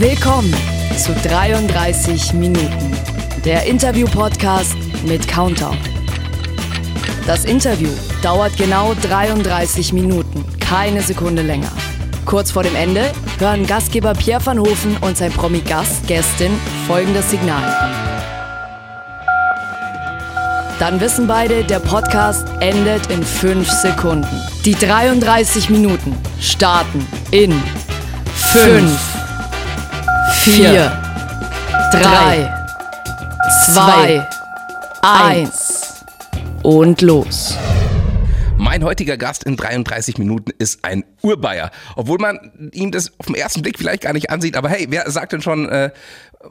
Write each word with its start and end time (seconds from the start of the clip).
Willkommen 0.00 0.54
zu 0.96 1.12
33 1.12 2.32
Minuten, 2.32 2.96
der 3.44 3.66
Interview-Podcast 3.66 4.74
mit 5.04 5.28
Countdown. 5.28 5.76
Das 7.26 7.44
Interview 7.44 7.90
dauert 8.22 8.56
genau 8.56 8.94
33 9.02 9.92
Minuten, 9.92 10.42
keine 10.58 11.02
Sekunde 11.02 11.42
länger. 11.42 11.70
Kurz 12.24 12.50
vor 12.50 12.62
dem 12.62 12.74
Ende 12.76 13.12
hören 13.40 13.66
Gastgeber 13.66 14.14
Pierre 14.14 14.46
van 14.46 14.58
Hofen 14.58 14.96
und 15.02 15.18
sein 15.18 15.32
Promi-Gast, 15.32 16.06
Gästin, 16.06 16.52
folgendes 16.86 17.28
Signal. 17.28 17.62
Dann 20.78 20.98
wissen 20.98 21.26
beide, 21.26 21.62
der 21.62 21.80
Podcast 21.80 22.48
endet 22.60 23.08
in 23.08 23.22
5 23.22 23.68
Sekunden. 23.68 24.40
Die 24.64 24.74
33 24.74 25.68
Minuten 25.68 26.16
starten 26.40 27.06
in 27.32 27.52
5, 28.34 29.19
4, 30.50 30.90
3, 31.92 32.52
2, 33.72 34.28
1 35.00 36.04
und 36.64 37.00
los. 37.02 37.56
Mein 38.58 38.82
heutiger 38.82 39.16
Gast 39.16 39.44
in 39.44 39.56
33 39.56 40.18
Minuten 40.18 40.50
ist 40.58 40.84
ein 40.84 41.04
Urbayer. 41.22 41.70
Obwohl 41.94 42.18
man 42.18 42.70
ihm 42.72 42.90
das 42.90 43.12
auf 43.18 43.26
den 43.26 43.36
ersten 43.36 43.62
Blick 43.62 43.78
vielleicht 43.78 44.02
gar 44.02 44.12
nicht 44.12 44.30
ansieht. 44.30 44.56
Aber 44.56 44.68
hey, 44.68 44.88
wer 44.90 45.08
sagt 45.08 45.32
denn 45.32 45.40
schon, 45.40 45.68
äh, 45.68 45.92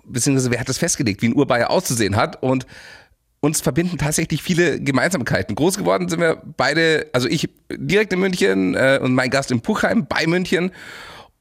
beziehungsweise 0.05 0.50
wer 0.50 0.61
hat 0.61 0.70
das 0.70 0.77
festgelegt, 0.77 1.22
wie 1.22 1.27
ein 1.27 1.36
Urbayer 1.36 1.70
auszusehen 1.70 2.16
hat? 2.16 2.41
Und 2.41 2.66
uns 3.41 3.59
verbinden 3.59 3.97
tatsächlich 3.97 4.41
viele 4.41 4.80
Gemeinsamkeiten. 4.80 5.55
Groß 5.55 5.77
geworden 5.77 6.08
sind 6.08 6.22
wir 6.22 6.41
beide, 6.55 7.08
also 7.11 7.27
ich 7.27 7.50
direkt 7.70 8.13
in 8.13 8.20
München 8.20 8.75
äh, 8.75 8.97
und 9.02 9.13
mein 9.13 9.30
Gast 9.30 9.52
in 9.52 9.59
Puchheim 9.59 10.08
bei 10.08 10.25
München. 10.25 10.72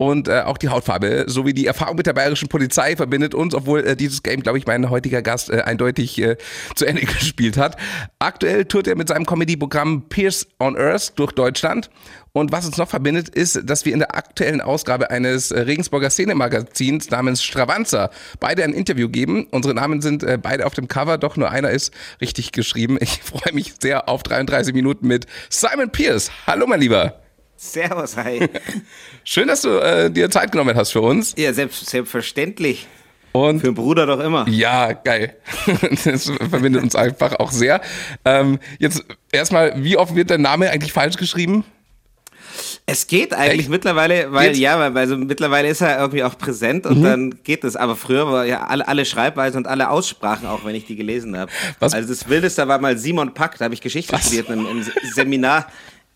Und 0.00 0.28
äh, 0.28 0.42
auch 0.42 0.58
die 0.58 0.68
Hautfarbe 0.68 1.24
sowie 1.26 1.52
die 1.52 1.66
Erfahrung 1.66 1.96
mit 1.96 2.06
der 2.06 2.12
bayerischen 2.12 2.46
Polizei 2.46 2.94
verbindet 2.94 3.34
uns, 3.34 3.52
obwohl 3.52 3.80
äh, 3.80 3.96
dieses 3.96 4.22
Game, 4.22 4.44
glaube 4.44 4.56
ich, 4.56 4.64
mein 4.64 4.90
heutiger 4.90 5.22
Gast 5.22 5.50
äh, 5.50 5.62
eindeutig 5.62 6.22
äh, 6.22 6.36
zu 6.76 6.86
Ende 6.86 7.02
gespielt 7.06 7.56
hat. 7.56 7.76
Aktuell 8.20 8.64
tourt 8.64 8.86
er 8.86 8.94
mit 8.94 9.08
seinem 9.08 9.26
Comedy-Programm 9.26 10.08
Pierce 10.08 10.46
on 10.60 10.76
Earth 10.76 11.18
durch 11.18 11.32
Deutschland. 11.32 11.90
Und 12.32 12.52
was 12.52 12.64
uns 12.64 12.76
noch 12.76 12.88
verbindet, 12.88 13.28
ist, 13.28 13.60
dass 13.64 13.84
wir 13.86 13.92
in 13.92 13.98
der 13.98 14.14
aktuellen 14.14 14.60
Ausgabe 14.60 15.10
eines 15.10 15.50
äh, 15.50 15.62
Regensburger 15.62 16.10
Szenemagazins 16.10 17.10
namens 17.10 17.42
Stravanzer 17.42 18.10
beide 18.38 18.62
ein 18.62 18.74
Interview 18.74 19.08
geben. 19.08 19.48
Unsere 19.50 19.74
Namen 19.74 20.00
sind 20.00 20.22
äh, 20.22 20.38
beide 20.40 20.64
auf 20.66 20.74
dem 20.74 20.86
Cover, 20.86 21.18
doch 21.18 21.36
nur 21.36 21.50
einer 21.50 21.70
ist 21.70 21.92
richtig 22.20 22.52
geschrieben. 22.52 22.98
Ich 23.00 23.20
freue 23.24 23.52
mich 23.52 23.74
sehr 23.82 24.08
auf 24.08 24.22
33 24.22 24.72
Minuten 24.74 25.08
mit 25.08 25.26
Simon 25.50 25.90
Pierce. 25.90 26.30
Hallo, 26.46 26.68
mein 26.68 26.78
Lieber. 26.78 27.27
Servus, 27.60 28.16
hi. 28.16 28.48
Schön, 29.24 29.48
dass 29.48 29.62
du 29.62 29.70
äh, 29.80 30.12
dir 30.12 30.30
Zeit 30.30 30.52
genommen 30.52 30.76
hast 30.76 30.92
für 30.92 31.00
uns. 31.00 31.34
Ja, 31.36 31.52
selbst, 31.52 31.90
selbstverständlich. 31.90 32.86
Und 33.32 33.58
für 33.60 33.66
einen 33.66 33.74
Bruder 33.74 34.06
doch 34.06 34.20
immer. 34.20 34.48
Ja, 34.48 34.92
geil. 34.92 35.34
Das 36.04 36.30
verbindet 36.50 36.84
uns 36.84 36.94
einfach 36.94 37.40
auch 37.40 37.50
sehr. 37.50 37.80
Ähm, 38.24 38.60
jetzt 38.78 39.04
erstmal, 39.32 39.74
wie 39.82 39.96
oft 39.96 40.14
wird 40.14 40.30
dein 40.30 40.40
Name 40.40 40.70
eigentlich 40.70 40.92
falsch 40.92 41.16
geschrieben? 41.16 41.64
Es 42.86 43.08
geht 43.08 43.34
eigentlich 43.34 43.62
Echt? 43.62 43.70
mittlerweile, 43.70 44.32
weil 44.32 44.48
Geht's? 44.48 44.60
ja, 44.60 44.78
weil 44.78 44.96
also 44.96 45.16
mittlerweile 45.16 45.68
ist 45.68 45.80
er 45.80 45.98
irgendwie 45.98 46.22
auch 46.22 46.38
präsent 46.38 46.86
und 46.86 47.00
mhm. 47.00 47.04
dann 47.04 47.42
geht 47.42 47.64
es. 47.64 47.74
Aber 47.74 47.96
früher 47.96 48.30
war 48.30 48.46
ja 48.46 48.68
alle, 48.68 48.86
alle 48.86 49.04
Schreibweisen 49.04 49.58
und 49.58 49.66
alle 49.66 49.90
Aussprachen, 49.90 50.46
auch 50.46 50.64
wenn 50.64 50.76
ich 50.76 50.86
die 50.86 50.94
gelesen 50.96 51.36
habe. 51.36 51.50
Also 51.80 52.08
das 52.08 52.28
Wildeste 52.28 52.68
war 52.68 52.78
mal 52.78 52.96
Simon 52.96 53.34
Pack, 53.34 53.58
da 53.58 53.64
habe 53.64 53.74
ich 53.74 53.80
Geschichte 53.80 54.12
Was? 54.12 54.22
studiert 54.22 54.48
im, 54.48 54.64
im 54.64 54.86
Seminar. 55.12 55.66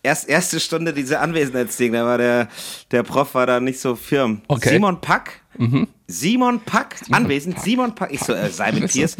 Erst, 0.05 0.27
erste 0.27 0.59
Stunde 0.59 0.91
diese 0.93 1.19
Anwesenheitsding, 1.19 1.93
da 1.93 2.05
war 2.05 2.17
der, 2.17 2.49
der 2.91 3.03
Prof 3.03 3.33
war 3.35 3.47
da 3.47 3.61
nicht 3.61 3.79
so 3.79 3.95
firm. 3.95 4.41
Okay. 4.49 4.69
Simon 4.69 4.99
Pack? 4.99 5.39
Mhm. 5.57 5.87
Simon 6.07 6.59
Pack, 6.59 6.97
anwesend, 7.09 7.59
Simon 7.61 7.95
Pack. 7.95 8.11
Ich 8.11 8.19
so, 8.19 8.33
äh, 8.33 8.49
Simon 8.49 8.87
Pierce. 8.89 9.15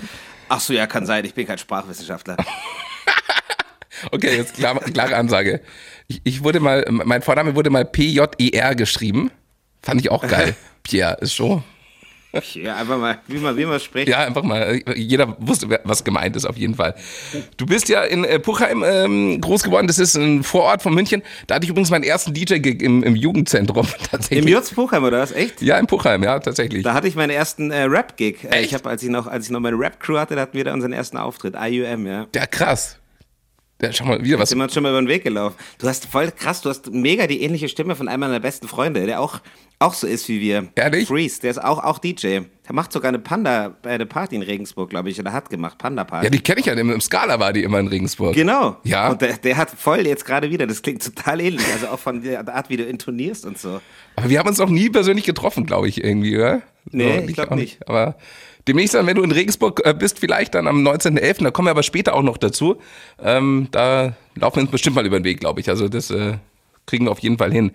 Ach 0.50 0.60
so, 0.60 0.74
ja, 0.74 0.86
kann 0.86 1.06
sein, 1.06 1.24
ich 1.24 1.34
bin 1.34 1.48
kein 1.48 1.58
Sprachwissenschaftler. 1.58 2.36
okay, 4.12 4.36
jetzt 4.36 4.56
klare, 4.56 4.80
klare 4.92 5.16
Ansage. 5.16 5.62
Ich, 6.08 6.22
ich, 6.26 6.44
wurde 6.44 6.60
mal, 6.60 6.86
mein 6.90 7.22
Vorname 7.22 7.56
wurde 7.56 7.70
mal 7.70 7.86
P-J-E-R 7.86 8.76
geschrieben. 8.76 9.32
Fand 9.82 10.02
ich 10.02 10.12
auch 10.12 10.28
geil. 10.28 10.54
Pierre 10.84 11.18
ist 11.22 11.34
schon. 11.34 11.64
Ja, 12.56 12.78
einfach 12.78 12.98
mal, 12.98 13.20
wie 13.28 13.38
man, 13.38 13.56
wie 13.58 13.66
man 13.66 13.80
spricht. 13.80 14.08
Ja, 14.08 14.20
einfach 14.20 14.42
mal. 14.42 14.82
Jeder 14.96 15.36
wusste, 15.40 15.68
was 15.84 16.04
gemeint 16.04 16.36
ist, 16.36 16.46
auf 16.46 16.58
jeden 16.58 16.74
Fall. 16.74 16.96
Du 17.58 17.68
bist 17.68 17.90
ja 17.90 18.02
in 18.02 18.24
äh, 18.24 18.40
Puchheim 18.40 18.84
ähm, 18.84 19.40
groß 19.40 19.62
geworden. 19.62 19.86
Das 19.86 20.00
ist 20.00 20.16
ein 20.16 20.42
Vorort 20.42 20.82
von 20.82 20.96
München. 20.96 21.22
Da 21.46 21.56
hatte 21.56 21.66
ich 21.66 21.70
übrigens 21.70 21.92
meinen 21.92 22.04
ersten 22.04 22.34
DJ-Gig 22.34 22.82
im, 22.82 23.04
im 23.04 23.16
Jugendzentrum. 23.16 23.88
Tatsächlich. 24.12 24.46
Im 24.46 24.48
Jutz 24.48 24.72
Puchheim, 24.72 25.04
oder 25.04 25.20
was? 25.20 25.32
Echt? 25.32 25.62
Ja, 25.62 25.78
in 25.78 25.86
Puchheim, 25.86 26.24
ja, 26.24 26.40
tatsächlich. 26.40 26.84
Da 26.84 26.96
hatte 26.96 27.08
ich 27.08 27.16
meinen 27.16 27.30
ersten 27.30 27.70
äh, 27.70 27.84
Rap-Gig. 27.84 28.48
Äh, 28.52 28.62
ich 28.62 28.74
habe, 28.74 28.90
als 28.90 29.04
ich 29.04 29.10
noch, 29.10 29.28
als 29.28 29.46
ich 29.46 29.52
noch 29.52 29.60
meine 29.60 29.78
Rap-Crew 29.78 30.18
hatte, 30.18 30.36
da 30.36 30.42
hatten 30.42 30.58
wir 30.58 30.64
da 30.64 30.74
unseren 30.74 30.94
ersten 30.94 31.18
Auftritt. 31.18 31.54
IUM, 31.56 32.08
ja. 32.08 32.26
Ja, 32.34 32.48
krass. 32.48 32.98
Ja, 33.84 33.92
schau 33.92 34.06
mal, 34.06 34.24
wieder 34.24 34.40
was. 34.40 34.48
Sind 34.48 34.60
wir 34.60 34.64
uns 34.64 34.74
schon 34.74 34.82
mal 34.82 34.90
über 34.92 35.02
den 35.02 35.10
Weg 35.10 35.24
gelaufen. 35.24 35.58
Du 35.78 35.90
hast 35.90 36.06
voll 36.06 36.32
krass, 36.32 36.62
du 36.62 36.70
hast 36.70 36.90
mega 36.92 37.28
die 37.28 37.42
ähnliche 37.42 37.68
Stimme 37.68 37.98
von 37.98 38.08
einem 38.08 38.22
meiner 38.22 38.40
besten 38.40 38.70
Freunde, 38.70 39.06
der 39.06 39.20
auch, 39.20 39.42
auch 39.78 39.94
so 39.94 40.08
ist 40.08 40.30
wie 40.30 40.40
wir. 40.40 40.70
Ehrlich? 40.76 41.10
Freeze, 41.10 41.42
der 41.42 41.52
ist 41.52 41.62
auch, 41.62 41.84
auch 41.84 42.00
DJ. 42.00 42.40
Der 42.66 42.72
macht 42.72 42.94
sogar 42.94 43.10
eine 43.10 43.20
Panda, 43.20 43.76
eine 43.84 44.06
Party 44.06 44.38
in 44.38 44.42
Regensburg, 44.42 44.90
glaube 44.90 45.10
ich, 45.10 45.20
oder 45.20 45.34
hat 45.34 45.50
gemacht, 45.50 45.80
Panda-Party. 45.80 46.28
Ja, 46.28 46.30
die 46.30 46.40
kenne 46.40 46.62
ich 46.62 46.68
ja, 46.68 46.74
im 46.74 47.02
Skala 47.02 47.42
war 47.42 47.52
die 47.52 47.64
immer 47.64 47.80
in 47.82 47.90
Regensburg. 47.90 48.36
Genau. 48.36 48.78
Ja. 48.86 49.12
Und 49.12 49.22
der, 49.22 49.36
der 49.36 49.58
hat 49.58 49.70
voll 49.70 50.08
jetzt 50.08 50.24
gerade 50.24 50.50
wieder, 50.50 50.66
das 50.66 50.82
klingt 50.82 51.04
total 51.04 51.42
ähnlich, 51.42 51.66
also 51.74 51.88
auch 51.88 52.00
von 52.00 52.22
der 52.22 52.48
Art, 52.48 52.70
wie 52.70 52.78
du 52.78 52.86
intonierst 52.86 53.46
und 53.46 53.58
so. 53.58 53.82
Aber 54.16 54.30
wir 54.30 54.40
haben 54.40 54.48
uns 54.48 54.60
noch 54.60 54.70
nie 54.70 54.90
persönlich 54.90 55.26
getroffen, 55.26 55.66
glaube 55.66 55.90
ich, 55.90 56.02
irgendwie, 56.02 56.38
oder? 56.38 56.62
Nee, 56.90 57.20
so, 57.20 57.28
ich 57.28 57.34
glaube 57.34 57.56
nicht. 57.56 57.86
Aber 57.90 58.16
demnächst 58.68 58.94
dann, 58.94 59.08
wenn 59.08 59.16
du 59.16 59.24
in 59.24 59.32
Regensburg 59.32 59.82
äh, 59.86 59.94
bist, 59.94 60.20
vielleicht 60.20 60.56
dann 60.56 60.68
am 60.68 60.86
19.11., 60.86 61.44
da 61.44 61.52
kommen 61.52 61.68
wir 61.68 61.72
aber 61.72 61.84
später 61.84 62.14
auch 62.14 62.24
noch 62.24 62.38
dazu. 62.38 62.78
Ähm, 63.22 63.68
da 63.72 64.14
laufen 64.36 64.58
wir 64.58 64.62
uns 64.64 64.72
bestimmt 64.72 64.96
mal 64.96 65.06
über 65.06 65.20
den 65.20 65.26
Weg, 65.26 65.40
glaube 65.40 65.60
ich. 65.60 65.70
Also 65.70 65.88
das 65.88 66.12
äh, 66.12 66.38
kriegen 66.86 67.06
wir 67.06 67.12
auf 67.12 67.20
jeden 67.20 67.38
Fall 67.38 67.52
hin. 67.52 67.72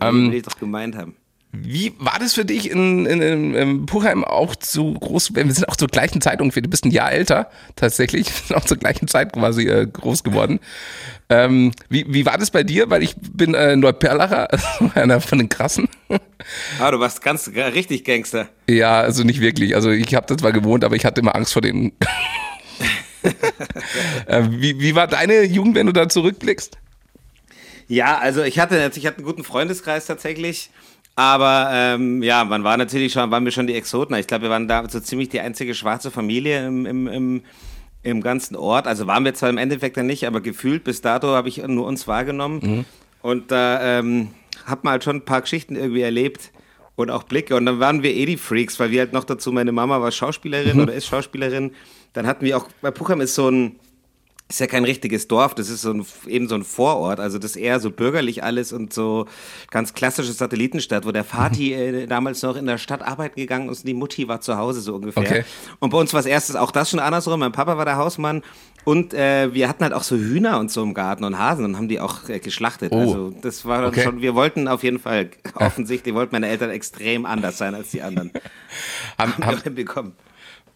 Ähm, 0.00 0.30
will 0.30 0.38
ich 0.38 0.42
doch 0.42 0.58
gemeint 0.58 0.96
haben. 0.96 1.16
Wie 1.52 1.94
war 1.98 2.16
das 2.20 2.34
für 2.34 2.44
dich 2.44 2.70
in, 2.70 3.06
in, 3.06 3.20
in, 3.20 3.54
in 3.54 3.86
Puchheim 3.86 4.22
auch 4.22 4.54
zu 4.54 4.94
groß? 4.94 5.34
Wir 5.34 5.52
sind 5.52 5.68
auch 5.68 5.74
zur 5.74 5.88
gleichen 5.88 6.20
Zeit 6.20 6.40
ungefähr, 6.40 6.62
du 6.62 6.68
bist 6.68 6.84
ein 6.84 6.92
Jahr 6.92 7.10
älter 7.10 7.50
tatsächlich, 7.74 8.26
wir 8.28 8.34
sind 8.46 8.56
auch 8.56 8.64
zur 8.64 8.76
gleichen 8.76 9.08
Zeit 9.08 9.32
quasi 9.32 9.66
äh, 9.66 9.86
groß 9.86 10.22
geworden. 10.22 10.60
Ähm, 11.28 11.72
wie, 11.88 12.04
wie 12.08 12.24
war 12.24 12.38
das 12.38 12.52
bei 12.52 12.62
dir? 12.62 12.88
Weil 12.90 13.02
ich 13.02 13.16
bin 13.16 13.54
äh, 13.54 13.74
Neuperlacher, 13.74 14.48
einer 14.94 15.20
von 15.20 15.38
den 15.38 15.48
Krassen. 15.48 15.88
Ah, 16.78 16.90
du 16.90 17.00
warst 17.00 17.22
ganz 17.22 17.48
richtig 17.48 18.04
Gangster. 18.04 18.48
Ja, 18.68 19.00
also 19.00 19.24
nicht 19.24 19.40
wirklich. 19.40 19.74
Also 19.74 19.90
ich 19.90 20.14
habe 20.14 20.26
das 20.26 20.36
zwar 20.38 20.52
gewohnt, 20.52 20.84
aber 20.84 20.94
ich 20.94 21.04
hatte 21.04 21.20
immer 21.20 21.34
Angst 21.34 21.52
vor 21.52 21.62
denen. 21.62 21.92
äh, 24.26 24.42
wie, 24.50 24.78
wie 24.78 24.94
war 24.94 25.08
deine 25.08 25.42
Jugend, 25.44 25.74
wenn 25.74 25.86
du 25.86 25.92
da 25.92 26.08
zurückblickst? 26.08 26.78
Ja, 27.88 28.18
also 28.18 28.44
ich 28.44 28.60
hatte, 28.60 28.90
ich 28.94 29.04
hatte 29.04 29.16
einen 29.16 29.26
guten 29.26 29.42
Freundeskreis 29.42 30.06
tatsächlich. 30.06 30.70
Aber 31.20 31.68
ähm, 31.70 32.22
ja, 32.22 32.46
man 32.46 32.64
war 32.64 32.78
natürlich 32.78 33.12
schon, 33.12 33.30
waren 33.30 33.44
wir 33.44 33.52
schon 33.52 33.66
die 33.66 33.74
Exoten. 33.74 34.16
Ich 34.16 34.26
glaube, 34.26 34.44
wir 34.44 34.50
waren 34.50 34.66
da 34.68 34.88
so 34.88 35.00
ziemlich 35.00 35.28
die 35.28 35.40
einzige 35.40 35.74
schwarze 35.74 36.10
Familie 36.10 36.66
im, 36.66 36.86
im, 36.86 37.06
im, 37.06 37.42
im 38.02 38.22
ganzen 38.22 38.56
Ort. 38.56 38.86
Also 38.86 39.06
waren 39.06 39.26
wir 39.26 39.34
zwar 39.34 39.50
im 39.50 39.58
Endeffekt 39.58 39.98
dann 39.98 40.06
nicht, 40.06 40.26
aber 40.26 40.40
gefühlt 40.40 40.82
bis 40.82 41.02
dato 41.02 41.28
habe 41.28 41.50
ich 41.50 41.58
nur 41.58 41.86
uns 41.86 42.08
wahrgenommen. 42.08 42.60
Mhm. 42.62 42.84
Und 43.20 43.50
da 43.50 43.98
ähm, 43.98 44.28
hat 44.64 44.82
man 44.82 44.92
halt 44.92 45.04
schon 45.04 45.16
ein 45.16 45.24
paar 45.26 45.42
Geschichten 45.42 45.76
irgendwie 45.76 46.00
erlebt 46.00 46.52
und 46.96 47.10
auch 47.10 47.24
Blicke. 47.24 47.54
Und 47.54 47.66
dann 47.66 47.80
waren 47.80 48.02
wir 48.02 48.14
eh 48.14 48.24
die 48.24 48.38
Freaks, 48.38 48.80
weil 48.80 48.90
wir 48.90 49.00
halt 49.00 49.12
noch 49.12 49.24
dazu, 49.24 49.52
meine 49.52 49.72
Mama 49.72 50.00
war 50.00 50.12
Schauspielerin 50.12 50.78
mhm. 50.78 50.84
oder 50.84 50.94
ist 50.94 51.04
Schauspielerin. 51.04 51.72
Dann 52.14 52.26
hatten 52.26 52.46
wir 52.46 52.56
auch, 52.56 52.66
bei 52.80 52.90
Puchheim 52.90 53.20
ist 53.20 53.34
so 53.34 53.50
ein, 53.50 53.76
ist 54.50 54.58
ja 54.60 54.66
kein 54.66 54.84
richtiges 54.84 55.28
Dorf, 55.28 55.54
das 55.54 55.68
ist 55.68 55.82
so 55.82 55.92
ein, 55.92 56.04
eben 56.26 56.48
so 56.48 56.56
ein 56.56 56.64
Vorort. 56.64 57.20
Also 57.20 57.38
das 57.38 57.52
ist 57.52 57.56
eher 57.56 57.78
so 57.78 57.90
bürgerlich 57.90 58.42
alles 58.42 58.72
und 58.72 58.92
so 58.92 59.26
ganz 59.70 59.94
klassische 59.94 60.32
Satellitenstadt, 60.32 61.06
wo 61.06 61.12
der 61.12 61.24
Vati 61.24 61.72
äh, 61.74 62.06
damals 62.06 62.42
noch 62.42 62.56
in 62.56 62.66
der 62.66 62.78
Stadt 62.78 63.02
arbeiten 63.02 63.38
gegangen 63.38 63.68
ist 63.68 63.80
und 63.80 63.88
die 63.88 63.94
Mutti 63.94 64.26
war 64.26 64.40
zu 64.40 64.56
Hause 64.56 64.80
so 64.80 64.96
ungefähr. 64.96 65.22
Okay. 65.22 65.44
Und 65.78 65.90
bei 65.90 65.98
uns 65.98 66.12
war 66.12 66.20
es 66.20 66.26
erstes 66.26 66.56
auch 66.56 66.72
das 66.72 66.90
schon 66.90 66.98
andersrum. 66.98 67.40
Mein 67.40 67.52
Papa 67.52 67.76
war 67.78 67.84
der 67.84 67.96
Hausmann 67.96 68.42
und 68.84 69.14
äh, 69.14 69.54
wir 69.54 69.68
hatten 69.68 69.84
halt 69.84 69.92
auch 69.92 70.02
so 70.02 70.16
Hühner 70.16 70.58
und 70.58 70.70
so 70.70 70.82
im 70.82 70.94
Garten 70.94 71.22
und 71.22 71.38
Hasen 71.38 71.64
und 71.64 71.76
haben 71.76 71.88
die 71.88 72.00
auch 72.00 72.28
äh, 72.28 72.40
geschlachtet. 72.40 72.90
Oh. 72.92 72.98
Also 72.98 73.34
das 73.42 73.64
war 73.64 73.86
okay. 73.86 74.02
schon, 74.02 74.20
wir 74.20 74.34
wollten 74.34 74.66
auf 74.66 74.82
jeden 74.82 74.98
Fall, 74.98 75.30
offensichtlich 75.54 76.12
wollten 76.14 76.34
meine 76.34 76.48
Eltern 76.48 76.70
extrem 76.70 77.24
anders 77.24 77.56
sein 77.56 77.76
als 77.76 77.90
die 77.90 78.02
anderen. 78.02 78.32
haben, 79.18 79.34
haben, 79.38 79.74
bekommen. 79.74 80.12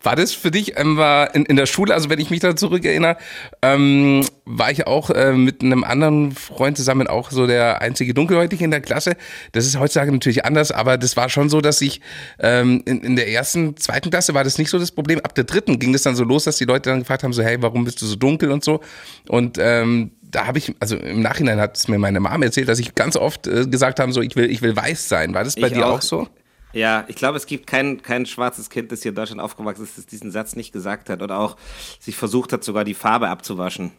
War 0.04 0.16
das 0.16 0.32
für 0.32 0.50
dich 0.50 0.78
ähm, 0.78 0.96
war 0.96 1.34
in, 1.34 1.46
in 1.46 1.56
der 1.56 1.66
Schule, 1.66 1.94
also 1.94 2.10
wenn 2.10 2.20
ich 2.20 2.30
mich 2.30 2.40
da 2.40 2.54
zurückerinnere, 2.54 3.16
ähm, 3.62 4.24
war 4.44 4.70
ich 4.70 4.86
auch 4.86 5.10
äh, 5.10 5.32
mit 5.32 5.62
einem 5.62 5.82
anderen 5.82 6.32
Freund 6.32 6.76
zusammen 6.76 7.06
auch 7.06 7.30
so 7.30 7.46
der 7.46 7.80
einzige 7.80 8.12
Dunkelhäutige 8.12 8.62
in 8.64 8.70
der 8.70 8.82
Klasse. 8.82 9.16
Das 9.52 9.64
ist 9.64 9.78
heutzutage 9.78 10.12
natürlich 10.12 10.44
anders, 10.44 10.70
aber 10.70 10.98
das 10.98 11.16
war 11.16 11.28
schon 11.28 11.48
so, 11.48 11.60
dass 11.60 11.80
ich 11.80 12.00
ähm, 12.38 12.82
in, 12.84 13.00
in 13.00 13.16
der 13.16 13.28
ersten, 13.28 13.76
zweiten 13.76 14.10
Klasse 14.10 14.34
war 14.34 14.44
das 14.44 14.58
nicht 14.58 14.70
so 14.70 14.78
das 14.78 14.92
Problem. 14.92 15.20
Ab 15.20 15.34
der 15.34 15.44
dritten 15.44 15.78
ging 15.78 15.92
das 15.92 16.02
dann 16.02 16.16
so 16.16 16.24
los, 16.24 16.44
dass 16.44 16.58
die 16.58 16.66
Leute 16.66 16.90
dann 16.90 17.00
gefragt 17.00 17.22
haben, 17.24 17.32
so 17.32 17.42
hey, 17.42 17.56
warum 17.60 17.84
bist 17.84 18.02
du 18.02 18.06
so 18.06 18.16
dunkel 18.16 18.50
und 18.50 18.62
so. 18.62 18.80
Und 19.28 19.56
ähm, 19.58 20.10
da 20.34 20.46
habe 20.46 20.58
ich, 20.58 20.74
also 20.80 20.96
im 20.96 21.22
Nachhinein 21.22 21.60
hat 21.60 21.76
es 21.76 21.88
mir 21.88 21.98
meine 21.98 22.20
Mama 22.20 22.44
erzählt, 22.44 22.68
dass 22.68 22.78
ich 22.78 22.94
ganz 22.94 23.16
oft 23.16 23.46
äh, 23.46 23.66
gesagt 23.66 24.00
habe, 24.00 24.12
so 24.12 24.20
ich 24.20 24.36
will, 24.36 24.50
ich 24.50 24.60
will 24.62 24.76
weiß 24.76 25.08
sein. 25.08 25.32
War 25.32 25.44
das 25.44 25.54
bei 25.54 25.68
ich 25.68 25.72
dir 25.72 25.86
auch, 25.86 25.98
auch 25.98 26.02
so? 26.02 26.28
Ja, 26.75 27.05
ich 27.09 27.17
glaube, 27.17 27.37
es 27.37 27.47
gibt 27.47 27.67
kein, 27.67 28.03
kein 28.03 28.26
schwarzes 28.26 28.69
Kind, 28.69 28.93
das 28.93 29.03
hier 29.03 29.11
in 29.11 29.17
Deutschland 29.17 29.41
aufgewachsen 29.41 29.85
ist, 29.85 29.97
das 29.97 30.06
diesen 30.06 30.31
Satz 30.31 30.56
nicht 30.56 30.73
gesagt 30.73 31.09
hat 31.09 31.23
oder 31.23 31.38
auch 31.38 31.56
sich 32.00 32.17
versucht 32.17 32.53
hat, 32.53 32.65
sogar 32.65 32.85
die 32.85 32.94
Farbe 32.94 33.29
abzuwaschen. 33.29 33.93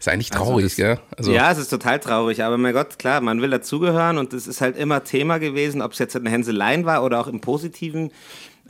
Ist 0.00 0.08
eigentlich 0.08 0.30
traurig, 0.30 0.64
also 0.64 0.66
das, 0.66 0.76
gell? 0.76 0.98
Also 1.16 1.32
ja, 1.32 1.52
es 1.52 1.58
ist 1.58 1.68
total 1.68 2.00
traurig, 2.00 2.42
aber 2.42 2.56
mein 2.56 2.72
Gott, 2.72 2.98
klar, 2.98 3.20
man 3.20 3.42
will 3.42 3.50
dazugehören 3.50 4.16
und 4.16 4.32
es 4.32 4.46
ist 4.46 4.62
halt 4.62 4.78
immer 4.78 5.04
Thema 5.04 5.38
gewesen, 5.38 5.82
ob 5.82 5.92
es 5.92 5.98
jetzt 5.98 6.16
eine 6.16 6.30
Hänseleien 6.30 6.86
war 6.86 7.04
oder 7.04 7.20
auch 7.20 7.26
im 7.26 7.42
Positiven. 7.42 8.10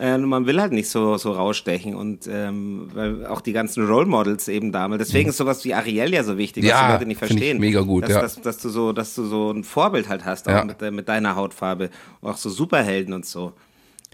Äh, 0.00 0.17
man 0.17 0.47
will 0.47 0.58
halt 0.61 0.73
nicht 0.73 0.88
so, 0.88 1.19
so 1.19 1.32
rausstechen 1.32 1.94
und 1.94 2.26
ähm, 2.26 2.91
weil 2.94 3.26
auch 3.26 3.43
die 3.43 3.52
ganzen 3.52 3.87
Role 3.87 4.06
Models 4.06 4.49
eben 4.49 4.73
damals. 4.73 5.06
Deswegen 5.06 5.29
ist 5.29 5.37
sowas 5.37 5.62
wie 5.67 5.75
Ariel 5.75 6.14
ja 6.14 6.25
so 6.25 6.38
wichtig, 6.38 6.64
ja, 6.64 6.75
was 6.75 6.81
die 6.87 6.93
Leute 6.93 7.06
nicht 7.06 7.19
verstehen. 7.19 7.56
Ich 7.56 7.61
mega 7.61 7.82
gut, 7.82 8.05
dass, 8.05 8.11
ja. 8.11 8.20
Dass, 8.23 8.41
dass, 8.41 8.58
du 8.58 8.70
so, 8.70 8.94
dass 8.94 9.14
du 9.14 9.26
so 9.26 9.50
ein 9.50 9.62
Vorbild 9.62 10.08
halt 10.08 10.25
hast, 10.25 10.49
auch 10.49 10.52
ja. 10.52 10.64
mit, 10.64 10.81
mit 10.81 11.06
deiner 11.06 11.37
Hautfarbe. 11.37 11.91
Auch 12.23 12.38
so 12.38 12.49
Superhelden 12.49 13.12
und 13.12 13.26
so. 13.26 13.52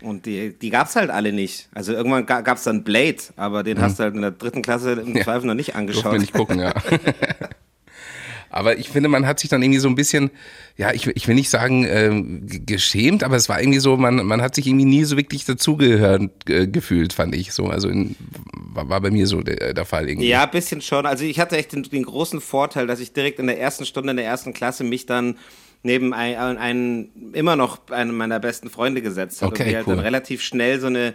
Und 0.03 0.27
die, 0.27 0.59
die 0.59 0.71
gab 0.71 0.89
es 0.89 0.97
halt 0.97 1.11
alle 1.11 1.33
nicht. 1.33 1.69
Also 1.73 1.93
irgendwann 1.93 2.27
gab 2.27 2.57
es 2.57 2.65
dann 2.65 2.83
Blade, 2.83 3.19
aber 3.37 3.63
den 3.63 3.79
mhm. 3.79 3.83
hast 3.83 4.01
du 4.01 4.03
halt 4.03 4.15
in 4.17 4.23
der 4.23 4.33
dritten 4.33 4.63
Klasse 4.63 4.93
im 4.93 5.17
ja. 5.17 5.23
Zweifel 5.23 5.47
noch 5.47 5.55
nicht 5.55 5.77
angeschaut. 5.77 6.07
Durfte 6.07 6.19
nicht 6.21 6.35
gucken, 6.35 6.59
ja. 6.59 6.75
aber 8.57 8.79
ich 8.79 8.89
finde, 8.89 9.09
man 9.09 9.27
hat 9.27 9.39
sich 9.39 9.51
dann 9.51 9.63
irgendwie 9.63 9.81
so 9.81 9.89
ein 9.89 9.95
bisschen, 9.95 10.31
ja, 10.77 10.93
ich, 10.93 11.07
ich 11.07 11.29
will 11.29 11.35
nicht 11.35 11.51
sagen 11.51 11.85
äh, 11.85 12.61
geschämt, 12.61 13.23
aber 13.23 13.37
es 13.37 13.49
war 13.49 13.61
irgendwie 13.61 13.79
so, 13.79 13.97
man, 13.97 14.25
man 14.27 14.43
hat 14.43 14.55
sich 14.55 14.67
irgendwie 14.67 14.85
nie 14.85 15.05
so 15.05 15.17
wirklich 15.17 15.45
dazugehört 15.45 16.31
äh, 16.49 16.67
gefühlt, 16.67 17.13
fand 17.13 17.35
ich 17.35 17.53
so. 17.53 17.67
Also 17.67 17.89
in, 17.89 18.17
war, 18.53 18.89
war 18.89 19.01
bei 19.01 19.11
mir 19.11 19.27
so 19.27 19.41
der, 19.43 19.75
der 19.75 19.85
Fall 19.85 20.09
irgendwie. 20.09 20.29
Ja, 20.29 20.45
ein 20.45 20.51
bisschen 20.51 20.81
schon. 20.81 21.07
Also 21.07 21.25
ich 21.25 21.39
hatte 21.39 21.57
echt 21.57 21.73
den, 21.73 21.83
den 21.83 22.05
großen 22.05 22.41
Vorteil, 22.41 22.87
dass 22.87 23.01
ich 23.01 23.13
direkt 23.13 23.39
in 23.39 23.47
der 23.47 23.61
ersten 23.61 23.85
Stunde 23.85 24.11
in 24.11 24.17
der 24.17 24.27
ersten 24.27 24.53
Klasse 24.53 24.85
mich 24.85 25.07
dann 25.07 25.37
neben 25.83 26.13
einen, 26.13 26.59
einen 26.59 27.33
immer 27.33 27.57
noch 27.57 27.91
einen 27.91 28.17
meiner 28.17 28.41
besten 28.41 28.71
Freunde 28.71 29.03
gesetzt 29.03 29.43
hat 29.43 29.51
okay, 29.51 29.63
und 29.63 29.69
wir 29.69 29.77
halt 29.77 29.87
cool. 29.87 29.97
dann 29.97 30.05
relativ 30.05 30.43
schnell 30.43 30.81
so 30.81 30.89
eine 30.89 31.15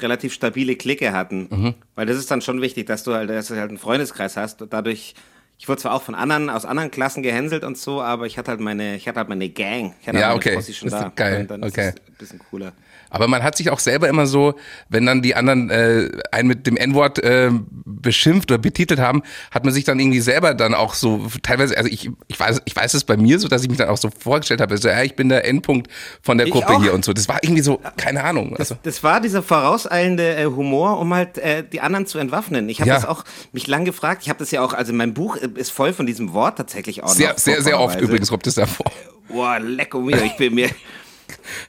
relativ 0.00 0.32
stabile 0.32 0.76
Clique 0.76 1.12
hatten. 1.12 1.48
Mhm. 1.50 1.74
Weil 1.94 2.06
das 2.06 2.16
ist 2.16 2.30
dann 2.30 2.40
schon 2.40 2.60
wichtig, 2.60 2.86
dass 2.86 3.02
du 3.02 3.14
halt, 3.14 3.30
dass 3.30 3.48
du 3.48 3.56
halt 3.56 3.68
einen 3.68 3.78
Freundeskreis 3.78 4.36
hast. 4.36 4.62
Und 4.62 4.72
dadurch, 4.72 5.14
ich 5.58 5.68
wurde 5.68 5.80
zwar 5.80 5.94
auch 5.94 6.02
von 6.02 6.14
anderen, 6.14 6.50
aus 6.50 6.64
anderen 6.64 6.90
Klassen 6.90 7.22
gehänselt 7.22 7.64
und 7.64 7.78
so, 7.78 8.02
aber 8.02 8.26
ich 8.26 8.36
hatte 8.36 8.50
halt 8.50 8.60
meine, 8.60 8.96
ich 8.96 9.08
hatte 9.08 9.18
halt 9.18 9.28
meine 9.28 9.48
Gang. 9.48 9.94
Ich 10.00 10.08
hatte 10.08 10.18
ja, 10.18 10.28
halt 10.28 10.36
okay. 10.36 10.54
Posse 10.54 10.74
schon 10.74 10.90
das 10.90 11.00
da. 11.00 11.06
ist 11.08 11.16
geil. 11.16 11.46
dann 11.46 11.64
okay. 11.64 11.88
ist 11.88 11.94
es 11.98 12.08
ein 12.08 12.14
bisschen 12.18 12.38
cooler. 12.38 12.72
Aber 13.10 13.28
man 13.28 13.42
hat 13.42 13.56
sich 13.56 13.70
auch 13.70 13.78
selber 13.78 14.08
immer 14.08 14.26
so, 14.26 14.54
wenn 14.88 15.06
dann 15.06 15.22
die 15.22 15.34
anderen 15.34 15.70
äh, 15.70 16.10
einen 16.32 16.48
mit 16.48 16.66
dem 16.66 16.76
N-Wort 16.76 17.18
äh, 17.20 17.50
beschimpft 17.84 18.50
oder 18.50 18.58
betitelt 18.58 19.00
haben, 19.00 19.22
hat 19.50 19.64
man 19.64 19.72
sich 19.72 19.84
dann 19.84 19.98
irgendwie 20.00 20.20
selber 20.20 20.54
dann 20.54 20.74
auch 20.74 20.94
so 20.94 21.26
teilweise, 21.42 21.76
also 21.76 21.88
ich, 21.90 22.10
ich 22.26 22.38
weiß, 22.38 22.62
ich 22.64 22.74
weiß 22.76 22.94
es 22.94 23.04
bei 23.04 23.16
mir 23.16 23.38
so, 23.38 23.48
dass 23.48 23.62
ich 23.62 23.68
mich 23.68 23.78
dann 23.78 23.88
auch 23.88 23.96
so 23.96 24.10
vorgestellt 24.10 24.60
habe, 24.60 24.76
so, 24.78 24.88
ja, 24.88 25.02
ich 25.02 25.14
bin 25.16 25.28
der 25.28 25.44
Endpunkt 25.46 25.88
von 26.22 26.38
der 26.38 26.48
Gruppe 26.48 26.80
hier 26.80 26.94
und 26.94 27.04
so. 27.04 27.12
Das 27.12 27.28
war 27.28 27.38
irgendwie 27.42 27.62
so, 27.62 27.80
keine 27.96 28.24
Ahnung. 28.24 28.56
Also. 28.56 28.74
Das, 28.74 28.82
das 28.96 29.02
war 29.02 29.20
dieser 29.20 29.42
vorauseilende 29.42 30.36
äh, 30.36 30.44
Humor, 30.46 30.98
um 30.98 31.12
halt 31.14 31.38
äh, 31.38 31.64
die 31.66 31.80
anderen 31.80 32.06
zu 32.06 32.18
entwaffnen. 32.18 32.68
Ich 32.68 32.80
habe 32.80 32.88
Ja. 32.90 32.96
das 32.96 33.04
auch 33.04 33.24
mich 33.52 33.66
lang 33.66 33.84
gefragt. 33.84 34.22
Ich 34.22 34.28
habe 34.28 34.38
das 34.38 34.50
ja 34.50 34.62
auch, 34.62 34.72
also 34.72 34.92
mein 34.92 35.14
Buch 35.14 35.36
äh, 35.36 35.48
ist 35.54 35.70
voll 35.70 35.92
von 35.92 36.06
diesem 36.06 36.32
Wort 36.32 36.58
tatsächlich 36.58 37.02
auch 37.02 37.08
Sehr, 37.08 37.30
noch. 37.30 37.38
sehr, 37.38 37.62
sehr 37.62 37.80
oft 37.80 38.00
übrigens 38.00 38.28
kommt 38.30 38.46
es 38.46 38.54
davor. 38.54 38.86
Boah, 39.28 39.58
lecko 39.58 40.00
mir. 40.00 40.22
Ich 40.24 40.36
bin 40.36 40.54
mir. 40.54 40.70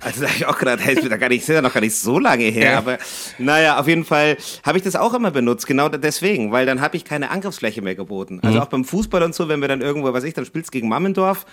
Also 0.02 0.22
da 0.22 0.28
habe 0.28 0.38
ich 0.38 0.46
auch 0.46 0.58
gedacht, 0.58 0.80
hey, 0.82 0.96
da 1.08 1.18
gar 1.18 1.30
nicht, 1.30 1.42
ist 1.42 1.48
ja 1.50 1.62
noch 1.62 1.74
gar 1.74 1.82
nicht 1.82 1.96
so 1.96 2.20
lange 2.20 2.44
her. 2.46 2.72
Ja. 2.72 2.78
Aber 2.78 2.98
naja, 3.38 3.80
auf 3.80 3.88
jeden 3.88 4.06
Fall 4.06 4.38
habe 4.64 4.78
ich 4.78 4.84
das 4.84 4.96
auch 4.96 5.14
immer 5.14 5.32
benutzt, 5.32 5.68
genau 5.68 5.90
deswegen, 5.90 6.52
weil 6.52 6.66
dann 6.66 6.82
habe 6.82 6.98
ich 6.98 7.06
keine 7.06 7.30
Angriffsfläche 7.32 7.82
mehr 7.82 7.96
geboten. 7.96 8.40
Also 8.44 8.60
auch 8.60 8.68
beim 8.68 8.86
Fußball 8.86 9.24
und 9.24 9.34
so, 9.36 9.48
wenn 9.48 9.62
wir 9.62 9.68
dann 9.68 9.82
irgendwo, 9.82 10.12
was 10.14 10.24
ich, 10.24 10.34
dann 10.34 10.46
spielst 10.46 10.72
gegen 10.72 10.88
Mammendorf 10.90 11.46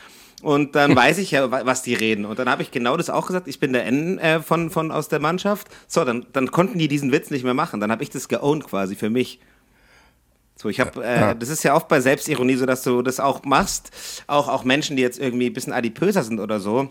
und 0.43 0.75
dann 0.75 0.95
weiß 0.97 1.19
ich 1.19 1.31
ja, 1.31 1.51
wa- 1.51 1.63
was 1.65 1.83
die 1.83 1.95
reden. 1.95 2.25
Und 2.25 2.39
dann 2.39 2.49
habe 2.49 2.63
ich 2.63 2.71
genau 2.71 2.97
das 2.97 3.11
auch 3.11 3.27
gesagt, 3.27 3.49
ich 3.49 3.61
bin 3.61 3.73
der 3.73 3.87
N 3.87 4.19
äh, 4.19 4.41
von, 4.41 4.71
von 4.71 4.91
aus 4.91 5.09
der 5.09 5.21
Mannschaft. 5.21 5.69
So, 5.87 6.05
dann, 6.05 6.27
dann 6.33 6.51
konnten 6.51 6.79
die 6.79 6.89
diesen 6.89 7.13
Witz 7.13 7.31
nicht 7.31 7.45
mehr 7.45 7.55
machen. 7.55 7.81
Dann 7.81 7.91
habe 7.91 8.03
ich 8.03 8.11
das 8.11 8.29
geowned 8.29 8.65
quasi 8.65 8.97
für 8.97 9.11
mich. 9.11 9.41
So, 10.57 10.69
ich 10.69 10.79
habe, 10.81 11.05
äh, 11.05 11.21
Ja. 11.21 11.35
das 11.35 11.49
ist 11.49 11.63
ja 11.65 11.75
oft 11.75 11.89
bei 11.89 12.01
Selbstironie 12.01 12.55
so, 12.55 12.65
dass 12.65 12.83
du 12.83 13.03
das 13.03 13.19
auch 13.21 13.43
machst. 13.45 13.91
Auch, 14.29 14.49
auch 14.49 14.65
Menschen, 14.65 14.97
die 14.97 15.03
jetzt 15.03 15.19
irgendwie 15.19 15.47
ein 15.47 15.53
bisschen 15.53 15.73
adipöser 15.73 16.23
sind 16.23 16.39
oder 16.39 16.61
so, 16.61 16.89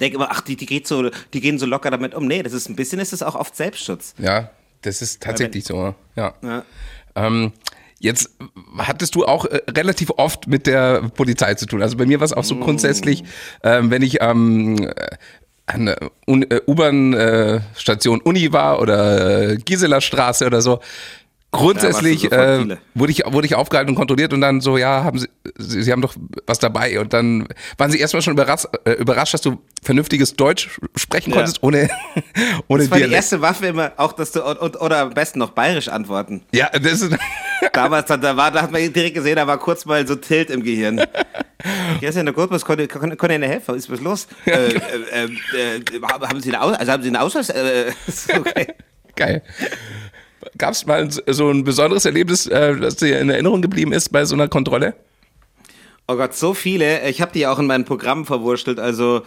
denken 0.00 0.16
immer, 0.16 0.28
ach, 0.30 0.40
die, 0.40 0.56
die, 0.56 0.66
geht 0.66 0.86
so, 0.86 1.10
die 1.32 1.40
gehen 1.40 1.58
so 1.58 1.66
locker 1.66 1.90
damit 1.90 2.14
um. 2.14 2.26
Nee, 2.26 2.42
das 2.42 2.52
ist 2.52 2.68
ein 2.68 2.76
bisschen, 2.76 2.98
ist 3.00 3.12
es 3.12 3.22
auch 3.22 3.34
oft 3.34 3.54
Selbstschutz. 3.56 4.14
Ja, 4.18 4.50
das 4.82 5.02
ist 5.02 5.22
tatsächlich 5.22 5.64
so. 5.64 5.94
Ja. 6.16 6.34
Ja. 6.42 6.64
Ähm, 7.14 7.52
jetzt 7.98 8.30
hattest 8.78 9.14
du 9.14 9.26
auch 9.26 9.44
äh, 9.44 9.60
relativ 9.70 10.10
oft 10.16 10.46
mit 10.46 10.66
der 10.66 11.02
Polizei 11.14 11.54
zu 11.54 11.66
tun. 11.66 11.82
Also 11.82 11.96
bei 11.96 12.06
mir 12.06 12.18
war 12.20 12.24
es 12.24 12.32
auch 12.32 12.44
so 12.44 12.54
Mm. 12.54 12.60
grundsätzlich, 12.60 13.24
ähm, 13.62 13.90
wenn 13.90 14.02
ich 14.02 14.18
ähm, 14.22 14.78
äh, 14.84 14.92
an 15.66 15.86
der 15.86 15.98
Un- 16.26 16.50
äh, 16.50 16.60
U-Bahn-Station 16.66 18.20
Uni 18.22 18.52
war 18.52 18.80
oder 18.80 19.50
äh, 19.50 19.56
Gisela 19.56 20.00
Straße 20.00 20.46
oder 20.46 20.60
so. 20.62 20.80
Grundsätzlich 21.52 22.22
Ja, 22.22 22.60
äh, 22.60 22.76
wurde 22.94 23.10
ich 23.12 23.24
wurde 23.26 23.46
ich 23.46 23.56
aufgehalten 23.56 23.90
und 23.90 23.96
kontrolliert 23.96 24.32
und 24.32 24.40
dann 24.40 24.60
so 24.60 24.78
ja 24.78 25.02
haben 25.02 25.18
sie 25.18 25.28
sie, 25.58 25.82
sie 25.82 25.90
haben 25.90 26.00
doch 26.00 26.14
was 26.46 26.60
dabei 26.60 27.00
und 27.00 27.12
dann 27.12 27.48
waren 27.76 27.90
sie 27.90 27.98
erstmal 27.98 28.22
schon 28.22 28.34
überrascht, 28.34 28.66
äh, 28.84 28.92
überrascht 28.92 29.34
dass 29.34 29.40
du 29.42 29.60
vernünftiges 29.82 30.34
Deutsch 30.34 30.78
sprechen 30.96 31.30
Ja. 31.30 31.36
konntest 31.38 31.60
ohne 31.62 31.90
ohne 32.68 32.82
Das 32.84 32.90
war 32.92 32.98
die 32.98 33.02
Dialekt. 33.02 33.12
erste 33.14 33.40
Waffe 33.40 33.66
immer, 33.66 33.92
auch 33.96 34.12
dass 34.12 34.30
du, 34.30 34.44
und, 34.44 34.80
oder 34.80 34.98
am 34.98 35.10
besten 35.14 35.40
noch 35.40 35.50
bayerisch 35.50 35.88
antworten. 35.88 36.42
ja 36.52 36.68
das 36.70 37.02
ist 37.02 37.16
Damals, 37.72 38.06
da, 38.06 38.16
da, 38.16 38.36
war, 38.36 38.50
da 38.50 38.62
hat 38.62 38.72
man 38.72 38.90
direkt 38.92 39.14
gesehen, 39.16 39.36
da 39.36 39.46
war 39.46 39.58
kurz 39.58 39.84
mal 39.84 40.06
so 40.06 40.14
Tilt 40.16 40.48
im 40.50 40.62
Gehirn. 40.62 41.02
Hier 41.98 42.08
ist 42.08 42.14
ja 42.14 42.20
eine 42.22 42.32
gut, 42.32 42.50
was 42.50 42.64
konnte, 42.64 42.88
konnte, 42.88 43.16
konnte 43.16 43.34
Ihnen 43.34 43.44
helfen? 43.44 43.74
Ist 43.74 43.90
was 43.90 44.00
los? 44.00 44.26
äh, 44.46 44.50
äh, 44.52 44.78
äh, 45.12 45.76
äh, 45.76 45.80
haben 46.02 46.40
Sie 46.40 46.48
eine 46.48 46.62
Aus 46.62 46.74
also 46.76 46.92
haben 46.92 47.02
Sie 47.02 47.08
einen 47.08 47.16
Ausweis? 47.16 47.50
Äh, 47.50 47.92
okay. 48.38 48.68
Geil. 49.14 49.42
Gab 50.58 50.72
es 50.72 50.86
mal 50.86 51.08
so 51.10 51.50
ein 51.50 51.64
besonderes 51.64 52.04
Erlebnis, 52.04 52.46
äh, 52.46 52.76
das 52.76 52.96
dir 52.96 53.20
in 53.20 53.30
Erinnerung 53.30 53.62
geblieben 53.62 53.92
ist 53.92 54.10
bei 54.10 54.24
so 54.24 54.34
einer 54.34 54.48
Kontrolle? 54.48 54.94
Oh 56.08 56.16
Gott, 56.16 56.34
so 56.34 56.54
viele. 56.54 57.08
Ich 57.08 57.20
habe 57.20 57.32
die 57.32 57.46
auch 57.46 57.58
in 57.58 57.66
meinem 57.66 57.84
Programm 57.84 58.26
verwurschtelt. 58.26 58.80
Also 58.80 59.22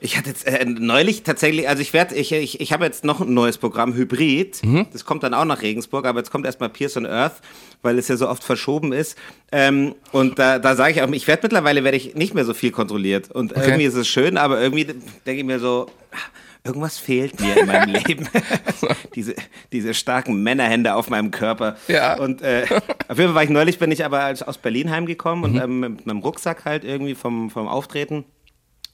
ich 0.00 0.18
hatte 0.18 0.28
jetzt 0.28 0.46
äh, 0.46 0.66
neulich 0.66 1.22
tatsächlich, 1.22 1.66
also 1.66 1.80
ich 1.80 1.94
werde, 1.94 2.14
ich, 2.14 2.30
ich, 2.30 2.60
ich 2.60 2.72
habe 2.74 2.84
jetzt 2.84 3.04
noch 3.04 3.22
ein 3.22 3.32
neues 3.32 3.56
Programm, 3.56 3.94
Hybrid. 3.94 4.60
Das 4.92 5.06
kommt 5.06 5.22
dann 5.22 5.32
auch 5.32 5.46
nach 5.46 5.62
Regensburg, 5.62 6.04
aber 6.04 6.18
jetzt 6.18 6.30
kommt 6.30 6.44
erstmal 6.44 6.68
Pierce 6.68 6.98
on 6.98 7.06
Earth, 7.06 7.36
weil 7.80 7.98
es 7.98 8.08
ja 8.08 8.18
so 8.18 8.28
oft 8.28 8.44
verschoben 8.44 8.92
ist. 8.92 9.16
Ähm, 9.50 9.94
und 10.12 10.38
da, 10.38 10.58
da 10.58 10.76
sage 10.76 10.92
ich 10.92 11.00
auch, 11.00 11.10
ich 11.10 11.26
werde 11.26 11.44
mittlerweile 11.44 11.84
werde 11.84 11.96
ich 11.96 12.14
nicht 12.14 12.34
mehr 12.34 12.44
so 12.44 12.52
viel 12.52 12.70
kontrolliert. 12.70 13.30
Und 13.30 13.52
irgendwie 13.52 13.84
ist 13.84 13.94
es 13.94 14.06
schön, 14.06 14.36
aber 14.36 14.60
irgendwie 14.60 14.84
denke 14.84 15.40
ich 15.40 15.44
mir 15.44 15.58
so, 15.58 15.86
ah, 16.12 16.16
irgendwas 16.64 16.98
fehlt 16.98 17.40
mir 17.40 17.56
in 17.60 17.66
meinem 17.66 17.90
Leben. 17.94 18.28
diese, 19.14 19.34
diese 19.72 19.94
starken 19.94 20.42
Männerhände 20.42 20.94
auf 20.94 21.10
meinem 21.10 21.30
Körper. 21.30 21.76
Ja. 21.88 22.18
Und 22.18 22.42
äh, 22.42 22.64
auf 23.08 23.18
jeden 23.18 23.28
Fall 23.30 23.34
war 23.34 23.42
ich 23.44 23.50
neulich, 23.50 23.78
bin 23.78 23.92
ich 23.92 24.04
aber 24.04 24.32
aus 24.46 24.58
Berlin 24.58 24.90
heimgekommen 24.90 25.44
und 25.44 25.60
ähm, 25.62 25.80
mit 25.80 26.08
einem 26.08 26.18
Rucksack 26.20 26.64
halt 26.64 26.84
irgendwie 26.84 27.14
vom, 27.14 27.50
vom 27.50 27.68
Auftreten. 27.68 28.24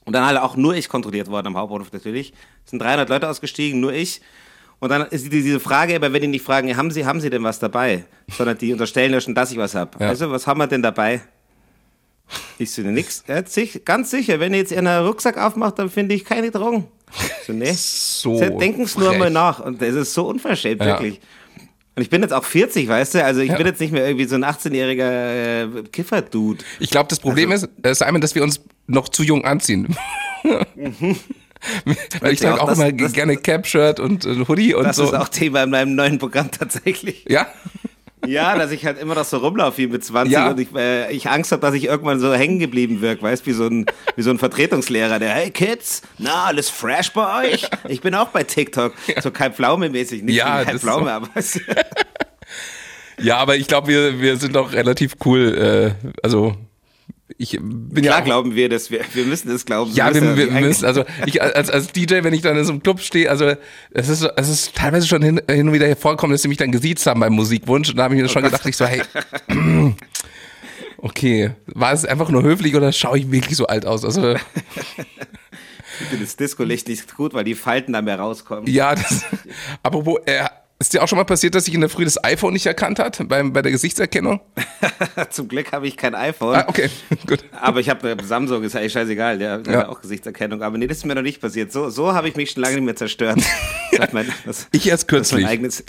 Und 0.05 0.13
dann 0.13 0.25
halt 0.25 0.37
auch 0.39 0.55
nur 0.55 0.75
ich 0.75 0.89
kontrolliert 0.89 1.29
worden 1.29 1.47
am 1.47 1.57
Hauptbahnhof 1.57 1.91
natürlich. 1.93 2.33
Es 2.65 2.71
sind 2.71 2.81
300 2.81 3.07
Leute 3.09 3.29
ausgestiegen, 3.29 3.79
nur 3.79 3.93
ich. 3.93 4.21
Und 4.79 4.89
dann 4.89 5.03
ist 5.03 5.25
die- 5.25 5.29
diese 5.29 5.59
Frage, 5.59 5.95
aber 5.95 6.11
wenn 6.11 6.21
die 6.23 6.27
nicht 6.27 6.43
fragen, 6.43 6.75
haben 6.75 6.89
Sie, 6.89 7.05
haben 7.05 7.21
Sie 7.21 7.29
denn 7.29 7.43
was 7.43 7.59
dabei? 7.59 8.03
Sondern 8.35 8.57
die 8.57 8.73
unterstellen 8.73 9.13
ja 9.13 9.21
schon, 9.21 9.35
dass 9.35 9.51
ich 9.51 9.57
was 9.59 9.75
habe. 9.75 9.91
Ja. 9.99 10.07
Also, 10.09 10.31
was 10.31 10.47
haben 10.47 10.57
wir 10.59 10.65
denn 10.67 10.81
dabei? 10.81 11.21
Ich 12.57 12.71
so, 12.71 12.81
nix. 12.81 13.23
Ganz 13.85 14.09
sicher, 14.09 14.39
wenn 14.39 14.53
ihr 14.53 14.59
jetzt 14.59 14.71
Ihren 14.71 14.87
Rucksack 14.87 15.37
aufmacht, 15.37 15.77
dann 15.77 15.89
finde 15.89 16.15
ich 16.15 16.25
keine 16.25 16.49
Drogen. 16.49 16.87
So, 17.47 17.53
nee. 17.53 17.71
So 17.73 18.39
Denken 18.59 18.83
es 18.83 18.97
nur 18.97 19.13
mal 19.17 19.29
nach. 19.29 19.59
Und 19.59 19.81
das 19.81 19.95
ist 19.95 20.13
so 20.13 20.27
unverschämt, 20.27 20.79
Ja. 20.81 20.87
wirklich. 20.87 21.19
Und 21.95 22.03
ich 22.03 22.09
bin 22.09 22.21
jetzt 22.21 22.31
auch 22.33 22.45
40, 22.45 22.87
weißt 22.87 23.15
du? 23.15 23.23
Also 23.25 23.41
ich 23.41 23.49
Ja. 23.49 23.57
bin 23.57 23.65
jetzt 23.67 23.81
nicht 23.81 23.91
mehr 23.91 24.05
irgendwie 24.07 24.25
so 24.25 24.35
ein 24.35 24.45
18-jähriger 24.45 25.79
äh, 25.79 25.83
Kiffer-Dude. 25.91 26.63
Ich 26.79 26.89
glaube, 26.89 27.09
das 27.09 27.19
Problem 27.19 27.51
Also 27.51 27.67
ist, 27.67 27.85
äh, 27.85 27.93
Simon, 27.93 28.21
dass 28.21 28.33
wir 28.33 28.43
uns 28.43 28.61
noch 28.87 29.09
zu 29.09 29.23
jung 29.23 29.43
anziehen. 29.45 29.95
Weil 32.21 32.33
ich 32.33 32.39
trage 32.39 32.61
auch 32.61 32.67
das- 32.69 32.79
immer 32.79 32.91
das- 32.91 33.13
gerne 33.13 33.37
Cap-Shirt 33.37 33.99
und 33.99 34.25
äh, 34.25 34.45
Hoodie 34.47 34.73
und 34.73 34.83
Das 34.85 34.95
so. 34.95 35.03
ist 35.03 35.13
auch 35.13 35.27
Thema 35.29 35.63
in 35.63 35.69
meinem 35.69 35.95
neuen 35.95 36.17
Programm 36.17 36.49
tatsächlich. 36.51 37.25
ja? 37.27 37.47
Ja, 38.27 38.55
dass 38.57 38.71
ich 38.71 38.85
halt 38.85 38.99
immer 38.99 39.15
noch 39.15 39.25
so 39.25 39.37
rumlaufe 39.37 39.79
wie 39.79 39.87
mit 39.87 40.03
20 40.03 40.31
Ja. 40.33 40.49
und 40.51 40.59
ich, 40.59 40.67
äh, 40.75 41.11
ich 41.11 41.29
Angst 41.29 41.51
habe, 41.51 41.61
dass 41.61 41.73
ich 41.73 41.85
irgendwann 41.85 42.19
so 42.19 42.33
hängen 42.33 42.59
geblieben 42.59 43.01
wirke, 43.01 43.23
weißt 43.23 43.45
wie 43.47 43.51
so 43.53 43.65
ein 43.65 43.85
wie 44.15 44.21
so 44.21 44.29
ein 44.29 44.37
Vertretungslehrer, 44.37 45.17
der 45.19 45.29
hey 45.31 45.49
Kids, 45.51 46.01
na 46.17 46.45
alles 46.45 46.69
fresh 46.69 47.11
bei 47.13 47.49
euch? 47.51 47.67
Ich 47.87 48.01
bin 48.01 48.13
auch 48.15 48.27
bei 48.29 48.43
TikTok, 48.43 48.93
so 49.21 49.31
Kai 49.31 49.49
Pflaume 49.49 49.89
mäßig, 49.89 50.23
nicht 50.23 50.35
Ja, 50.35 50.63
Kai 50.63 50.77
Pflaume, 50.77 51.05
so. 51.05 51.09
aber 51.11 51.29
Ja, 53.21 53.37
aber 53.37 53.55
ich 53.55 53.67
glaube, 53.67 53.87
wir, 53.87 54.19
wir 54.19 54.37
sind 54.37 54.55
doch 54.55 54.73
relativ 54.73 55.13
cool. 55.25 55.95
Äh, 56.01 56.09
also 56.23 56.55
ich 57.37 57.57
bin 57.61 58.03
ja 58.03 58.11
klar 58.11 58.21
auch, 58.21 58.25
glauben 58.25 58.55
wir 58.55 58.69
das, 58.69 58.91
wir, 58.91 59.01
wir 59.13 59.25
müssen 59.25 59.51
es 59.51 59.65
glauben. 59.65 59.91
Ja, 59.93 60.13
wir, 60.13 60.21
müssen 60.21 60.37
wir 60.37 60.61
müssen, 60.61 60.85
also 60.85 61.03
ich 61.25 61.41
als, 61.41 61.69
als 61.69 61.91
DJ, 61.91 62.23
wenn 62.23 62.33
ich 62.33 62.41
dann 62.41 62.57
in 62.57 62.65
so 62.65 62.71
einem 62.71 62.83
Club 62.83 62.99
stehe, 62.99 63.29
also 63.29 63.53
es 63.91 64.09
ist, 64.09 64.23
es 64.23 64.49
ist 64.49 64.75
teilweise 64.75 65.07
schon 65.07 65.21
hin, 65.21 65.41
hin 65.49 65.67
und 65.67 65.73
wieder 65.73 65.87
hervorgekommen, 65.87 66.33
dass 66.33 66.41
sie 66.41 66.47
mich 66.47 66.57
dann 66.57 66.71
gesiezt 66.71 67.05
haben 67.05 67.19
beim 67.19 67.33
Musikwunsch 67.33 67.89
und 67.89 67.97
da 67.97 68.03
habe 68.03 68.15
ich 68.15 68.21
mir 68.21 68.27
Oh 68.27 68.29
schon 68.29 68.43
gedacht, 68.43 68.65
ich 68.65 68.77
so, 68.77 68.85
hey, 68.85 69.01
okay, 70.97 71.51
war 71.65 71.93
es 71.93 72.05
einfach 72.05 72.29
nur 72.29 72.43
höflich 72.43 72.75
oder 72.75 72.91
schaue 72.91 73.19
ich 73.19 73.31
wirklich 73.31 73.57
so 73.57 73.67
alt 73.67 73.85
aus? 73.85 74.05
Also 74.05 74.35
Ich 76.01 76.07
finde 76.07 76.25
das 76.25 76.35
Disco-Licht 76.35 76.87
nicht 76.87 77.15
gut, 77.15 77.33
weil 77.33 77.43
die 77.43 77.53
Falten 77.55 77.93
da 77.93 78.01
mehr 78.01 78.19
rauskommen. 78.19 78.65
Ja, 78.67 78.95
das, 78.95 79.23
apropos, 79.83 80.19
äh, 80.25 80.45
ist 80.81 80.93
dir 80.93 81.01
auch 81.03 81.07
schon 81.07 81.17
mal 81.17 81.23
passiert, 81.25 81.55
dass 81.55 81.65
sich 81.65 81.73
in 81.73 81.81
der 81.81 81.89
Früh 81.89 82.03
das 82.03 82.21
iPhone 82.23 82.53
nicht 82.53 82.65
erkannt 82.65 82.99
hat 82.99 83.19
beim, 83.27 83.53
bei 83.53 83.61
der 83.61 83.71
Gesichtserkennung? 83.71 84.41
Zum 85.29 85.47
Glück 85.47 85.71
habe 85.71 85.87
ich 85.87 85.95
kein 85.95 86.15
iPhone. 86.15 86.55
Ah, 86.55 86.65
okay, 86.67 86.89
gut. 87.27 87.43
Aber 87.59 87.79
ich 87.79 87.89
habe 87.89 88.11
äh, 88.11 88.17
Samsung, 88.23 88.63
ist 88.63 88.75
eigentlich 88.75 88.91
scheißegal, 88.93 89.37
der, 89.37 89.59
der 89.59 89.73
Ja. 89.73 89.79
hat 89.81 89.87
auch 89.89 90.01
Gesichtserkennung. 90.01 90.61
Aber 90.63 90.77
nee, 90.77 90.87
das 90.87 90.97
ist 90.97 91.05
mir 91.05 91.15
noch 91.15 91.21
nicht 91.21 91.39
passiert. 91.41 91.71
So, 91.71 91.89
so 91.89 92.13
habe 92.13 92.27
ich 92.27 92.35
mich 92.35 92.51
schon 92.51 92.63
lange 92.63 92.75
nicht 92.75 92.85
mehr 92.85 92.95
zerstört. 92.95 93.39
Hat 93.99 94.13
mein, 94.13 94.27
das, 94.45 94.67
Ich 94.71 94.87
erst 94.87 95.03
ist 95.03 95.11
mein 95.11 95.17
kürzlich. 95.19 95.45
eigenes. 95.47 95.83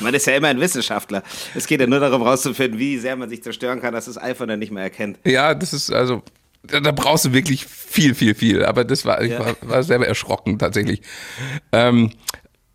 man 0.00 0.14
ist 0.14 0.26
ja 0.26 0.34
immer 0.36 0.48
ein 0.48 0.60
Wissenschaftler. 0.60 1.22
Es 1.54 1.66
geht 1.66 1.80
ja 1.80 1.86
nur 1.86 2.00
darum, 2.00 2.22
rauszufinden, 2.22 2.78
wie 2.78 2.98
sehr 2.98 3.16
man 3.16 3.28
sich 3.28 3.42
zerstören 3.42 3.80
kann, 3.80 3.94
dass 3.94 4.06
das 4.06 4.18
iPhone 4.18 4.48
dann 4.48 4.58
nicht 4.58 4.72
mehr 4.72 4.82
erkennt. 4.82 5.18
Ja, 5.24 5.54
das 5.54 5.72
ist 5.72 5.90
also, 5.92 6.22
da 6.64 6.90
brauchst 6.92 7.24
du 7.24 7.32
wirklich 7.32 7.64
viel, 7.66 8.14
viel, 8.14 8.34
viel. 8.34 8.64
Aber 8.64 8.84
das 8.84 9.04
war, 9.04 9.22
ich 9.22 9.30
Ja. 9.32 9.38
war, 9.40 9.56
war 9.62 9.82
selber 9.82 10.06
erschrocken 10.06 10.58
tatsächlich. 10.58 11.00
Ähm, 11.72 12.10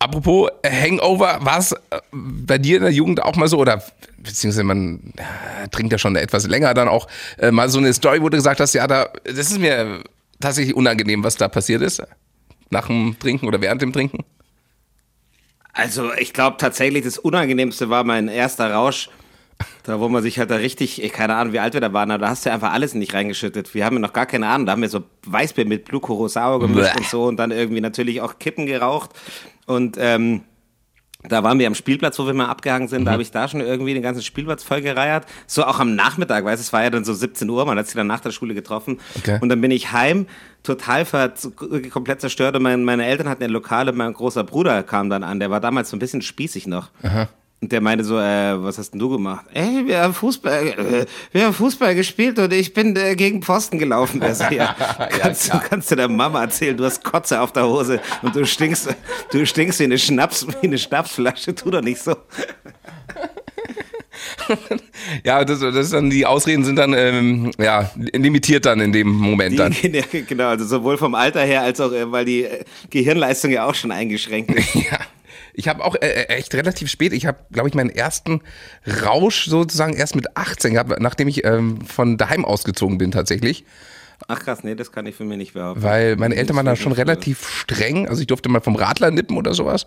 apropos 0.02 0.50
Hangover, 0.66 1.38
war 1.42 1.60
es 1.60 1.72
äh, 1.72 1.78
bei 2.12 2.58
dir 2.58 2.78
in 2.78 2.84
der 2.84 2.92
Jugend 2.92 3.22
auch 3.22 3.36
mal 3.36 3.48
so, 3.48 3.58
oder 3.58 3.84
beziehungsweise 4.18 4.64
man 4.64 5.14
äh, 5.16 5.68
trinkt 5.70 5.92
ja 5.92 5.98
schon 5.98 6.16
etwas 6.16 6.48
länger 6.48 6.74
dann 6.74 6.88
auch, 6.88 7.08
äh, 7.38 7.52
mal 7.52 7.70
so 7.70 7.80
eine 7.80 7.94
Story, 7.94 8.22
wo 8.22 8.30
du 8.30 8.38
gesagt 8.38 8.60
hast, 8.60 8.74
ja, 8.74 8.88
da, 8.88 9.10
das 9.24 9.52
ist 9.52 9.60
mir 9.60 10.04
tatsächlich 10.40 10.76
unangenehm, 10.76 11.24
was 11.24 11.36
da 11.36 11.48
passiert 11.48 11.82
ist. 11.82 12.02
Nach 12.72 12.88
dem 12.88 13.18
Trinken 13.20 13.48
oder 13.48 13.62
während 13.62 13.82
dem 13.82 13.94
Trinken? 13.94 14.24
Also 15.74 16.12
ich 16.14 16.34
glaube 16.34 16.58
tatsächlich, 16.58 17.04
das 17.04 17.18
Unangenehmste 17.18 17.90
war 17.90 18.04
mein 18.04 18.28
erster 18.28 18.74
Rausch. 18.74 19.10
Da, 19.84 20.00
wo 20.00 20.10
man 20.10 20.24
sich 20.24 20.40
halt 20.40 20.50
da 20.50 20.56
richtig, 20.56 21.04
ich 21.04 21.14
keine 21.14 21.36
Ahnung, 21.36 21.54
wie 21.54 21.60
alt 21.60 21.74
wir 21.74 21.82
da 21.82 21.94
waren, 21.94 22.10
aber 22.10 22.26
da 22.26 22.30
hast 22.30 22.46
du 22.46 22.52
einfach 22.52 22.74
alles 22.74 22.96
nicht 22.96 23.14
reingeschüttet. 23.14 23.76
Wir 23.76 23.86
haben 23.86 23.96
ja 23.96 24.00
noch 24.00 24.14
gar 24.14 24.26
keine 24.26 24.48
Ahnung. 24.48 24.66
Da 24.66 24.72
haben 24.72 24.82
wir 24.82 24.90
so 24.90 25.04
Weißbier 25.28 25.66
mit 25.66 25.86
Blue 25.86 26.02
Curacao 26.02 26.58
gemischt 26.58 26.94
Bleh. 26.94 27.02
und 27.02 27.08
so 27.08 27.26
und 27.26 27.38
dann 27.38 27.52
irgendwie 27.52 27.82
natürlich 27.82 28.22
auch 28.22 28.40
Kippen 28.40 28.66
geraucht. 28.66 29.12
Und 29.72 29.98
ähm, 30.00 30.42
da 31.24 31.44
waren 31.44 31.60
wir 31.60 31.68
am 31.68 31.76
Spielplatz, 31.76 32.18
wo 32.18 32.26
wir 32.26 32.34
mal 32.34 32.48
abgehangen 32.48 32.88
sind. 32.88 33.06
Da 33.06 33.12
habe 33.12 33.22
ich 33.22 33.32
da 33.32 33.48
schon 33.48 33.62
irgendwie 33.62 33.94
den 33.94 34.02
ganzen 34.02 34.24
Spielplatz 34.24 34.64
voll 34.64 34.82
gereiert. 34.82 35.26
So 35.46 35.64
auch 35.66 35.80
am 35.80 35.96
Nachmittag, 35.96 36.44
weißt 36.46 36.60
du, 36.60 36.64
es 36.64 36.74
war 36.74 36.84
ja 36.84 36.90
dann 36.90 37.06
so 37.06 37.14
17 37.14 37.48
Uhr, 37.48 37.64
man 37.66 37.78
hat 37.78 37.86
sich 37.86 37.96
dann 37.96 38.08
nach 38.08 38.22
der 38.22 38.32
Schule 38.32 38.56
getroffen. 38.56 39.00
Okay. 39.18 39.38
Und 39.40 39.50
dann 39.50 39.62
bin 39.62 39.70
ich 39.70 39.92
heim, 39.92 40.26
total 40.64 41.06
ver 41.06 41.34
komplett 41.92 42.22
zerstört. 42.22 42.56
Und 42.56 42.64
mein, 42.64 42.84
meine 42.84 43.06
Eltern 43.06 43.30
hatten 43.30 43.44
ein 43.44 43.52
Lokal 43.52 43.88
und 43.90 43.98
mein 43.98 44.14
großer 44.14 44.44
Bruder 44.44 44.82
kam 44.84 45.10
dann 45.10 45.24
an. 45.24 45.40
Der 45.40 45.52
war 45.52 45.60
damals 45.60 45.92
so 45.92 45.96
ein 45.96 46.00
bisschen 46.00 46.22
spießig 46.22 46.66
noch. 46.66 46.90
Und 47.62 47.72
der 47.72 47.80
meinte 47.80 48.04
so, 48.04 48.18
äh, 48.18 48.64
was 48.64 48.80
hast 48.80 48.90
denn 48.90 49.00
du 49.00 49.08
gemacht? 49.08 49.46
Ey, 49.54 49.86
wir 49.86 50.02
haben 50.02 50.16
Fußball, 50.16 50.68
äh, 50.68 51.06
wir 51.32 51.46
haben 51.46 51.54
Fußball 51.54 51.94
gespielt 51.94 52.40
und 52.40 52.52
ich 52.52 52.74
bin 52.74 52.96
äh, 52.96 53.16
gegen 53.16 53.44
Pfosten 53.44 53.78
gelaufen. 53.78 54.20
Der 54.20 54.34
so, 54.34 54.46
ja, 54.46 54.76
kannst, 55.22 55.54
du 55.54 55.60
kannst 55.60 55.92
du 55.92 55.96
der 55.96 56.08
Mama 56.08 56.42
erzählen, 56.42 56.76
du 56.76 56.84
hast 56.84 57.04
Kotze 57.04 57.40
auf 57.40 57.54
der 57.54 57.68
Hose 57.68 58.02
und 58.24 58.36
du 58.36 58.48
stinkst, 58.48 58.90
du 59.32 59.46
stinkst 59.46 59.80
wie 59.80 59.84
eine 59.84 60.00
Schnaps, 60.00 60.48
wie 60.48 60.68
eine 60.68 60.80
Schnapsflasche. 60.80 61.54
Tu 61.54 61.70
doch 61.70 61.82
nicht 61.82 62.02
so. 62.02 62.16
Ja, 65.24 65.44
das, 65.46 65.60
das 65.60 65.92
dann, 65.92 66.10
die 66.10 66.26
Ausreden 66.26 66.64
sind 66.64 66.76
dann, 66.76 66.94
ähm, 66.94 67.52
ja, 67.58 67.90
limitiert 67.96 68.66
dann 68.66 68.80
in 68.80 68.92
dem 68.92 69.08
Moment 69.08 69.58
dann. 69.58 69.72
Die, 69.72 69.92
genau, 70.28 70.50
also 70.50 70.66
sowohl 70.66 70.98
vom 70.98 71.16
Alter 71.16 71.42
her 71.42 71.62
als 71.62 71.80
auch, 71.80 71.92
äh, 71.92 72.12
weil 72.12 72.26
die 72.26 72.44
äh, 72.44 72.64
Gehirnleistung 72.90 73.52
ja 73.52 73.66
auch 73.66 73.76
schon 73.76 73.92
eingeschränkt 73.92 74.54
ist. 74.54 74.76
Ja. 74.76 75.00
Ich 75.54 75.68
habe 75.68 75.84
auch 75.84 75.96
äh, 75.96 76.24
echt 76.28 76.54
relativ 76.54 76.90
spät, 76.90 77.14
ich 77.14 77.26
habe, 77.26 77.40
glaube 77.52 77.70
ich, 77.70 77.76
meinen 77.76 77.90
ersten 77.90 78.42
Rausch 79.04 79.46
sozusagen 79.46 79.94
erst 79.94 80.16
mit 80.16 80.38
18 80.38 80.74
gehabt, 80.74 81.00
nachdem 81.00 81.28
ich 81.28 81.44
ähm, 81.44 81.82
von 81.82 82.18
daheim 82.18 82.46
ausgezogen 82.46 82.98
bin 82.98 83.12
tatsächlich. 83.12 83.66
Ach 84.28 84.40
krass, 84.40 84.64
nee, 84.64 84.76
das 84.76 84.92
kann 84.92 85.06
ich 85.08 85.16
für 85.16 85.24
mich 85.24 85.38
nicht 85.38 85.54
behaupten. 85.54 85.84
Weil 85.84 86.16
meine 86.16 86.36
Eltern 86.36 86.56
waren 86.56 86.66
da 86.66 86.76
schon 86.76 86.92
relativ 86.92 87.48
streng. 87.48 88.08
Also 88.08 88.22
ich 88.22 88.28
durfte 88.28 88.50
mal 88.50 88.62
vom 88.62 88.76
Radler 88.76 89.12
nippen 89.12 89.38
oder 89.38 89.54
sowas. 89.54 89.86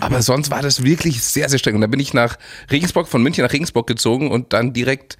Aber 0.00 0.22
sonst 0.22 0.50
war 0.50 0.62
das 0.62 0.84
wirklich 0.84 1.22
sehr, 1.22 1.48
sehr 1.48 1.58
streng. 1.58 1.76
Und 1.76 1.80
dann 1.80 1.90
bin 1.90 2.00
ich 2.00 2.12
nach 2.12 2.36
Regensburg, 2.70 3.08
von 3.08 3.22
München 3.22 3.42
nach 3.42 3.52
Regensburg 3.52 3.86
gezogen 3.86 4.30
und 4.30 4.52
dann 4.52 4.72
direkt 4.72 5.16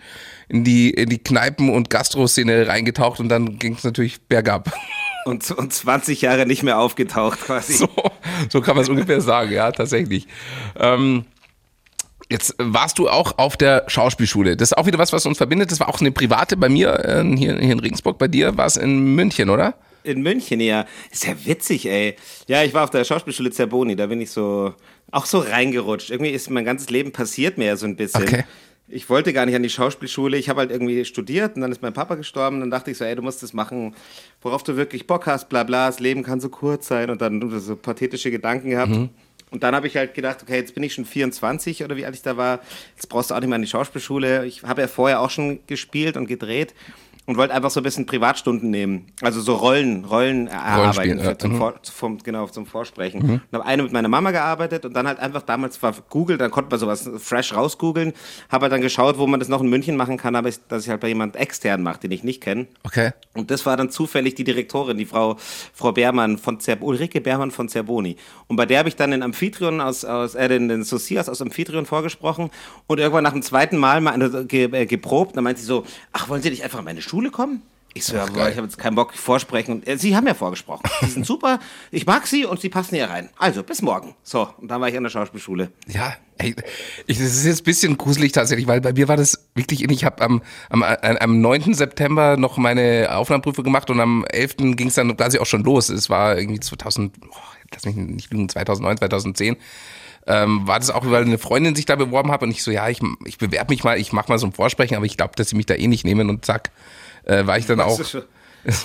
in 0.51 0.65
die, 0.65 0.91
in 0.91 1.09
die 1.09 1.19
Kneipen- 1.19 1.71
und 1.71 1.91
Gastro-Szene 1.91 2.67
reingetaucht 2.67 3.21
und 3.21 3.29
dann 3.29 3.59
ging 3.59 3.75
es 3.75 3.85
natürlich 3.85 4.21
bergab. 4.23 4.73
Und, 5.27 5.51
und 5.51 5.71
20 5.71 6.23
Jahre 6.23 6.47
nicht 6.47 6.63
mehr 6.63 6.79
aufgetaucht 6.79 7.43
quasi. 7.43 7.75
So, 7.75 7.91
so 8.49 8.63
kann 8.63 8.75
man 8.75 8.85
es 8.85 8.89
ungefähr 8.89 9.21
sagen, 9.21 9.53
ja, 9.53 9.71
tatsächlich. 9.71 10.27
Ähm, 10.79 11.27
jetzt 12.31 12.55
warst 12.57 12.99
du 12.99 13.07
auch 13.07 13.37
auf 13.37 13.59
der 13.59 13.85
Schauspielschule. 13.87 14.57
Das 14.57 14.71
ist 14.71 14.79
auch 14.79 14.87
wieder 14.87 14.99
was, 14.99 15.13
was 15.13 15.27
uns 15.27 15.37
verbindet. 15.37 15.71
Das 15.71 15.79
war 15.79 15.91
auch 15.91 16.01
eine 16.01 16.11
private 16.11 16.57
bei 16.57 16.71
mir 16.71 17.05
äh, 17.05 17.23
hier, 17.37 17.59
hier 17.59 17.73
in 17.73 17.81
Regensburg. 17.81 18.17
Bei 18.17 18.29
dir 18.29 18.57
war 18.57 18.65
es 18.65 18.79
in 18.79 19.15
München, 19.15 19.51
oder? 19.51 19.75
In 20.05 20.23
München, 20.23 20.59
ja. 20.59 20.87
Ist 21.11 21.27
ja 21.27 21.35
witzig, 21.45 21.85
ey. 21.85 22.17
Ja, 22.49 22.63
ich 22.63 22.73
war 22.73 22.85
auf 22.85 22.91
der 22.91 23.05
Schauspielschule 23.05 23.51
Zerboni, 23.51 23.97
da 23.97 24.07
bin 24.07 24.23
ich 24.23 24.31
so, 24.31 24.73
auch 25.11 25.27
so 25.27 25.41
reingerutscht. 25.41 26.09
Irgendwie 26.09 26.31
ist 26.31 26.49
mein 26.49 26.65
ganzes 26.65 26.89
Leben 26.89 27.13
passiert 27.13 27.59
mir 27.59 27.67
ja 27.67 27.77
so 27.77 27.85
ein 27.85 27.95
bisschen. 27.95 28.23
Okay. 28.23 28.45
Ich 28.93 29.09
wollte 29.09 29.33
gar 29.33 29.47
nicht 29.47 29.55
an 29.55 29.63
die 29.63 29.71
Schauspielschule. 29.71 30.37
Ich 30.37 30.49
habe 30.49 30.61
halt 30.61 30.71
irgendwie 30.71 31.05
studiert 31.05 31.55
und 31.55 31.63
dann 31.63 31.71
ist 31.71 31.81
mein 31.81 31.93
Papa 31.93 32.17
gestorben. 32.17 32.61
Dann 32.61 32.71
dachte 32.71 32.91
ich 32.91 32.99
so, 32.99 33.05
ey, 33.05 33.15
du 33.15 33.23
musst 33.23 33.43
das 33.43 33.53
machen, 33.53 33.95
worauf 34.43 34.63
du 34.65 34.77
wirklich 34.77 35.07
Bock 35.07 35.27
hast, 35.27 35.49
bla 35.49 35.63
bla. 35.63 35.87
Das 35.87 36.01
Leben 36.01 36.23
kann 36.23 36.41
so 36.41 36.49
kurz 36.49 36.89
sein 36.89 37.09
und 37.09 37.21
dann 37.21 37.61
so 37.61 37.77
pathetische 37.77 38.31
Gedanken 38.31 38.71
gehabt. 38.71 38.93
Und 39.51 39.63
dann 39.63 39.75
habe 39.75 39.87
ich 39.87 39.97
halt 39.97 40.15
gedacht, 40.15 40.43
okay, 40.43 40.57
jetzt 40.57 40.75
bin 40.75 40.83
ich 40.83 40.95
schon 40.95 41.05
24 41.05 41.85
oder 41.85 41.97
wie 41.97 42.05
alt 42.05 42.15
ich 42.15 42.23
da 42.23 42.37
war. 42.37 42.61
Jetzt 42.97 43.09
brauchst 43.09 43.31
du 43.31 43.35
auch 43.35 43.41
nicht 43.41 43.49
mehr 43.49 43.57
an 43.57 43.63
die 43.63 43.69
Schauspielschule. 43.69 44.47
Ich 44.47 44.63
habe 44.63 44.81
ja 44.81 44.89
vorher 44.89 45.21
auch 45.21 45.31
schon 45.31 45.61
gespielt 45.67 46.17
und 46.17 46.27
gedreht 46.27 46.75
und 47.27 47.37
wollte 47.37 47.55
einfach 47.55 47.71
so 47.71 47.81
ein 47.81 47.83
bisschen 47.83 48.07
Privatstunden 48.07 48.71
nehmen. 48.71 49.07
Also 49.23 49.41
so 49.41 49.55
Rollen, 49.55 50.05
Rollen 50.05 50.49
erarbeiten 50.49 51.19
ja. 51.19 51.39
zum, 51.39 51.51
Mhm. 51.51 51.59
Vor, 51.59 51.75
vom, 51.83 52.19
genau, 52.19 52.47
zum 52.47 52.67
Vorsprechen. 52.67 53.21
Und 53.21 53.43
habe 53.53 53.65
eine 53.65 53.83
mit 53.83 53.93
meiner 53.93 54.09
Mama 54.09 54.31
gearbeitet 54.31 54.85
und 54.85 54.95
dann 54.95 55.07
halt 55.07 55.19
einfach 55.19 55.43
damals 55.43 55.83
war 55.83 55.95
Google, 56.09 56.39
dann 56.39 56.51
konnte 56.51 56.71
man 56.71 56.79
sowas 56.79 57.09
fresh 57.19 57.55
rausgoogeln. 57.55 58.13
Habe 58.49 58.65
halt 58.65 58.73
dann 58.73 58.81
geschaut, 58.81 59.19
wo 59.19 59.27
man 59.27 59.41
das 59.41 59.49
noch 59.49 59.61
in 59.61 59.69
München 59.69 59.97
machen 59.97 60.17
kann, 60.17 60.35
aber 60.37 60.49
ich, 60.49 60.57
dass 60.69 60.85
ich 60.85 60.91
halt 60.91 61.01
bei 61.01 61.09
jemand 61.09 61.37
extern 61.37 61.83
mache, 61.83 62.01
den 62.01 62.11
ich 62.11 62.25
nicht 62.25 62.41
kenne. 62.41 62.67
Okay. 62.85 63.13
Und 63.35 63.51
das 63.51 63.65
war 63.67 63.77
dann 63.77 63.91
zufällig 63.91 64.35
die 64.35 64.45
Direktorin, 64.45 64.97
die 64.97 65.07
Frau, 65.07 65.37
Frau 65.73 65.93
Beermann 65.93 66.39
von 66.39 66.59
Zer 66.61 66.81
Ulrike 66.81 67.21
Beermann 67.21 67.51
von 67.51 67.69
Zerboni. 67.69 68.17
Und 68.49 68.57
bei 68.57 68.67
der 68.67 68.79
habe 68.79 68.89
ich 68.89 68.97
dann 68.97 69.11
den 69.11 69.23
Amphitryon 69.23 69.81
aus, 69.81 70.05
aus 70.05 70.35
äh, 70.35 70.49
den, 70.49 70.69
den 70.69 70.83
Socias 70.85 71.29
aus 71.29 71.43
Amphitryon 71.43 71.87
vorgesprochen 71.87 72.51
und 72.87 72.99
irgendwann 72.99 73.25
nach 73.25 73.33
dem 73.33 73.43
zweiten 73.43 73.77
Mal 73.77 74.01
mal 74.01 74.47
ge, 74.47 74.65
äh, 74.73 74.87
geprobt. 74.87 75.37
Dann 75.37 75.45
meinte 75.45 75.61
sie 75.61 75.67
so, 75.67 75.85
ach, 76.13 76.29
wollen 76.29 76.43
Sie 76.43 76.51
nicht 76.51 76.65
einfach 76.65 76.79
in 76.81 76.85
meine 76.85 77.01
Schule 77.11 77.31
kommen? 77.31 77.63
Ich 77.93 78.05
so, 78.05 78.15
ja, 78.15 78.25
ich 78.25 78.57
habe 78.57 78.63
jetzt 78.63 78.79
keinen 78.79 78.95
Bock 78.95 79.15
vorsprechen. 79.15 79.75
Und, 79.75 79.89
äh, 79.89 79.99
sie 79.99 80.15
haben 80.15 80.25
ja 80.25 80.35
vorgesprochen. 80.35 80.89
Sie 81.01 81.11
sind 81.11 81.27
super, 81.27 81.59
ich 81.91 82.07
mag 82.07 82.25
Sie 82.29 82.45
und 82.45 82.61
Sie 82.61 82.69
passen 82.69 82.95
hier 82.95 83.11
rein. 83.11 83.31
Also, 83.37 83.65
bis 83.65 83.83
morgen. 83.83 84.15
So, 84.23 84.49
und 84.59 84.69
dann 84.69 84.81
war 84.81 84.89
ich 84.89 84.97
an 84.97 85.03
der 85.03 85.11
Schauspielschule. 85.11 85.73
Ja, 85.89 86.15
ey, 86.39 86.55
ich, 87.09 87.19
das 87.19 87.27
ist 87.27 87.45
jetzt 87.45 87.63
ein 87.63 87.65
bisschen 87.65 87.99
gruselig 87.99 88.31
tatsächlich, 88.31 88.69
weil 88.69 88.81
bei 88.81 88.93
mir 88.93 89.09
war 89.09 89.17
das 89.17 89.49
wirklich, 89.57 89.83
ich 89.91 90.05
habe 90.05 90.23
am, 90.23 90.41
am, 90.69 90.85
am 90.85 91.41
9. 91.41 91.75
September 91.75 92.37
noch 92.37 92.59
meine 92.59 93.09
Aufnahmeprüfung 93.11 93.65
gemacht 93.65 93.91
und 93.91 93.99
am 93.99 94.25
11. 94.31 94.57
ging 94.77 94.87
es 94.87 94.95
dann 94.95 95.17
quasi 95.17 95.41
auch 95.41 95.47
schon 95.47 95.65
los. 95.65 95.89
Es 95.89 96.09
war 96.09 96.39
irgendwie 96.39 96.61
2000, 96.61 97.13
oh, 97.29 97.37
lass 97.73 97.87
mich 97.87 97.97
nicht 97.97 98.33
lügen, 98.33 98.49
2009, 98.49 98.99
2010. 98.99 99.57
Ähm, 100.27 100.67
war 100.67 100.79
das 100.79 100.91
auch, 100.91 101.09
weil 101.11 101.23
eine 101.23 101.39
Freundin 101.39 101.75
sich 101.75 101.87
da 101.87 101.97
beworben 101.97 102.31
hat 102.31 102.43
und 102.43 102.51
ich 102.51 102.63
so, 102.63 102.71
ja, 102.71 102.89
ich, 102.89 103.01
ich 103.25 103.39
bewerbe 103.39 103.73
mich 103.73 103.85
mal, 103.85 103.99
ich 103.99 104.13
mache 104.13 104.31
mal 104.31 104.39
so 104.39 104.47
ein 104.47 104.53
Vorsprechen, 104.53 104.97
aber 104.97 105.07
ich 105.07 105.17
glaube, 105.17 105.33
dass 105.37 105.49
sie 105.49 105.57
mich 105.57 105.67
da 105.67 105.75
eh 105.75 105.87
nicht 105.87 106.05
nehmen 106.05 106.29
und 106.29 106.45
zack, 106.45 106.71
äh, 107.25 107.47
war 107.47 107.59
ich 107.59 107.67
dann 107.67 107.81
auch. 107.81 108.01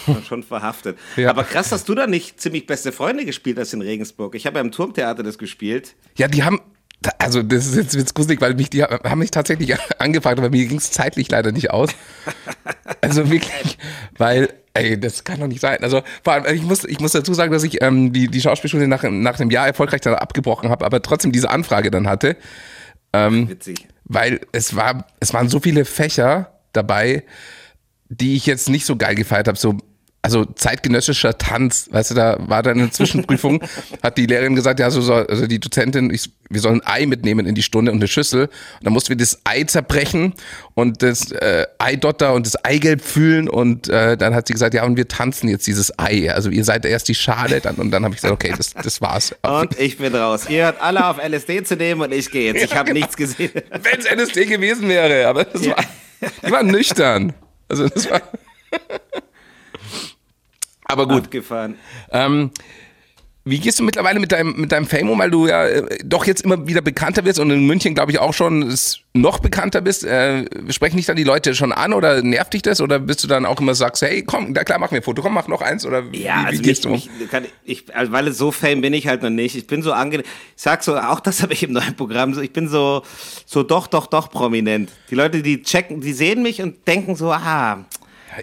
Schon, 0.05 0.23
schon 0.23 0.43
verhaftet. 0.43 0.97
Ja. 1.17 1.29
Aber 1.29 1.43
krass, 1.43 1.67
dass 1.67 1.83
du 1.83 1.95
da 1.95 2.07
nicht 2.07 2.39
ziemlich 2.39 2.65
beste 2.65 2.93
Freunde 2.93 3.25
gespielt 3.25 3.59
hast 3.59 3.73
in 3.73 3.81
Regensburg. 3.81 4.33
Ich 4.35 4.45
habe 4.45 4.57
ja 4.57 4.63
im 4.63 4.71
Turmtheater 4.71 5.21
das 5.21 5.37
gespielt. 5.37 5.95
Ja, 6.15 6.29
die 6.29 6.45
haben, 6.45 6.61
also 7.17 7.43
das 7.43 7.67
ist 7.67 7.93
jetzt, 7.93 8.15
gruselig, 8.15 8.39
weil 8.39 8.53
mich, 8.53 8.69
die 8.69 8.83
haben 8.83 9.19
mich 9.19 9.31
tatsächlich 9.31 9.75
angefragt, 9.99 10.39
aber 10.39 10.49
mir 10.49 10.65
ging 10.65 10.77
es 10.77 10.91
zeitlich 10.91 11.29
leider 11.29 11.51
nicht 11.51 11.71
aus. 11.71 11.89
Also 13.01 13.29
wirklich, 13.29 13.77
weil, 14.17 14.53
ey, 14.75 14.99
das 14.99 15.23
kann 15.23 15.39
doch 15.39 15.47
nicht 15.47 15.61
sein. 15.61 15.79
Also 15.81 16.03
vor 16.23 16.33
allem, 16.33 16.55
ich 16.55 16.61
muss, 16.63 16.83
ich 16.83 16.99
muss 16.99 17.13
dazu 17.13 17.33
sagen, 17.33 17.51
dass 17.51 17.63
ich 17.63 17.81
ähm, 17.81 18.13
die, 18.13 18.27
die 18.27 18.41
Schauspielschule 18.41 18.87
nach, 18.87 19.03
nach 19.03 19.39
einem 19.39 19.49
Jahr 19.49 19.67
erfolgreich 19.67 20.01
dann 20.01 20.13
abgebrochen 20.15 20.69
habe, 20.69 20.85
aber 20.85 21.01
trotzdem 21.01 21.31
diese 21.31 21.49
Anfrage 21.49 21.89
dann 21.91 22.07
hatte, 22.07 22.37
Witzig. 23.49 23.87
weil 24.03 24.41
es 24.51 24.75
war, 24.75 25.07
es 25.19 25.33
waren 25.33 25.49
so 25.49 25.59
viele 25.59 25.85
Fächer 25.85 26.59
dabei, 26.73 27.23
die 28.09 28.35
ich 28.35 28.45
jetzt 28.45 28.69
nicht 28.69 28.85
so 28.85 28.97
geil 28.97 29.15
gefeiert 29.15 29.47
habe, 29.47 29.57
so 29.57 29.77
also 30.25 30.45
zeitgenössischer 30.45 31.37
Tanz, 31.37 31.87
weißt 31.91 32.11
du, 32.11 32.15
da 32.15 32.37
war 32.39 32.63
dann 32.63 32.79
eine 32.79 32.91
Zwischenprüfung, 32.91 33.63
hat 34.03 34.17
die 34.17 34.25
Lehrerin 34.25 34.55
gesagt, 34.55 34.79
ja, 34.79 34.89
so 34.91 35.01
soll, 35.01 35.25
also 35.27 35.47
die 35.47 35.59
Dozentin, 35.59 36.11
ich, 36.11 36.29
wir 36.49 36.59
sollen 36.61 36.81
ein 36.81 37.03
Ei 37.03 37.05
mitnehmen 37.05 37.45
in 37.45 37.55
die 37.55 37.63
Stunde 37.63 37.91
und 37.91 37.97
eine 37.97 38.07
Schüssel. 38.07 38.43
Und 38.43 38.51
dann 38.83 38.93
mussten 38.93 39.09
wir 39.09 39.17
das 39.17 39.39
Ei 39.45 39.63
zerbrechen 39.63 40.33
und 40.73 41.01
das 41.01 41.31
äh, 41.31 41.65
Eidotter 41.79 42.33
und 42.33 42.45
das 42.45 42.55
Eigelb 42.65 43.01
fühlen 43.01 43.47
und 43.49 43.87
äh, 43.87 44.17
dann 44.17 44.35
hat 44.35 44.47
sie 44.47 44.53
gesagt, 44.53 44.73
ja, 44.73 44.83
und 44.83 44.97
wir 44.97 45.07
tanzen 45.07 45.47
jetzt 45.47 45.67
dieses 45.67 45.97
Ei. 45.97 46.31
Also 46.31 46.49
ihr 46.49 46.63
seid 46.63 46.85
erst 46.85 47.07
die 47.07 47.15
Schale 47.15 47.61
dann 47.61 47.75
und 47.75 47.91
dann 47.91 48.03
habe 48.03 48.13
ich 48.15 48.21
gesagt, 48.21 48.33
okay, 48.33 48.53
das, 48.55 48.73
das 48.73 49.01
war's. 49.01 49.35
Und 49.41 49.79
ich 49.79 49.97
bin 49.97 50.13
raus. 50.15 50.49
Ihr 50.49 50.65
hört 50.65 50.81
alle 50.81 51.05
auf 51.05 51.17
LSD 51.17 51.63
zu 51.63 51.75
nehmen 51.75 52.01
und 52.01 52.13
ich 52.13 52.29
gehe 52.31 52.51
jetzt. 52.53 52.63
Ich 52.63 52.71
Ja, 52.71 52.77
habe 52.77 52.87
genau. 52.89 52.99
nichts 52.99 53.15
gesehen. 53.15 53.51
Wenn 53.53 53.99
es 53.99 54.05
NSD 54.05 54.45
gewesen 54.45 54.89
wäre, 54.89 55.27
aber 55.27 55.45
das 55.45 55.65
war, 55.67 55.75
die 56.45 56.51
waren 56.51 56.67
nüchtern. 56.67 57.33
Also 57.67 57.87
das 57.87 58.09
war. 58.09 58.21
Aber 60.85 61.07
gut. 61.07 61.25
Abgefahren. 61.25 61.75
Ähm, 62.11 62.51
wie 63.47 63.59
gehst 63.59 63.77
du 63.77 63.83
mittlerweile 63.83 64.19
mit 64.19 64.31
deinem, 64.31 64.59
mit 64.59 64.71
deinem 64.71 64.87
Fame 64.87 65.07
um, 65.07 65.19
weil 65.19 65.29
du 65.29 65.45
ja 65.47 65.67
äh, 65.67 65.99
doch 66.03 66.25
jetzt 66.25 66.41
immer 66.41 66.67
wieder 66.67 66.81
bekannter 66.81 67.25
wirst 67.25 67.37
und 67.37 67.51
in 67.51 67.67
München, 67.67 67.93
glaube 67.93 68.11
ich, 68.11 68.17
auch 68.17 68.33
schon 68.33 68.75
noch 69.13 69.37
bekannter 69.37 69.81
bist? 69.81 70.03
Äh, 70.03 70.45
sprechen 70.71 70.97
dich 70.97 71.05
dann 71.05 71.15
die 71.15 71.23
Leute 71.23 71.53
schon 71.53 71.71
an 71.71 71.93
oder 71.93 72.23
nervt 72.23 72.55
dich 72.55 72.63
das? 72.63 72.81
Oder 72.81 72.97
bist 72.97 73.23
du 73.23 73.27
dann 73.27 73.45
auch 73.45 73.61
immer 73.61 73.75
sagst, 73.75 74.01
hey, 74.01 74.23
komm, 74.23 74.55
da 74.55 74.63
klar, 74.63 74.79
mach 74.79 74.89
mir 74.89 74.97
ein 74.97 75.03
Foto, 75.03 75.21
komm, 75.21 75.35
mach 75.35 75.47
noch 75.47 75.61
eins? 75.61 75.85
Oder 75.85 76.11
wie, 76.11 76.23
Ja, 76.23 76.41
wie 76.41 76.45
also 76.47 76.63
gehst 76.63 76.89
mich, 76.89 77.05
du? 77.05 77.11
mich 77.19 77.29
kann, 77.29 77.45
ich, 77.65 77.95
also 77.95 78.11
weil 78.11 78.27
es 78.29 78.39
so 78.39 78.49
Fame 78.49 78.81
bin 78.81 78.93
ich 78.95 79.05
halt 79.05 79.21
noch 79.21 79.29
nicht. 79.29 79.55
Ich 79.55 79.67
bin 79.67 79.83
so 79.83 79.93
angenehm. 79.93 80.25
Ich 80.55 80.63
sag 80.63 80.83
so, 80.83 80.97
auch 80.97 81.19
das 81.19 81.43
habe 81.43 81.53
ich 81.53 81.61
im 81.61 81.71
neuen 81.71 81.95
Programm 81.95 82.33
so, 82.33 82.41
ich 82.41 82.51
bin 82.51 82.67
so, 82.67 83.03
so 83.45 83.61
doch, 83.61 83.85
doch, 83.85 84.07
doch 84.07 84.31
prominent. 84.31 84.89
Die 85.11 85.15
Leute, 85.15 85.43
die 85.43 85.61
checken, 85.61 86.01
die 86.01 86.13
sehen 86.13 86.41
mich 86.41 86.63
und 86.63 86.87
denken 86.87 87.15
so, 87.15 87.31
ah, 87.31 87.85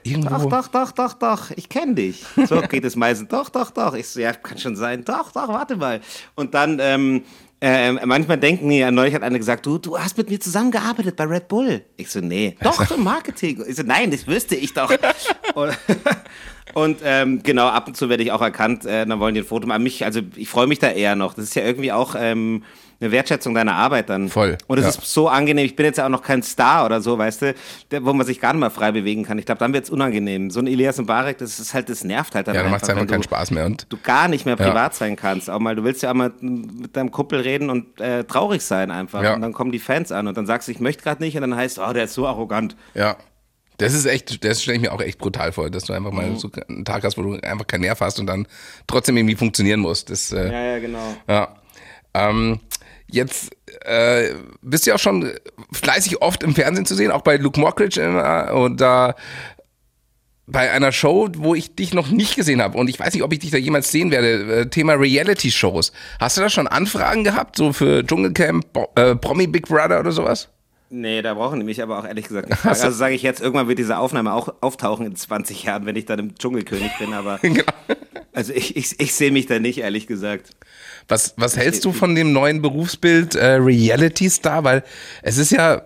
irgendwo. 0.02 0.48
doch, 0.48 0.68
doch, 0.68 0.68
doch, 0.68 0.92
doch, 0.92 1.12
doch, 1.14 1.50
ich 1.52 1.68
kenne 1.68 1.94
dich. 1.94 2.24
So 2.46 2.60
geht 2.68 2.84
es 2.84 2.96
meistens. 2.96 3.28
Doch, 3.28 3.48
doch, 3.48 3.70
doch. 3.70 3.94
Ich 3.94 4.08
so, 4.08 4.20
ja, 4.20 4.32
kann 4.32 4.58
schon 4.58 4.76
sein. 4.76 5.04
Doch, 5.04 5.32
doch, 5.32 5.48
warte 5.48 5.76
mal. 5.76 6.00
Und 6.34 6.54
dann, 6.54 6.78
ähm, 6.80 7.22
äh, 7.60 7.92
manchmal 8.04 8.38
denken 8.38 8.68
die, 8.68 8.78
ja, 8.78 8.90
neulich 8.90 9.14
hat 9.14 9.22
einer 9.22 9.38
gesagt, 9.38 9.64
du, 9.66 9.78
du 9.78 9.96
hast 9.96 10.18
mit 10.18 10.28
mir 10.28 10.40
zusammengearbeitet 10.40 11.14
bei 11.14 11.24
Red 11.24 11.48
Bull. 11.48 11.84
Ich 11.96 12.10
so, 12.10 12.20
nee. 12.20 12.56
Doch, 12.62 12.90
im 12.90 13.04
Marketing. 13.04 13.62
Ich 13.68 13.76
so, 13.76 13.82
nein, 13.84 14.10
das 14.10 14.26
wüsste 14.26 14.56
ich 14.56 14.74
doch. 14.74 14.92
und 15.54 15.78
und 16.74 17.00
ähm, 17.04 17.42
genau, 17.42 17.68
ab 17.68 17.86
und 17.88 17.96
zu 17.96 18.08
werde 18.08 18.22
ich 18.22 18.32
auch 18.32 18.40
erkannt, 18.40 18.84
äh, 18.84 19.04
dann 19.06 19.20
wollen 19.20 19.34
die 19.34 19.40
ein 19.40 19.46
Foto 19.46 19.66
machen. 19.66 19.82
Mich, 19.82 20.04
also 20.04 20.20
ich 20.36 20.48
freue 20.48 20.66
mich 20.66 20.78
da 20.78 20.90
eher 20.90 21.16
noch. 21.16 21.34
Das 21.34 21.44
ist 21.44 21.54
ja 21.54 21.62
irgendwie 21.62 21.92
auch 21.92 22.14
ähm, 22.18 22.64
eine 23.02 23.12
Wertschätzung 23.12 23.54
deiner 23.54 23.74
Arbeit 23.74 24.08
dann. 24.08 24.28
Voll, 24.28 24.56
Und 24.68 24.78
es 24.78 24.84
ja. 24.84 24.88
ist 24.90 25.02
so 25.12 25.28
angenehm. 25.28 25.66
Ich 25.66 25.76
bin 25.76 25.84
jetzt 25.86 25.98
ja 25.98 26.06
auch 26.06 26.10
noch 26.10 26.22
kein 26.22 26.42
Star 26.42 26.86
oder 26.86 27.00
so, 27.00 27.18
weißt 27.18 27.42
du, 27.42 27.54
der, 27.90 28.04
wo 28.04 28.12
man 28.12 28.24
sich 28.26 28.40
gar 28.40 28.52
nicht 28.52 28.60
mal 28.60 28.70
frei 28.70 28.92
bewegen 28.92 29.24
kann. 29.24 29.38
Ich 29.38 29.44
glaube, 29.46 29.58
dann 29.58 29.72
wird 29.72 29.84
es 29.84 29.90
unangenehm. 29.90 30.50
So 30.50 30.60
ein 30.60 30.66
Elias 30.66 30.98
Mbarek, 30.98 31.38
das 31.38 31.58
ist 31.58 31.74
halt, 31.74 31.88
das 31.88 32.04
nervt 32.04 32.34
halt 32.34 32.48
dann 32.48 32.54
Ja, 32.54 32.62
dann 32.62 32.70
macht 32.70 32.84
es 32.84 32.88
einfach 32.90 33.06
keinen 33.06 33.22
Spaß 33.22 33.50
mehr. 33.50 33.66
Und 33.66 33.86
Du 33.90 33.96
gar 34.02 34.28
nicht 34.28 34.46
mehr 34.46 34.56
Ja. 34.58 34.66
privat 34.68 34.94
sein 34.94 35.16
kannst. 35.16 35.50
Auch 35.50 35.58
mal, 35.58 35.74
du 35.76 35.84
willst 35.84 36.02
ja 36.02 36.10
auch 36.10 36.14
mal 36.14 36.32
mit 36.40 36.96
deinem 36.96 37.10
Kumpel 37.10 37.40
reden 37.40 37.68
und 37.70 38.00
äh, 38.00 38.24
traurig 38.24 38.62
sein 38.62 38.90
einfach. 38.90 39.22
Ja. 39.22 39.34
Und 39.34 39.40
dann 39.42 39.52
kommen 39.52 39.72
die 39.72 39.78
Fans 39.80 40.12
an 40.12 40.28
und 40.28 40.36
dann 40.36 40.46
sagst 40.46 40.68
du, 40.68 40.72
ich 40.72 40.80
möchte 40.80 41.02
gerade 41.02 41.22
nicht 41.22 41.34
und 41.36 41.42
dann 41.42 41.56
heißt, 41.56 41.78
oh, 41.78 41.92
der 41.92 42.04
ist 42.04 42.14
so 42.14 42.26
arrogant. 42.26 42.76
ja. 42.94 43.16
Das 43.78 43.94
ist 43.94 44.04
echt, 44.04 44.44
das 44.44 44.62
stelle 44.62 44.76
ich 44.76 44.82
mir 44.82 44.92
auch 44.92 45.00
echt 45.00 45.18
brutal 45.18 45.50
vor, 45.50 45.68
dass 45.68 45.84
du 45.84 45.92
einfach 45.92 46.12
Mhm. 46.12 46.16
mal 46.16 46.36
so 46.36 46.48
einen 46.68 46.84
Tag 46.84 47.02
hast, 47.02 47.16
wo 47.18 47.22
du 47.22 47.32
einfach 47.40 47.66
keinen 47.66 47.80
Nerv 47.80 48.00
hast 48.00 48.20
und 48.20 48.26
dann 48.26 48.46
trotzdem 48.86 49.16
irgendwie 49.16 49.34
funktionieren 49.34 49.80
musst. 49.80 50.08
Das, 50.10 50.30
äh, 50.30 50.52
Ja, 50.52 50.62
ja, 50.74 50.78
genau. 50.78 51.14
Ja. 51.26 51.48
Ähm, 52.14 52.60
jetzt 53.06 53.50
äh, 53.82 54.30
bist 54.62 54.86
du 54.86 54.90
ja 54.90 54.96
auch 54.96 55.00
schon 55.00 55.30
fleißig 55.72 56.22
oft 56.22 56.42
im 56.42 56.54
Fernsehen 56.54 56.86
zu 56.86 56.94
sehen, 56.94 57.10
auch 57.10 57.22
bei 57.22 57.36
Luke 57.36 57.60
Mockridge 57.60 58.00
und 58.52 58.80
da 58.80 59.14
bei 60.46 60.70
einer 60.70 60.92
Show, 60.92 61.28
wo 61.36 61.54
ich 61.54 61.74
dich 61.74 61.94
noch 61.94 62.10
nicht 62.10 62.36
gesehen 62.36 62.60
habe 62.60 62.76
und 62.76 62.88
ich 62.88 62.98
weiß 62.98 63.14
nicht, 63.14 63.22
ob 63.22 63.32
ich 63.32 63.38
dich 63.38 63.50
da 63.50 63.58
jemals 63.58 63.90
sehen 63.90 64.10
werde, 64.10 64.60
äh, 64.60 64.66
Thema 64.66 64.94
Reality-Shows. 64.94 65.92
Hast 66.20 66.36
du 66.36 66.40
da 66.40 66.50
schon 66.50 66.66
Anfragen 66.66 67.24
gehabt, 67.24 67.56
so 67.56 67.72
für 67.72 68.04
Dschungelcamp, 68.04 68.72
Bo 68.72 68.88
äh, 68.96 69.14
Promi 69.14 69.46
Big 69.46 69.68
Brother 69.68 70.00
oder 70.00 70.12
sowas? 70.12 70.48
Nee, 70.90 71.22
da 71.22 71.32
brauchen 71.32 71.58
die 71.58 71.64
mich 71.64 71.80
aber 71.82 71.98
auch 71.98 72.04
ehrlich 72.04 72.28
gesagt 72.28 72.50
nicht 72.50 72.58
fragen. 72.60 72.74
Also 72.74 72.90
sage 72.90 73.14
ich 73.14 73.22
jetzt, 73.22 73.40
irgendwann 73.40 73.68
wird 73.68 73.78
diese 73.78 73.96
Aufnahme 73.96 74.34
auch 74.34 74.54
auftauchen 74.60 75.06
in 75.06 75.16
20 75.16 75.64
Jahren, 75.64 75.86
wenn 75.86 75.96
ich 75.96 76.04
dann 76.04 76.18
im 76.18 76.34
Dschungelkönig 76.34 76.90
bin, 76.98 77.14
aber 77.14 77.38
Genau. 77.42 77.64
also 78.32 78.52
ich, 78.52 78.76
ich, 78.76 79.00
ich 79.00 79.14
sehe 79.14 79.30
mich 79.30 79.46
da 79.46 79.58
nicht, 79.58 79.78
ehrlich 79.78 80.06
gesagt. 80.06 80.50
Was, 81.08 81.34
was 81.36 81.56
hältst 81.56 81.84
du 81.84 81.92
von 81.92 82.14
dem 82.14 82.32
neuen 82.32 82.62
Berufsbild 82.62 83.34
äh, 83.34 83.54
Reality 83.54 84.30
Star? 84.30 84.64
Weil 84.64 84.84
es 85.22 85.38
ist 85.38 85.52
ja 85.52 85.82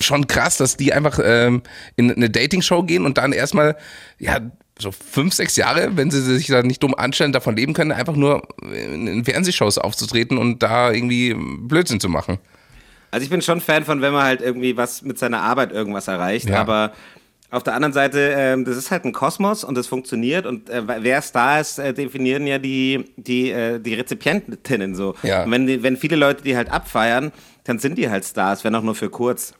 schon 0.00 0.26
krass, 0.26 0.56
dass 0.56 0.76
die 0.76 0.92
einfach 0.92 1.18
ähm, 1.22 1.62
in 1.96 2.10
eine 2.10 2.30
Dating-Show 2.30 2.82
gehen 2.82 3.04
und 3.04 3.18
dann 3.18 3.32
erstmal, 3.32 3.76
ja, 4.18 4.40
so 4.78 4.90
fünf, 4.90 5.34
sechs 5.34 5.54
Jahre, 5.56 5.96
wenn 5.96 6.10
sie 6.10 6.20
sich 6.20 6.48
da 6.48 6.62
nicht 6.62 6.82
dumm 6.82 6.94
anstellen, 6.96 7.32
davon 7.32 7.54
leben 7.56 7.74
können, 7.74 7.92
einfach 7.92 8.16
nur 8.16 8.42
in, 8.72 9.24
Fernsehshows 9.24 9.78
aufzutreten 9.78 10.36
und 10.36 10.62
da 10.64 10.90
irgendwie 10.90 11.34
Blödsinn 11.34 12.00
zu 12.00 12.08
machen. 12.08 12.38
Also 13.12 13.22
ich 13.22 13.30
bin 13.30 13.40
schon 13.40 13.60
Fan 13.60 13.84
von, 13.84 14.00
wenn 14.02 14.12
man 14.12 14.24
halt 14.24 14.40
irgendwie 14.40 14.76
was 14.76 15.02
mit 15.02 15.16
seiner 15.18 15.42
Arbeit 15.42 15.70
irgendwas 15.70 16.08
erreicht, 16.08 16.48
Ja. 16.48 16.60
aber 16.60 16.92
auf 17.54 17.62
der 17.62 17.74
anderen 17.74 17.92
Seite, 17.92 18.34
ähm, 18.36 18.64
das 18.64 18.76
ist 18.76 18.90
halt 18.90 19.04
ein 19.04 19.12
Kosmos 19.12 19.64
und 19.64 19.76
das 19.76 19.86
funktioniert 19.86 20.46
und 20.46 20.68
äh, 20.68 20.82
wer 21.02 21.22
Star 21.22 21.60
ist, 21.60 21.78
äh, 21.78 21.94
definieren 21.94 22.46
ja 22.46 22.58
die, 22.58 23.04
die, 23.16 23.50
äh, 23.50 23.78
die 23.78 23.94
Rezipientinnen 23.94 24.94
so. 24.94 25.14
Ja. 25.22 25.44
Und 25.44 25.50
wenn, 25.52 25.82
wenn 25.82 25.96
viele 25.96 26.16
Leute 26.16 26.42
die 26.42 26.56
halt 26.56 26.70
abfeiern, 26.70 27.32
dann 27.64 27.78
sind 27.78 27.96
die 27.96 28.10
halt 28.10 28.24
Stars, 28.24 28.64
wenn 28.64 28.74
auch 28.74 28.82
nur 28.82 28.94
für 28.94 29.10
kurz. 29.10 29.54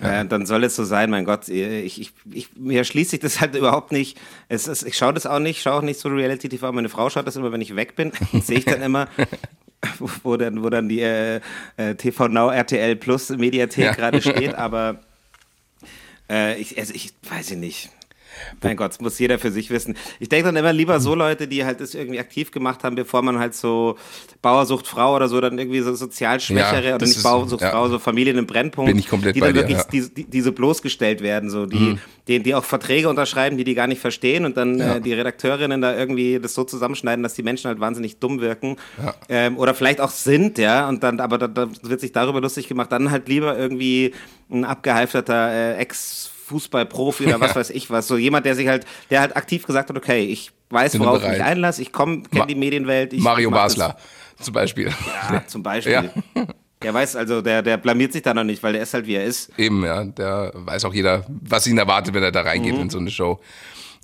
Äh, 0.00 0.24
dann 0.26 0.46
soll 0.46 0.64
es 0.64 0.74
so 0.74 0.84
sein, 0.84 1.10
mein 1.10 1.24
Gott, 1.24 1.48
ich, 1.48 2.00
ich, 2.00 2.12
ich, 2.32 2.56
mir 2.56 2.82
schließt 2.82 3.10
sich 3.10 3.20
das 3.20 3.40
halt 3.40 3.54
überhaupt 3.62 3.92
nicht. 3.92 4.18
Es 4.48 4.66
ist, 4.66 4.82
ich 4.84 4.96
schaue 4.96 5.14
das 5.14 5.26
auch 5.26 5.38
nicht, 5.38 5.62
schaue 5.62 5.74
auch 5.74 5.82
nicht 5.82 6.00
so 6.00 6.08
Reality 6.08 6.48
TV. 6.48 6.72
Meine 6.72 6.88
Frau 6.88 7.08
schaut 7.08 7.26
das 7.26 7.36
immer, 7.36 7.52
wenn 7.52 7.60
ich 7.60 7.76
weg 7.76 7.94
bin, 7.94 8.10
sehe 8.42 8.58
ich 8.58 8.64
dann 8.64 8.82
immer, 8.82 9.06
wo, 9.98 10.10
wo, 10.24 10.36
dann, 10.36 10.62
wo 10.62 10.70
dann 10.70 10.88
die 10.88 11.00
äh, 11.00 11.40
äh, 11.76 11.94
TV 11.94 12.28
Now 12.28 12.50
RTL 12.50 12.96
Plus 12.96 13.30
Mediathek 13.30 13.84
Ja. 13.84 13.92
gerade 13.92 14.20
steht, 14.20 14.54
aber 14.54 15.00
äh, 16.32 16.58
ich, 16.58 16.78
also 16.78 16.94
ich 16.94 17.12
weiß 17.28 17.52
ich 17.52 17.58
nicht. 17.58 17.90
Mein 18.62 18.76
Gott, 18.76 18.90
das 18.92 19.00
muss 19.00 19.18
jeder 19.18 19.38
für 19.38 19.50
sich 19.50 19.70
wissen. 19.70 19.96
Ich 20.20 20.28
denke 20.28 20.46
dann 20.46 20.56
immer 20.56 20.72
lieber 20.72 21.00
so 21.00 21.14
Leute, 21.14 21.48
die 21.48 21.64
halt 21.64 21.80
das 21.80 21.94
irgendwie 21.94 22.18
aktiv 22.18 22.50
gemacht 22.50 22.84
haben, 22.84 22.94
bevor 22.96 23.22
man 23.22 23.38
halt 23.38 23.54
so 23.54 23.96
Bauersucht 24.40 24.86
Frau 24.86 25.14
oder 25.16 25.28
so 25.28 25.40
dann 25.40 25.58
irgendwie 25.58 25.80
so 25.80 25.94
sozial 25.94 26.40
Schwächere 26.40 26.88
Ja, 26.90 26.94
oder 26.96 27.06
nicht 27.06 27.16
ist- 27.16 27.22
Bauersucht 27.22 27.60
ja. 27.62 27.70
Frau, 27.70 27.88
so 27.88 27.98
Familien 27.98 28.38
im 28.38 28.46
Brennpunkt. 28.46 28.88
Bin 28.90 28.98
ich 28.98 29.08
komplett 29.08 29.36
die 29.36 29.40
dann 29.40 29.52
dir, 29.54 29.60
wirklich 29.60 29.78
ja. 29.78 29.84
Mhm. 29.84 29.90
die, 29.90 30.14
die, 30.14 30.24
die 30.24 30.40
so 30.40 30.52
bloßgestellt 30.52 31.20
werden, 31.20 31.50
so 31.50 31.66
die, 31.66 31.98
die, 32.28 32.40
die 32.42 32.54
auch 32.54 32.64
Verträge 32.64 33.08
unterschreiben, 33.08 33.56
die 33.56 33.64
die 33.64 33.74
gar 33.74 33.86
nicht 33.86 34.00
verstehen 34.00 34.44
und 34.44 34.56
dann 34.56 34.78
Ja. 34.78 34.96
äh, 34.96 35.00
die 35.00 35.12
Redakteurinnen 35.12 35.80
da 35.80 35.96
irgendwie 35.96 36.38
das 36.40 36.54
so 36.54 36.64
zusammenschneiden, 36.64 37.22
dass 37.22 37.34
die 37.34 37.42
Menschen 37.42 37.68
halt 37.68 37.80
wahnsinnig 37.80 38.18
dumm 38.18 38.40
wirken 38.40 38.76
ähm, 39.28 39.56
oder 39.58 39.74
vielleicht 39.74 40.00
auch 40.00 40.10
sind, 40.10 40.58
ja, 40.58 40.88
und 40.88 41.02
dann, 41.02 41.20
aber 41.20 41.38
da, 41.38 41.48
da 41.48 41.68
wird 41.82 42.00
sich 42.00 42.12
darüber 42.12 42.40
lustig 42.40 42.68
gemacht, 42.68 42.90
dann 42.92 43.10
halt 43.10 43.28
lieber 43.28 43.56
irgendwie 43.58 44.12
ein 44.50 44.64
abgehalfterter 44.64 45.52
äh, 45.52 45.76
Ex- 45.76 46.30
Fußballprofi 46.52 47.26
oder 47.26 47.40
was 47.40 47.56
weiß 47.56 47.70
ich 47.70 47.90
was. 47.90 48.06
So 48.06 48.16
jemand, 48.16 48.46
der 48.46 48.54
sich 48.54 48.68
halt, 48.68 48.86
der 49.10 49.20
halt 49.20 49.36
aktiv 49.36 49.66
gesagt 49.66 49.88
hat, 49.88 49.96
okay, 49.96 50.24
ich 50.24 50.52
weiß, 50.70 50.92
Bin 50.92 51.02
worauf 51.02 51.22
ich 51.22 51.28
mich 51.28 51.42
einlasse, 51.42 51.82
ich 51.82 51.92
komme, 51.92 52.22
kenne 52.22 52.46
die 52.46 52.54
Medienwelt. 52.54 53.12
Mario 53.14 53.50
mach 53.50 53.64
das. 53.64 53.76
Basler 53.76 53.96
zum 54.40 54.54
Beispiel. 54.54 54.92
Ja, 55.30 55.46
zum 55.46 55.62
Beispiel. 55.62 55.92
Ja. 55.92 56.46
Der 56.82 56.92
weiß 56.92 57.16
also, 57.16 57.42
der, 57.42 57.62
der 57.62 57.76
blamiert 57.76 58.12
sich 58.12 58.22
da 58.22 58.34
noch 58.34 58.44
nicht, 58.44 58.62
weil 58.62 58.72
der 58.72 58.82
ist 58.82 58.92
halt 58.92 59.06
wie 59.06 59.14
er 59.14 59.24
ist. 59.24 59.50
Eben, 59.56 59.84
ja, 59.84 60.04
da 60.04 60.50
weiß 60.52 60.84
auch 60.84 60.94
jeder, 60.94 61.24
was 61.28 61.66
ihn 61.66 61.78
erwartet, 61.78 62.12
wenn 62.12 62.22
er 62.22 62.32
da 62.32 62.42
reingeht 62.42 62.76
in 62.76 62.90
so 62.90 62.98
eine 62.98 63.10
Show. 63.10 63.40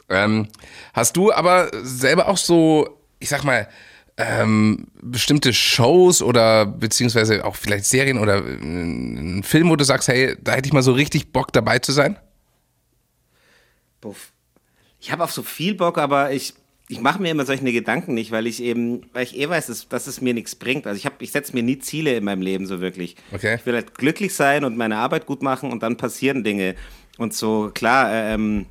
Ähm, 0.08 0.48
hast 0.94 1.16
du 1.16 1.32
aber 1.32 1.70
selber 1.82 2.28
auch 2.28 2.36
so, 2.36 3.00
ich 3.18 3.28
sag 3.28 3.44
mal, 3.44 3.68
ähm, 4.16 4.86
bestimmte 5.00 5.52
Shows 5.52 6.22
oder 6.22 6.66
beziehungsweise 6.66 7.44
auch 7.44 7.54
vielleicht 7.54 7.84
Serien 7.84 8.18
oder 8.18 8.38
äh, 8.38 8.60
einen 8.60 9.42
Film, 9.44 9.70
wo 9.70 9.76
du 9.76 9.84
sagst, 9.84 10.08
hey, 10.08 10.36
da 10.42 10.52
hätte 10.52 10.66
ich 10.66 10.72
mal 10.72 10.82
so 10.82 10.92
richtig 10.92 11.32
Bock 11.32 11.52
dabei 11.52 11.78
zu 11.78 11.92
sein? 11.92 12.16
Ich 15.00 15.12
habe 15.12 15.24
auf 15.24 15.32
so 15.32 15.42
viel 15.42 15.74
Bock, 15.74 15.98
aber 15.98 16.32
ich, 16.32 16.54
ich 16.88 17.00
mache 17.00 17.20
mir 17.22 17.30
immer 17.30 17.44
solche 17.46 17.64
Gedanken 17.64 18.14
nicht, 18.14 18.30
weil 18.30 18.46
ich 18.46 18.62
eben, 18.62 19.02
weil 19.12 19.24
ich 19.24 19.36
eh 19.38 19.48
weiß, 19.48 19.66
dass, 19.68 19.88
dass 19.88 20.06
es 20.06 20.20
mir 20.20 20.34
nichts 20.34 20.54
bringt. 20.56 20.86
Also 20.86 20.96
ich, 20.98 21.06
hab- 21.06 21.20
ich 21.22 21.30
setze 21.32 21.52
mir 21.54 21.62
nie 21.62 21.78
Ziele 21.78 22.16
in 22.16 22.24
meinem 22.24 22.42
Leben 22.42 22.66
so 22.66 22.80
wirklich. 22.80 23.16
Okay. 23.32 23.56
Ich 23.56 23.66
will 23.66 23.74
halt 23.74 23.94
glücklich 23.94 24.34
sein 24.34 24.64
und 24.64 24.76
meine 24.76 24.96
Arbeit 24.96 25.26
gut 25.26 25.42
machen 25.42 25.70
und 25.72 25.82
dann 25.82 25.96
passieren 25.96 26.42
Dinge. 26.44 26.74
Und 27.18 27.34
so, 27.34 27.70
klar, 27.74 28.10
ähm, 28.12 28.66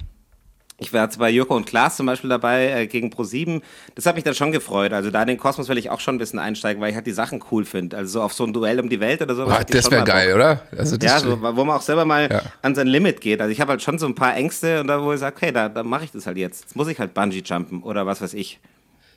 ich 0.79 0.93
war 0.93 1.03
jetzt 1.05 1.17
bei 1.17 1.29
Jürko 1.31 1.55
und 1.55 1.65
Klaas 1.65 1.97
zum 1.97 2.05
Beispiel 2.05 2.29
dabei 2.29 2.69
äh, 2.81 2.87
gegen 2.87 3.09
Pro7. 3.09 3.61
Das 3.95 4.05
hat 4.05 4.13
mich 4.15 4.23
dann 4.23 4.35
schon 4.35 4.51
gefreut. 4.51 4.93
Also 4.93 5.09
da 5.09 5.21
in 5.23 5.27
den 5.27 5.37
Kosmos 5.37 5.67
will 5.69 5.77
ich 5.79 5.89
auch 5.89 5.99
schon 5.99 6.15
ein 6.15 6.17
bisschen 6.19 6.37
einsteigen, 6.37 6.79
weil 6.81 6.89
ich 6.91 6.95
halt 6.95 7.07
die 7.07 7.11
Sachen 7.13 7.43
cool 7.51 7.65
finde. 7.65 7.97
Also 7.97 8.13
so 8.19 8.21
auf 8.21 8.33
so 8.33 8.43
ein 8.45 8.53
Duell 8.53 8.79
um 8.79 8.87
die 8.87 8.99
Welt 8.99 9.21
oder 9.21 9.33
so. 9.33 9.45
Boah, 9.45 9.59
hätte 9.59 9.75
ich 9.75 9.83
das 9.83 9.91
wäre 9.91 10.03
geil, 10.03 10.33
oder? 10.35 10.61
Also 10.77 10.95
Ja, 11.01 11.19
so, 11.19 11.41
wo 11.41 11.65
man 11.65 11.77
auch 11.77 11.81
selber 11.81 12.05
mal 12.05 12.29
Ja. 12.31 12.41
an 12.61 12.75
sein 12.75 12.85
Limit 12.87 13.21
geht. 13.21 13.41
Also 13.41 13.51
ich 13.51 13.59
habe 13.59 13.71
halt 13.71 13.81
schon 13.81 13.97
so 13.97 14.05
ein 14.05 14.13
paar 14.15 14.35
Ängste 14.35 14.81
und 14.81 14.87
da 14.87 15.01
wo 15.01 15.11
ich 15.13 15.19
sage, 15.19 15.35
okay, 15.35 15.51
da, 15.51 15.67
da 15.67 15.81
mache 15.83 16.03
ich 16.05 16.11
das 16.11 16.27
halt 16.27 16.37
jetzt. 16.37 16.61
Jetzt 16.65 16.75
muss 16.75 16.87
ich 16.87 16.99
halt 16.99 17.13
Bungee 17.15 17.41
jumpen 17.43 17.81
oder 17.81 18.05
was 18.05 18.21
weiß 18.21 18.35
ich. 18.35 18.59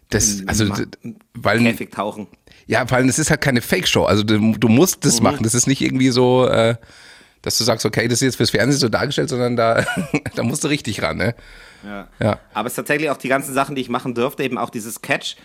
das, 0.09 0.42
also, 0.46 0.64
weil, 1.35 1.59
Käfig 1.61 1.90
tauchen. 1.92 2.27
ja, 2.66 2.87
vor 2.87 2.96
allem, 2.96 3.09
es 3.09 3.18
ist 3.18 3.29
halt 3.31 3.42
keine 3.42 3.61
Fake-Show. 3.61 4.05
Also 4.05 4.23
du, 4.23 4.38
du 4.59 4.68
musst 4.68 4.96
Mhm. 4.96 5.01
das 5.03 5.20
machen. 5.20 5.42
Das 5.44 5.55
ist 5.55 5.66
nicht 5.66 5.83
irgendwie 5.83 6.09
so, 6.11 6.46
äh, 6.46 6.77
dass 7.42 7.57
du 7.57 7.64
sagst, 7.64 7.87
okay, 7.87 8.07
das 8.07 8.20
ist 8.20 8.26
jetzt 8.26 8.37
fürs 8.37 8.50
Fernsehen 8.50 8.81
so 8.81 8.88
dargestellt, 8.88 9.29
sondern 9.29 9.57
da, 9.57 9.85
da 10.35 10.42
musst 10.42 10.64
du 10.64 10.68
richtig 10.68 11.03
ran, 11.03 11.16
ne? 11.16 11.35
Ja. 11.83 12.09
Ja. 12.20 12.40
Aber 12.53 12.66
es 12.66 12.72
ist 12.72 12.76
tatsächlich 12.76 13.09
auch 13.09 13.16
die 13.16 13.29
ganzen 13.29 13.55
Sachen, 13.55 13.74
die 13.74 13.81
ich 13.81 13.88
machen 13.88 14.14
durfte, 14.14 14.42
eben 14.42 14.59
auch 14.59 14.70
dieses 14.70 15.00
Catch. 15.00 15.37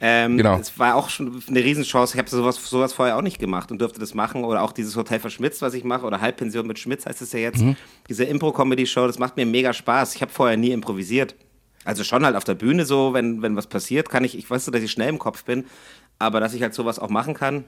ähm, 0.00 0.36
genau. 0.36 0.58
Es 0.58 0.76
war 0.78 0.96
auch 0.96 1.08
schon 1.08 1.40
eine 1.48 1.62
Riesenchance. 1.62 2.14
Ich 2.14 2.18
habe 2.18 2.28
sowas, 2.28 2.56
sowas 2.56 2.92
vorher 2.92 3.16
auch 3.16 3.22
nicht 3.22 3.38
gemacht 3.38 3.70
und 3.70 3.80
durfte 3.80 4.00
das 4.00 4.12
machen. 4.14 4.44
Oder 4.44 4.62
auch 4.62 4.72
dieses 4.72 4.96
Hotel 4.96 5.20
verschmitzt, 5.20 5.62
was 5.62 5.74
ich 5.74 5.84
mache. 5.84 6.04
Oder 6.04 6.20
Halbpension 6.20 6.66
mit 6.66 6.80
Schmitz 6.80 7.06
heißt 7.06 7.22
es 7.22 7.32
ja 7.32 7.38
jetzt. 7.38 7.62
Diese 8.08 8.24
Impro-Comedy-Show, 8.24 9.06
das 9.06 9.20
macht 9.20 9.36
mir 9.36 9.46
mega 9.46 9.72
Spaß. 9.72 10.16
Ich 10.16 10.22
habe 10.22 10.32
vorher 10.32 10.56
nie 10.56 10.72
improvisiert. 10.72 11.36
Also 11.84 12.02
schon 12.02 12.24
halt 12.24 12.34
auf 12.34 12.42
der 12.42 12.54
Bühne 12.54 12.84
so, 12.84 13.14
wenn, 13.14 13.42
wenn 13.42 13.54
was 13.54 13.68
passiert, 13.68 14.10
kann 14.10 14.24
ich, 14.24 14.36
ich 14.36 14.50
weiß 14.50 14.64
so, 14.64 14.72
dass 14.72 14.82
ich 14.82 14.90
schnell 14.90 15.08
im 15.08 15.20
Kopf 15.20 15.44
bin, 15.44 15.66
aber 16.18 16.40
dass 16.40 16.52
ich 16.52 16.62
halt 16.62 16.74
sowas 16.74 16.98
auch 16.98 17.10
machen 17.10 17.34
kann 17.34 17.64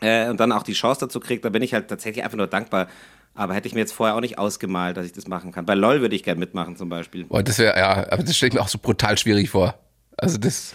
äh, 0.00 0.28
und 0.28 0.40
dann 0.40 0.52
auch 0.52 0.62
die 0.62 0.72
Chance 0.72 1.00
dazu 1.00 1.20
kriege, 1.20 1.40
da 1.40 1.48
bin 1.48 1.62
ich 1.62 1.74
halt 1.74 1.88
tatsächlich 1.88 2.24
einfach 2.24 2.38
nur 2.38 2.46
dankbar. 2.46 2.88
Aber 3.34 3.54
hätte 3.54 3.66
ich 3.66 3.74
mir 3.74 3.80
jetzt 3.80 3.92
vorher 3.92 4.14
auch 4.14 4.20
nicht 4.20 4.38
ausgemalt, 4.38 4.96
dass 4.96 5.06
ich 5.06 5.12
das 5.12 5.26
machen 5.26 5.50
kann. 5.50 5.66
Bei 5.66 5.74
LOL 5.74 6.00
würde 6.00 6.14
ich 6.14 6.22
gerne 6.22 6.38
mitmachen 6.38 6.76
zum 6.76 6.88
Beispiel. 6.88 7.26
Oh, 7.28 7.42
das 7.42 7.58
wäre, 7.58 7.76
ja, 7.76 8.06
aber 8.10 8.22
das 8.22 8.36
stelle 8.36 8.48
ich 8.50 8.54
mir 8.54 8.60
auch 8.60 8.68
so 8.68 8.78
brutal 8.78 9.18
schwierig 9.18 9.50
vor. 9.50 9.74
Also 10.16 10.38
das, 10.38 10.72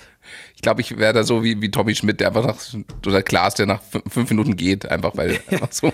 ich 0.55 0.61
glaube, 0.61 0.81
ich 0.81 0.97
wäre 0.97 1.13
da 1.13 1.23
so 1.23 1.41
wie, 1.41 1.61
wie 1.61 1.71
Tommy 1.71 1.95
Schmidt, 1.95 2.19
der 2.19 2.27
einfach 2.27 2.45
nach, 2.45 2.57
oder 3.07 3.23
Klaas, 3.23 3.55
der 3.55 3.65
nach 3.65 3.81
fünf 4.09 4.29
Minuten 4.29 4.57
geht, 4.57 4.85
einfach 4.89 5.15
weil 5.15 5.39
einfach 5.47 5.71
so. 5.71 5.93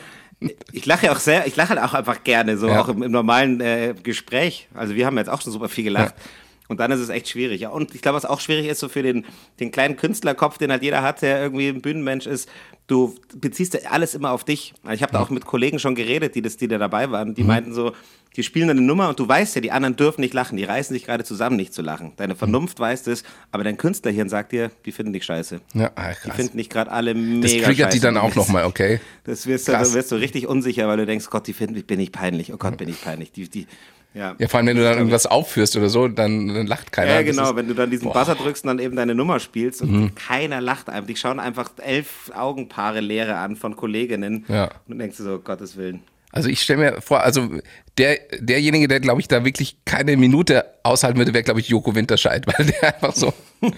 Ich 0.72 0.86
lache 0.88 1.12
auch 1.12 1.20
sehr, 1.20 1.46
ich 1.46 1.56
lache 1.56 1.70
halt 1.70 1.80
auch 1.80 1.94
einfach 1.94 2.24
gerne, 2.24 2.58
so 2.58 2.68
ja. 2.68 2.82
auch 2.82 2.90
im, 2.90 3.04
im 3.04 3.12
normalen 3.12 3.62
äh, 3.62 3.94
Gespräch. 4.02 4.68
Also 4.74 4.96
wir 4.96 5.06
haben 5.06 5.18
jetzt 5.18 5.30
auch 5.30 5.42
schon 5.42 5.54
super 5.54 5.70
viel 5.70 5.84
gelacht. 5.84 6.16
Ja. 6.18 6.24
Und 6.67 6.80
dann 6.80 6.91
ist 6.91 6.99
es 6.99 7.10
echt 7.10 7.30
schwierig. 7.30 7.62
Ja. 7.62 7.69
Und 7.69 7.93
ich 7.93 8.01
glaube, 8.01 8.15
was 8.15 8.25
auch 8.25 8.39
schwierig 8.39 8.67
ist, 8.67 8.80
so 8.80 8.89
für 8.89 9.04
den, 9.04 9.25
den 9.60 9.71
kleinen 9.71 9.97
Künstlerkopf, 9.97 10.58
den 10.58 10.71
halt 10.71 10.82
jeder 10.84 11.04
hat, 11.04 11.21
der 11.21 11.41
irgendwie 11.41 11.67
ein 11.67 11.82
Bühnenmensch 11.82 12.25
ist, 12.25 12.49
du 12.88 13.15
beziehst 13.36 13.86
alles 13.91 14.15
immer 14.15 14.32
auf 14.32 14.43
dich. 14.43 14.73
Ich 14.91 15.01
habe 15.01 15.13
da 15.13 15.19
auch 15.19 15.30
mit 15.30 15.45
Kollegen 15.45 15.80
schon 15.80 15.95
geredet, 15.95 16.36
die, 16.36 16.41
das, 16.41 16.58
die 16.58 16.67
da 16.67 16.78
dabei 16.78 17.12
waren. 17.12 17.36
Die 17.36 17.41
mhm. 17.41 17.47
meinten 17.47 17.73
so, 17.73 17.93
die 18.36 18.43
spielen 18.43 18.69
eine 18.69 18.82
Nummer 18.82 19.10
und 19.10 19.19
du 19.19 19.28
weißt 19.28 19.56
ja, 19.56 19.62
die 19.62 19.71
anderen 19.71 19.95
dürfen 19.95 20.21
nicht 20.21 20.34
lachen. 20.34 20.58
Die 20.58 20.63
reißen 20.63 20.93
sich 20.93 21.06
gerade 21.06 21.23
zusammen, 21.23 21.56
nicht 21.56 21.73
zu 21.73 21.82
lachen. 21.82 22.13
Deine 22.17 22.34
mhm. 22.34 22.38
Vernunft 22.38 22.80
mhm. 22.80 22.84
weiß 22.84 23.08
es, 23.08 23.23
aber 23.51 23.63
dein 23.63 23.78
Künstlerhirn 23.78 24.30
sagt 24.30 24.51
dir, 24.51 24.71
die 24.86 24.91
finden 24.91 25.13
dich 25.13 25.23
scheiße. 25.23 25.62
Ja, 25.73 25.91
ach, 25.95 26.15
die 26.23 26.32
finden 26.32 26.58
dich 26.58 26.69
gerade 26.69 26.91
alle 26.91 27.13
mega 27.13 27.41
Das 27.41 27.51
triggert 27.51 27.78
scheiße. 27.78 27.89
die 27.91 27.99
dann 27.99 28.17
auch 28.17 28.36
nochmal, 28.36 28.65
okay. 28.65 28.99
Das 29.23 29.47
wirst 29.47 29.67
du, 29.67 29.73
wirst 29.73 30.12
du 30.12 30.15
richtig 30.15 30.47
unsicher, 30.47 30.88
weil 30.88 30.97
du 30.97 31.06
denkst, 31.06 31.28
Gott, 31.30 31.47
die 31.47 31.54
finden 31.54 31.75
mich, 31.75 31.88
bin 31.88 31.99
ich 31.99 32.12
peinlich. 32.12 32.54
Oh 32.54 32.58
Gott, 32.58 32.78
bin 32.78 32.89
ich 32.89 33.01
peinlich. 33.01 33.32
Die, 33.32 33.49
die, 33.49 33.67
ja. 34.15 34.36
ja, 34.38 34.47
vor 34.47 34.58
allem, 34.58 34.67
wenn 34.67 34.78
du 34.78 34.84
dann 34.84 34.97
irgendwas 34.97 35.25
aufführst 35.25 35.75
oder 35.75 35.89
so, 35.89 36.08
dann, 36.08 36.47
dann 36.47 36.67
lacht 36.67 36.91
keiner. 36.91 37.15
Ja, 37.15 37.21
genau, 37.21 37.49
ist, 37.49 37.56
wenn 37.58 37.67
du 37.67 37.73
dann 37.73 37.91
diesen 37.91 38.06
boah. 38.06 38.13
Buzzer 38.13 38.36
drückst 38.36 38.63
und 38.63 38.69
dann 38.69 38.80
eben 38.80 38.95
deine 38.95 39.13
Nummer 39.13 39.39
spielst 39.39 39.82
und 39.82 39.91
mhm. 39.91 40.15
keiner 40.15 40.62
lacht 40.62 40.89
einfach. 40.89 41.08
Die 41.08 41.15
schauen 41.17 41.39
einfach 41.39 41.71
elf 41.84 42.32
Augenpaare 42.34 43.01
Leere 43.01 43.36
an 43.36 43.58
von 43.58 43.75
Kolleginnen 43.75 44.45
ja. 44.47 44.69
und 44.88 44.99
denkst 44.99 45.17
du 45.17 45.23
so, 45.23 45.39
Gottes 45.39 45.75
Willen. 45.75 46.01
Also 46.36 46.50
ich 46.50 46.62
stelle 46.62 46.80
mir 46.80 47.02
vor, 47.02 47.21
also 47.21 47.50
der, 47.98 48.19
derjenige, 48.39 48.89
der 48.89 49.00
glaube 49.00 49.21
ich 49.21 49.30
da 49.30 49.45
wirklich 49.45 49.78
keine 49.86 50.17
Minute 50.17 50.65
aushalten 50.84 51.17
würde, 51.17 51.34
wäre 51.34 51.45
glaube 51.45 51.62
ich 51.62 51.69
Joko 51.69 51.95
Winterscheid, 51.95 52.45
weil 52.48 52.65
der 52.65 52.93
einfach 52.93 53.13
so, 53.15 53.34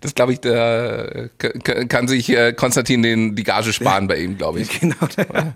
das 0.00 0.14
glaube 0.14 0.32
ich, 0.32 0.40
da 0.40 1.28
kann 1.88 2.08
sich 2.08 2.30
äh, 2.30 2.54
Konstantin 2.54 3.02
den, 3.02 3.36
die 3.36 3.44
Gage 3.44 3.74
sparen 3.74 4.08
bei 4.08 4.16
ihm, 4.16 4.38
glaube 4.38 4.60
ich. 4.60 4.68
Genau. 4.80 4.94
Der, 5.16 5.54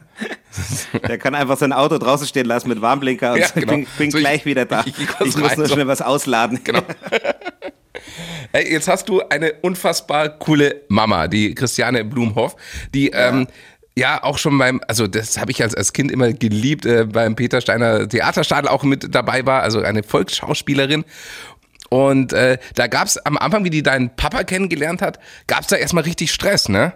der, 1.08 1.18
kann 1.18 1.35
einfach 1.35 1.56
sein 1.56 1.72
Auto 1.72 1.96
draußen 1.96 2.26
stehen 2.26 2.44
lassen 2.44 2.68
mit 2.68 2.82
Warnblinker 2.82 3.32
und 3.32 3.38
ja, 3.38 3.48
genau. 3.54 3.72
bin, 3.72 3.87
bin 3.96 4.11
so 4.11 4.18
gleich 4.18 4.40
ich, 4.40 4.44
wieder 4.44 4.66
da. 4.66 4.82
Ich, 4.85 4.98
ich, 4.98 5.08
ich 5.08 5.37
muss 5.38 5.56
nur 5.56 5.66
so. 5.66 5.74
schnell 5.74 5.87
was 5.87 6.02
ausladen. 6.02 6.61
Genau. 6.62 6.82
Hey, 8.52 8.70
jetzt 8.70 8.88
hast 8.88 9.08
du 9.08 9.22
eine 9.22 9.54
unfassbar 9.62 10.28
coole 10.28 10.82
Mama, 10.88 11.28
die 11.28 11.54
Christiane 11.54 12.04
Blumhoff, 12.04 12.56
die 12.92 13.11
ja. 13.11 13.30
ähm, 13.30 13.46
ja 13.96 14.22
auch 14.22 14.38
schon 14.38 14.57
beim, 14.59 14.81
also 14.88 15.07
das 15.07 15.38
habe 15.38 15.50
ich 15.50 15.62
als, 15.62 15.74
als 15.74 15.92
Kind 15.92 16.11
immer 16.11 16.33
geliebt, 16.33 16.87
äh, 16.87 17.05
beim 17.05 17.37
Peter 17.37 17.61
Steiner 17.61 18.09
Theaterstadel 18.09 18.68
auch 18.68 18.85
mit 18.85 19.14
dabei 19.14 19.44
war, 19.46 19.62
also 19.62 19.81
eine 19.81 20.02
Volksschauspielerin. 20.02 21.05
Und 21.90 22.33
äh, 22.33 22.59
da 22.74 22.87
gab 22.87 23.07
es 23.07 23.18
am 23.18 23.37
Anfang, 23.37 23.64
wie 23.64 23.70
die 23.70 23.83
deinen 23.83 24.16
Papa 24.16 24.44
kennengelernt 24.44 25.02
hat, 25.02 25.18
gab 25.46 25.61
es 25.61 25.66
da 25.66 25.76
erstmal 25.76 26.05
richtig 26.05 26.33
Stress, 26.33 26.68
ne? 26.68 26.94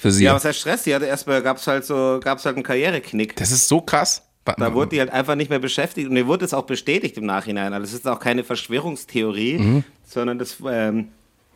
Für 0.00 0.10
sie. 0.10 0.24
Ja, 0.24 0.34
was 0.34 0.44
heißt 0.44 0.58
Stress? 0.58 0.82
Die 0.82 0.94
hatte 0.94 1.06
erstmal, 1.06 1.42
gab 1.42 1.56
es 1.56 1.66
halt 1.66 1.84
so, 1.84 2.20
gab 2.22 2.38
es 2.38 2.44
halt 2.44 2.56
einen 2.56 2.64
Karriereknick. 2.64 3.36
Das 3.36 3.50
ist 3.50 3.68
so 3.68 3.80
krass. 3.80 4.22
Da 4.44 4.74
wurde 4.74 4.90
die 4.90 4.98
halt 4.98 5.10
einfach 5.10 5.36
nicht 5.36 5.50
mehr 5.50 5.60
beschäftigt 5.60 6.08
und 6.08 6.14
mir 6.14 6.26
wurde 6.26 6.44
es 6.44 6.52
auch 6.52 6.64
bestätigt 6.64 7.16
im 7.16 7.24
Nachhinein. 7.24 7.72
Also 7.72 7.84
es 7.84 7.94
ist 7.94 8.08
auch 8.08 8.18
keine 8.18 8.42
Verschwörungstheorie, 8.42 9.58
mhm. 9.58 9.84
sondern 10.04 10.40
das 10.40 10.56
ähm, 10.68 11.08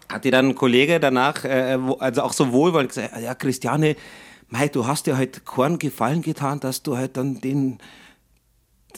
hat 0.09 0.25
die 0.25 0.31
dann 0.31 0.51
ein 0.51 0.55
Kollege 0.55 1.01
danach, 1.01 1.45
äh, 1.45 1.77
also 1.99 2.23
auch 2.23 2.33
so 2.33 2.53
wohlwollend 2.53 2.91
gesagt, 2.91 3.13
ja 3.21 3.35
Christiane, 3.35 3.97
mei, 4.49 4.69
du 4.69 4.87
hast 4.87 5.07
dir 5.07 5.17
halt 5.17 5.45
keinen 5.45 5.79
Gefallen 5.79 6.23
getan, 6.23 6.61
dass 6.61 6.83
du 6.83 6.97
halt 6.97 7.17
dann 7.17 7.41
den, 7.41 7.79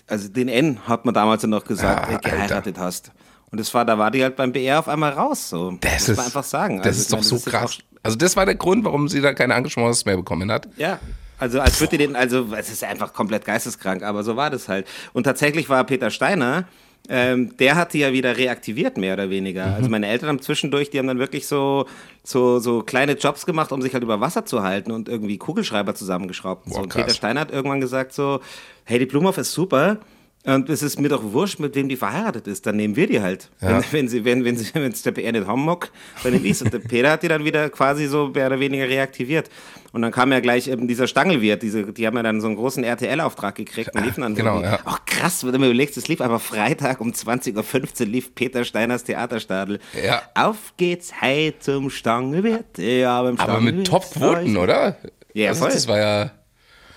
also 0.06 0.28
den 0.28 0.48
N, 0.48 0.86
hat 0.86 1.04
man 1.04 1.14
damals 1.14 1.42
noch 1.44 1.64
gesagt, 1.64 2.10
ja, 2.10 2.16
äh, 2.16 2.20
geheiratet 2.20 2.76
Alter. 2.76 2.80
hast. 2.80 3.12
Und 3.50 3.58
das 3.58 3.72
war, 3.72 3.84
da 3.84 3.98
war 3.98 4.10
die 4.10 4.22
halt 4.22 4.36
beim 4.36 4.52
BR 4.52 4.78
auf 4.78 4.88
einmal 4.88 5.12
raus. 5.12 5.48
So. 5.48 5.76
Das 5.80 5.92
muss 5.92 6.08
ist, 6.10 6.16
man 6.16 6.26
einfach 6.26 6.44
sagen. 6.44 6.78
Das 6.78 6.86
also, 6.86 7.00
ist 7.00 7.12
doch 7.12 7.18
meine, 7.18 7.40
so 7.40 7.50
krass. 7.50 7.78
also 8.02 8.16
das 8.16 8.36
war 8.36 8.44
der 8.44 8.56
Grund, 8.56 8.84
warum 8.84 9.08
sie 9.08 9.20
da 9.20 9.32
keine 9.32 9.54
Engagements 9.54 10.04
mehr 10.04 10.16
bekommen 10.16 10.50
hat. 10.50 10.68
Ja. 10.76 10.98
Also 11.38 11.60
als 11.60 11.80
würde 11.80 11.98
den, 11.98 12.16
also 12.16 12.48
es 12.56 12.68
ist 12.68 12.82
einfach 12.82 13.12
komplett 13.12 13.44
geisteskrank, 13.44 14.02
aber 14.02 14.24
so 14.24 14.36
war 14.36 14.50
das 14.50 14.68
halt. 14.68 14.86
Und 15.12 15.22
tatsächlich 15.22 15.68
war 15.68 15.84
Peter 15.84 16.10
Steiner, 16.10 16.64
ähm, 17.08 17.56
der 17.56 17.76
hat 17.76 17.94
die 17.94 18.00
ja 18.00 18.12
wieder 18.12 18.36
reaktiviert, 18.36 18.96
mehr 18.96 19.14
oder 19.14 19.30
weniger. 19.30 19.66
Mhm. 19.66 19.74
Also 19.74 19.90
meine 19.90 20.06
Eltern 20.08 20.28
haben 20.28 20.42
zwischendurch, 20.42 20.90
die 20.90 20.98
haben 20.98 21.06
dann 21.06 21.18
wirklich 21.18 21.46
so, 21.46 21.86
so, 22.22 22.58
so 22.58 22.82
kleine 22.82 23.12
Jobs 23.12 23.46
gemacht, 23.46 23.72
um 23.72 23.80
sich 23.80 23.94
halt 23.94 24.02
über 24.02 24.20
Wasser 24.20 24.44
zu 24.44 24.62
halten 24.62 24.92
und 24.92 25.08
irgendwie 25.08 25.38
Kugelschreiber 25.38 25.94
zusammengeschraubt. 25.94 26.66
Und, 26.66 26.72
Boah, 26.72 26.76
so. 26.76 26.82
und 26.82 26.94
Peter 26.94 27.10
Steiner 27.10 27.40
hat 27.40 27.50
irgendwann 27.50 27.80
gesagt 27.80 28.12
so, 28.12 28.40
hey, 28.84 28.98
die 28.98 29.06
Blumhoff 29.06 29.38
ist 29.38 29.52
super, 29.52 29.98
und 30.44 30.70
es 30.70 30.82
ist 30.82 31.00
mir 31.00 31.08
doch 31.08 31.22
wurscht, 31.32 31.58
mit 31.58 31.74
wem 31.74 31.88
die 31.88 31.96
verheiratet 31.96 32.46
ist. 32.46 32.64
Dann 32.64 32.76
nehmen 32.76 32.96
wir 32.96 33.06
die 33.06 33.20
halt. 33.20 33.50
Ja. 33.60 33.68
Wenn, 33.68 33.84
wenn, 33.90 34.08
sie, 34.08 34.24
wenn, 34.24 34.44
wenn, 34.44 34.56
sie, 34.56 34.70
wenn 34.74 34.92
es 34.92 35.02
der 35.02 35.10
PR 35.10 35.32
nicht 35.32 35.46
haben 35.46 35.64
mag, 35.64 35.90
dann 36.22 36.32
nehme 36.32 36.46
ich 36.46 36.62
Und 36.62 36.72
der 36.72 36.78
Peter 36.78 37.10
hat 37.10 37.22
die 37.22 37.28
dann 37.28 37.44
wieder 37.44 37.68
quasi 37.70 38.06
so 38.06 38.28
mehr 38.28 38.46
oder 38.46 38.60
weniger 38.60 38.88
reaktiviert. 38.88 39.50
Und 39.92 40.02
dann 40.02 40.12
kam 40.12 40.30
ja 40.32 40.40
gleich 40.40 40.68
eben 40.68 40.86
dieser 40.86 41.06
Stangelwirt. 41.06 41.62
Diese, 41.62 41.92
die 41.92 42.06
haben 42.06 42.16
ja 42.16 42.22
dann 42.22 42.40
so 42.40 42.46
einen 42.46 42.56
großen 42.56 42.84
RTL-Auftrag 42.84 43.56
gekriegt 43.56 43.94
und 43.94 44.04
liefen 44.04 44.20
dann 44.22 44.34
genau, 44.34 44.62
ja. 44.62 44.78
Ach 44.84 45.04
krass, 45.06 45.44
wenn 45.44 45.52
du 45.52 45.58
mir 45.58 45.66
überlegst, 45.66 45.96
es 45.96 46.08
lief 46.08 46.20
aber 46.20 46.38
Freitag 46.38 47.00
um 47.00 47.10
20.15 47.10 48.00
Uhr 48.00 48.06
lief 48.06 48.34
Peter 48.34 48.64
Steiners 48.64 49.04
Theaterstadel. 49.04 49.80
Ja. 50.02 50.22
Auf 50.34 50.74
geht's, 50.76 51.10
hey 51.20 51.54
zum 51.58 51.90
Stangelwirt. 51.90 52.78
Ja, 52.78 53.22
beim 53.22 53.36
Stangelwirt. 53.36 53.68
Aber 53.68 53.76
mit 53.76 53.86
Top-Quoten, 53.86 54.56
oder? 54.56 54.96
Ja, 55.34 55.52
voll. 55.54 55.70
Das 55.70 55.88
war 55.88 55.98
ja... 55.98 56.30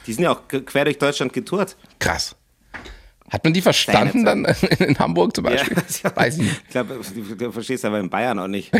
Die 0.08 0.14
sind 0.14 0.24
ja 0.24 0.32
auch 0.32 0.48
quer 0.48 0.86
durch 0.86 0.98
Deutschland 0.98 1.32
getourt. 1.32 1.78
Krass. 2.00 2.36
Hat 3.32 3.46
man 3.46 3.54
die 3.54 3.62
verstanden 3.62 4.26
dann 4.26 4.44
in 4.80 5.00
Hamburg 5.00 5.36
zum 5.36 5.46
Beispiel? 5.46 5.78
Ja, 6.04 6.16
Weiß 6.16 6.36
ich 6.36 6.44
nicht. 6.44 6.62
Ich 6.66 6.72
glaube, 6.72 7.00
du 7.38 7.52
verstehst 7.52 7.86
aber 7.86 8.00
in 8.00 8.10
Bayern 8.10 8.40
auch 8.40 8.48
nicht. 8.48 8.72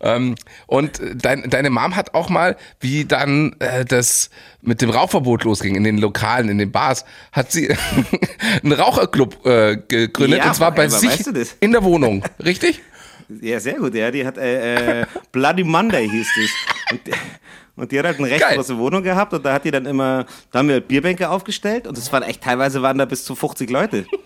ähm, 0.00 0.36
und 0.66 1.00
dein, 1.16 1.50
deine 1.50 1.70
Mom 1.70 1.96
hat 1.96 2.14
auch 2.14 2.28
mal, 2.28 2.56
wie 2.78 3.06
dann 3.06 3.56
äh, 3.58 3.84
das 3.84 4.30
mit 4.62 4.82
dem 4.82 4.90
Rauchverbot 4.90 5.42
losging 5.44 5.74
in 5.74 5.82
den 5.82 5.98
Lokalen, 5.98 6.48
in 6.48 6.58
den 6.58 6.70
Bars, 6.70 7.04
hat 7.32 7.50
sie 7.50 7.74
einen 8.62 8.72
Raucherclub 8.72 9.44
äh, 9.44 9.78
gegründet 9.88 10.38
ja, 10.38 10.48
und 10.48 10.54
zwar 10.54 10.72
bei 10.72 10.88
sich 10.88 11.10
weißt 11.10 11.26
du 11.26 11.44
in 11.60 11.72
der 11.72 11.82
Wohnung, 11.82 12.22
richtig? 12.44 12.82
Ja, 13.40 13.58
sehr 13.58 13.74
gut, 13.74 13.94
ja. 13.94 14.10
Die 14.10 14.26
hat 14.26 14.38
äh, 14.38 15.00
äh 15.00 15.06
Bloody 15.32 15.64
Monday 15.64 16.08
hieß 16.08 16.28
es. 16.44 16.50
Und, 17.76 17.92
die 17.92 17.98
hat 17.98 18.06
halt 18.06 18.18
eine 18.18 18.28
recht 18.30 18.40
Geil. 18.40 18.56
große 18.56 18.76
Wohnung 18.78 19.02
gehabt 19.02 19.32
und 19.32 19.44
da 19.44 19.54
hat 19.54 19.64
die 19.64 19.70
dann 19.70 19.86
immer, 19.86 20.26
da 20.50 20.58
haben 20.58 20.68
wir 20.68 20.74
halt 20.74 20.88
Bierbänke 20.88 21.30
aufgestellt 21.30 21.86
und 21.86 21.96
das 21.96 22.12
waren 22.12 22.22
echt, 22.22 22.42
teilweise 22.42 22.82
waren 22.82 22.98
da 22.98 23.04
bis 23.04 23.24
zu 23.24 23.34
50 23.34 23.70
Leute. 23.70 24.06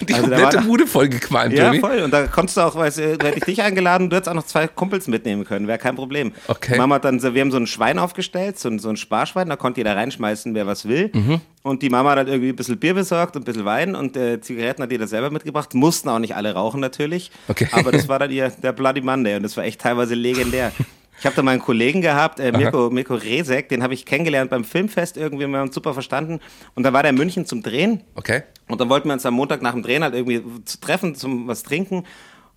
Die 0.00 0.14
also 0.14 0.28
komplette 0.28 0.62
Bude 0.62 0.86
voll 0.86 1.08
gequalmt, 1.08 1.54
Ja, 1.54 1.66
Tommy. 1.66 1.80
voll. 1.80 1.98
Und 2.00 2.10
da 2.10 2.26
konntest 2.26 2.56
du 2.56 2.62
auch, 2.62 2.74
weißt 2.74 2.98
du, 2.98 3.02
hätte 3.10 3.34
ich 3.36 3.44
dich 3.44 3.62
eingeladen, 3.62 4.08
du 4.08 4.16
hättest 4.16 4.30
auch 4.30 4.34
noch 4.34 4.46
zwei 4.46 4.66
Kumpels 4.68 5.06
mitnehmen 5.06 5.44
können, 5.44 5.68
wäre 5.68 5.78
kein 5.78 5.96
Problem. 5.96 6.32
Okay. 6.48 6.78
Mama 6.78 6.94
hat 6.94 7.04
dann, 7.04 7.22
wir 7.22 7.40
haben 7.40 7.50
so 7.50 7.58
ein 7.58 7.66
Schwein 7.66 7.98
aufgestellt, 7.98 8.58
so 8.58 8.70
ein, 8.70 8.78
so 8.78 8.88
ein 8.88 8.96
Sparschwein, 8.96 9.50
da 9.50 9.56
konnte 9.56 9.80
jeder 9.80 9.94
reinschmeißen, 9.94 10.54
wer 10.54 10.66
was 10.66 10.88
will. 10.88 11.10
Mhm. 11.12 11.42
Und 11.62 11.82
die 11.82 11.90
Mama 11.90 12.10
hat 12.12 12.18
halt 12.18 12.28
irgendwie 12.28 12.50
ein 12.50 12.56
bisschen 12.56 12.78
Bier 12.78 12.94
besorgt 12.94 13.36
und 13.36 13.42
ein 13.42 13.44
bisschen 13.44 13.64
Wein 13.66 13.94
und 13.94 14.16
äh, 14.16 14.40
Zigaretten 14.40 14.82
hat 14.82 14.90
jeder 14.92 15.08
selber 15.08 15.30
mitgebracht. 15.30 15.74
Mussten 15.74 16.08
auch 16.08 16.20
nicht 16.20 16.36
alle 16.36 16.54
rauchen 16.54 16.80
natürlich. 16.80 17.30
Okay. 17.48 17.68
Aber 17.72 17.92
das 17.92 18.08
war 18.08 18.18
dann 18.18 18.30
ihr, 18.30 18.48
der 18.62 18.72
Bloody 18.72 19.02
Monday 19.02 19.36
und 19.36 19.42
das 19.42 19.56
war 19.58 19.64
echt 19.64 19.80
teilweise 19.82 20.14
legendär. 20.14 20.72
Ich 21.18 21.26
habe 21.26 21.34
da 21.34 21.42
mal 21.42 21.52
einen 21.52 21.62
Kollegen 21.62 22.02
gehabt, 22.02 22.40
äh, 22.40 22.52
Mirko, 22.52 22.90
Mirko 22.90 23.14
Resek, 23.14 23.68
den 23.68 23.82
habe 23.82 23.94
ich 23.94 24.04
kennengelernt 24.04 24.50
beim 24.50 24.64
Filmfest 24.64 25.16
irgendwie, 25.16 25.46
wir 25.46 25.58
haben 25.58 25.66
uns 25.66 25.74
super 25.74 25.94
verstanden. 25.94 26.40
Und 26.74 26.82
da 26.82 26.92
war 26.92 27.02
der 27.02 27.10
in 27.10 27.16
München 27.16 27.46
zum 27.46 27.62
Drehen. 27.62 28.02
Okay. 28.14 28.42
Und 28.68 28.80
dann 28.80 28.88
wollten 28.88 29.08
wir 29.08 29.14
uns 29.14 29.24
am 29.24 29.34
Montag 29.34 29.62
nach 29.62 29.72
dem 29.72 29.82
Drehen 29.82 30.02
halt 30.02 30.14
irgendwie 30.14 30.42
zu 30.64 30.80
treffen, 30.80 31.14
zum 31.14 31.48
was 31.48 31.62
trinken. 31.62 32.04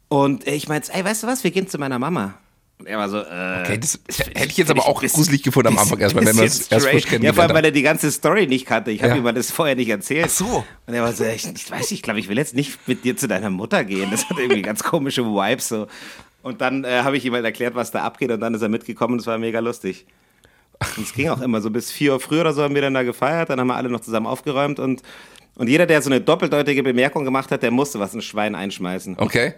Und 0.10 0.48
ich 0.48 0.68
meinte, 0.68 0.94
ey, 0.94 1.06
weißt 1.06 1.24
du 1.24 1.28
was, 1.28 1.44
wir 1.44 1.52
gehen 1.52 1.68
zu 1.68 1.78
meiner 1.78 2.00
Mama. 2.00 2.36
Und 2.80 2.88
er 2.88 2.98
war 2.98 3.10
so, 3.10 3.18
äh, 3.18 3.62
Okay, 3.62 3.78
das 3.78 4.00
hätte 4.08 4.48
ich 4.48 4.58
jetzt 4.58 4.72
aber 4.72 4.88
auch 4.88 5.02
gruselig 5.02 5.44
gefunden 5.44 5.68
am 5.68 5.78
Anfang 5.78 6.00
erstmal, 6.00 6.26
wenn 6.26 6.36
man 6.38 6.46
es 6.46 6.68
erst 6.70 6.88
frisch 6.88 7.08
kennt. 7.08 7.26
Ja, 7.26 7.34
vor 7.34 7.44
allem, 7.44 7.54
weil 7.54 7.66
er 7.66 7.72
die 7.72 7.82
ganze 7.82 8.10
Story 8.10 8.48
nicht 8.48 8.66
kannte. 8.66 8.92
Ich 8.92 9.04
habe 9.04 9.18
ja. 9.18 9.30
ihm 9.30 9.36
das 9.36 9.52
vorher 9.52 9.76
nicht 9.76 9.90
erzählt. 9.90 10.28
Ach 10.28 10.32
so. 10.32 10.66
Und 10.88 10.94
er 10.94 11.04
war 11.04 11.12
so, 11.12 11.26
ich, 11.26 11.46
ich 11.46 11.70
weiß 11.70 11.82
nicht, 11.82 11.92
ich 11.92 12.02
glaube, 12.02 12.22
ich 12.22 12.30
will 12.30 12.38
jetzt 12.38 12.56
nicht 12.56 12.88
mit 12.88 13.04
dir 13.04 13.18
zu 13.18 13.28
deiner 13.28 13.50
Mutter 13.50 13.84
gehen. 13.84 14.10
Das 14.12 14.30
hat 14.30 14.40
irgendwie 14.40 14.62
ganz 14.62 14.82
komische 14.82 15.26
Vibes 15.26 15.68
so. 15.68 15.88
Und 16.42 16.62
dann 16.62 16.84
äh, 16.84 17.02
habe 17.04 17.18
ich 17.18 17.26
ihm 17.26 17.34
halt 17.34 17.46
erklärt, 17.46 17.76
was 17.76 17.92
da 17.92 18.04
abgeht 18.04 18.32
und 18.32 18.40
dann 18.40 18.54
ist 18.54 18.62
er 18.62 18.70
mitgekommen 18.70 19.14
und 19.14 19.20
es 19.20 19.28
war 19.28 19.38
mega 19.38 19.60
lustig. 19.60 20.06
Und 20.98 21.04
es 21.04 21.14
ging 21.14 21.30
auch 21.30 21.42
immer 21.42 21.60
so 21.60 21.70
bis 21.70 21.92
vier 21.92 22.14
Uhr 22.14 22.20
früh 22.20 22.40
oder 22.40 22.54
so 22.54 22.64
haben 22.64 22.74
wir 22.74 22.82
dann 22.82 22.94
da 22.94 23.04
gefeiert, 23.04 23.50
dann 23.50 23.60
haben 23.60 23.68
wir 23.68 23.76
alle 23.76 23.90
noch 23.90 24.00
zusammen 24.00 24.28
aufgeräumt 24.28 24.80
und, 24.80 25.02
und 25.56 25.68
jeder, 25.68 25.86
der 25.86 26.02
so 26.02 26.10
eine 26.10 26.22
doppeldeutige 26.22 26.84
Bemerkung 26.84 27.26
gemacht 27.26 27.52
hat, 27.52 27.64
der 27.64 27.72
musste 27.72 28.00
was 28.00 28.14
ins 28.14 28.24
Schwein 28.24 28.56
einschmeißen. 28.56 29.18
Okay. 29.20 29.56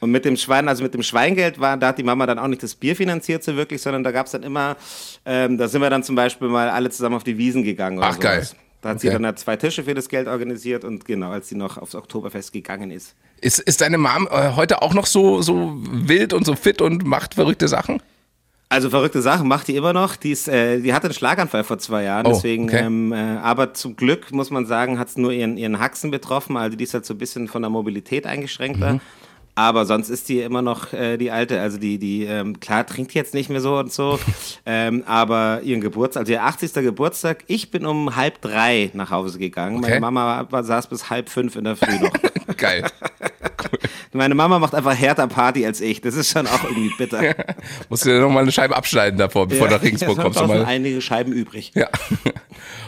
Und 0.00 0.10
mit 0.10 0.24
dem 0.24 0.36
Schwein, 0.36 0.68
also 0.68 0.82
mit 0.82 0.94
dem 0.94 1.02
Schweingeld 1.02 1.60
war, 1.60 1.76
da 1.76 1.88
hat 1.88 1.98
die 1.98 2.02
Mama 2.02 2.26
dann 2.26 2.38
auch 2.38 2.48
nicht 2.48 2.62
das 2.62 2.74
Bier 2.74 2.96
finanziert 2.96 3.44
so 3.44 3.56
wirklich, 3.56 3.80
sondern 3.80 4.02
da 4.04 4.10
gab 4.10 4.26
es 4.26 4.32
dann 4.32 4.42
immer, 4.42 4.76
ähm, 5.24 5.56
da 5.56 5.68
sind 5.68 5.80
wir 5.80 5.90
dann 5.90 6.02
zum 6.02 6.16
Beispiel 6.16 6.48
mal 6.48 6.68
alle 6.68 6.90
zusammen 6.90 7.16
auf 7.16 7.24
die 7.24 7.38
Wiesen 7.38 7.62
gegangen. 7.62 7.98
Ach 8.02 8.14
sowas. 8.14 8.20
geil. 8.20 8.48
Da 8.84 8.90
hat 8.90 8.98
okay. 8.98 9.06
sie 9.06 9.12
dann 9.14 9.24
halt 9.24 9.38
zwei 9.38 9.56
Tische 9.56 9.84
für 9.84 9.94
das 9.94 10.10
Geld 10.10 10.28
organisiert 10.28 10.84
und 10.84 11.06
genau, 11.06 11.30
als 11.30 11.48
sie 11.48 11.54
noch 11.54 11.78
aufs 11.78 11.94
Oktoberfest 11.94 12.52
gegangen 12.52 12.90
ist. 12.90 13.14
Ist, 13.40 13.58
ist 13.60 13.80
deine 13.80 13.96
Mom 13.96 14.28
äh, 14.30 14.50
heute 14.56 14.82
auch 14.82 14.92
noch 14.92 15.06
so, 15.06 15.40
so 15.40 15.72
wild 15.74 16.34
und 16.34 16.44
so 16.44 16.54
fit 16.54 16.82
und 16.82 17.06
macht 17.06 17.32
verrückte 17.32 17.66
Sachen? 17.66 18.02
Also 18.68 18.90
verrückte 18.90 19.22
Sachen 19.22 19.48
macht 19.48 19.68
die 19.68 19.76
immer 19.76 19.94
noch. 19.94 20.16
Die, 20.16 20.32
ist, 20.32 20.48
äh, 20.48 20.80
die 20.80 20.92
hatte 20.92 21.06
einen 21.06 21.14
Schlaganfall 21.14 21.64
vor 21.64 21.78
zwei 21.78 22.02
Jahren, 22.02 22.26
Oh, 22.26 22.32
deswegen, 22.34 22.64
okay. 22.64 22.84
ähm, 22.84 23.12
äh, 23.14 23.16
aber 23.16 23.72
zum 23.72 23.96
Glück 23.96 24.32
muss 24.32 24.50
man 24.50 24.66
sagen, 24.66 24.98
hat 24.98 25.08
es 25.08 25.16
nur 25.16 25.32
ihren, 25.32 25.56
ihren 25.56 25.80
Haxen 25.80 26.10
betroffen. 26.10 26.58
Also 26.58 26.76
die 26.76 26.84
ist 26.84 26.92
halt 26.92 27.06
so 27.06 27.14
ein 27.14 27.18
bisschen 27.18 27.48
von 27.48 27.62
der 27.62 27.70
Mobilität 27.70 28.26
eingeschränkter. 28.26 28.94
Mhm. 28.94 29.00
Aber 29.56 29.86
sonst 29.86 30.08
ist 30.08 30.28
die 30.28 30.40
immer 30.40 30.62
noch 30.62 30.92
äh, 30.92 31.16
die 31.16 31.30
alte. 31.30 31.60
Also 31.60 31.78
die, 31.78 31.98
die, 31.98 32.24
ähm, 32.24 32.58
klar, 32.58 32.84
trinkt 32.86 33.14
jetzt 33.14 33.34
nicht 33.34 33.50
mehr 33.50 33.60
so 33.60 33.78
und 33.78 33.92
so. 33.92 34.18
ähm, 34.66 35.04
aber 35.06 35.60
ihren 35.62 35.80
Geburtstag, 35.80 36.22
also 36.22 36.32
ihr 36.32 36.42
80. 36.42 36.72
Geburtstag, 36.74 37.44
ich 37.46 37.70
bin 37.70 37.86
um 37.86 38.16
halb 38.16 38.40
drei 38.40 38.90
nach 38.94 39.10
Hause 39.10 39.38
gegangen. 39.38 39.78
Okay. 39.78 39.88
Meine 39.88 40.00
Mama 40.00 40.46
war, 40.50 40.64
saß 40.64 40.88
bis 40.88 41.08
halb 41.08 41.28
fünf 41.28 41.54
in 41.54 41.64
der 41.64 41.76
Früh 41.76 41.98
noch. 42.00 42.12
Geil. 42.56 42.84
Meine 44.12 44.34
Mama 44.34 44.60
macht 44.60 44.74
einfach 44.74 44.94
härter 44.94 45.26
Party 45.26 45.66
als 45.66 45.80
ich. 45.80 46.00
Das 46.00 46.14
ist 46.14 46.30
schon 46.30 46.46
auch 46.46 46.62
irgendwie 46.64 46.92
bitter. 46.96 47.34
Musst 47.88 48.04
du 48.04 48.10
dir 48.10 48.20
nochmal 48.20 48.42
eine 48.42 48.52
Scheibe 48.52 48.76
abschneiden 48.76 49.18
davor, 49.18 49.48
bevor 49.48 49.68
du 49.68 49.74
nach 49.74 49.82
Regensburg 49.82 50.18
kommst. 50.18 50.40
du 50.40 50.46
mal. 50.46 50.64
einige 50.64 51.00
Scheiben 51.00 51.32
übrig. 51.32 51.72
Ja. 51.74 51.88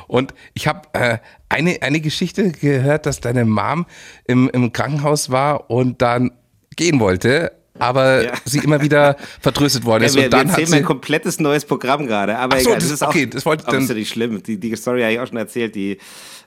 Und 0.07 0.35
ich 0.55 0.68
habe 0.68 0.83
äh, 0.92 1.18
eine, 1.48 1.83
eine 1.83 2.00
Geschichte 2.00 2.52
gehört, 2.52 3.07
dass 3.07 3.20
deine 3.20 3.44
Mom 3.44 3.87
im, 4.26 4.48
im 4.50 4.72
Krankenhaus 4.72 5.31
war 5.31 5.68
und 5.68 6.00
dann 6.00 6.31
gehen 6.77 7.01
wollte, 7.01 7.53
aber 7.79 8.23
Ja. 8.25 8.33
sie 8.45 8.59
immer 8.61 8.81
wieder 8.81 9.17
vertröstet 9.41 9.85
worden 9.85 10.03
Ja, 10.03 10.07
ist. 10.09 10.15
wir, 10.15 10.21
und 10.21 10.25
wir 10.27 10.31
dann 10.31 10.41
hat 10.41 10.59
erzählen 10.59 10.69
sie, 10.69 10.77
ein 10.77 10.85
komplettes 10.85 11.41
neues 11.41 11.65
Programm 11.65 12.07
gerade. 12.07 12.39
Aber 12.39 12.57
so, 12.59 12.69
egal, 12.71 12.75
das- 12.77 12.85
das, 12.85 12.93
ist 12.93 13.03
auch, 13.03 13.09
okay, 13.09 13.27
das 13.27 13.45
wollte 13.45 13.62
ich 13.62 13.69
aber 13.69 13.79
ist 13.79 13.89
dann- 13.89 13.97
ja 13.97 14.01
nicht 14.01 14.11
schlimm. 14.11 14.43
Die, 14.43 14.59
die 14.59 14.77
Story 14.77 15.03
habe 15.03 15.12
ich 15.12 15.21
auch 15.21 15.27
schon 15.27 15.37
erzählt. 15.39 15.75
Die, 15.75 15.99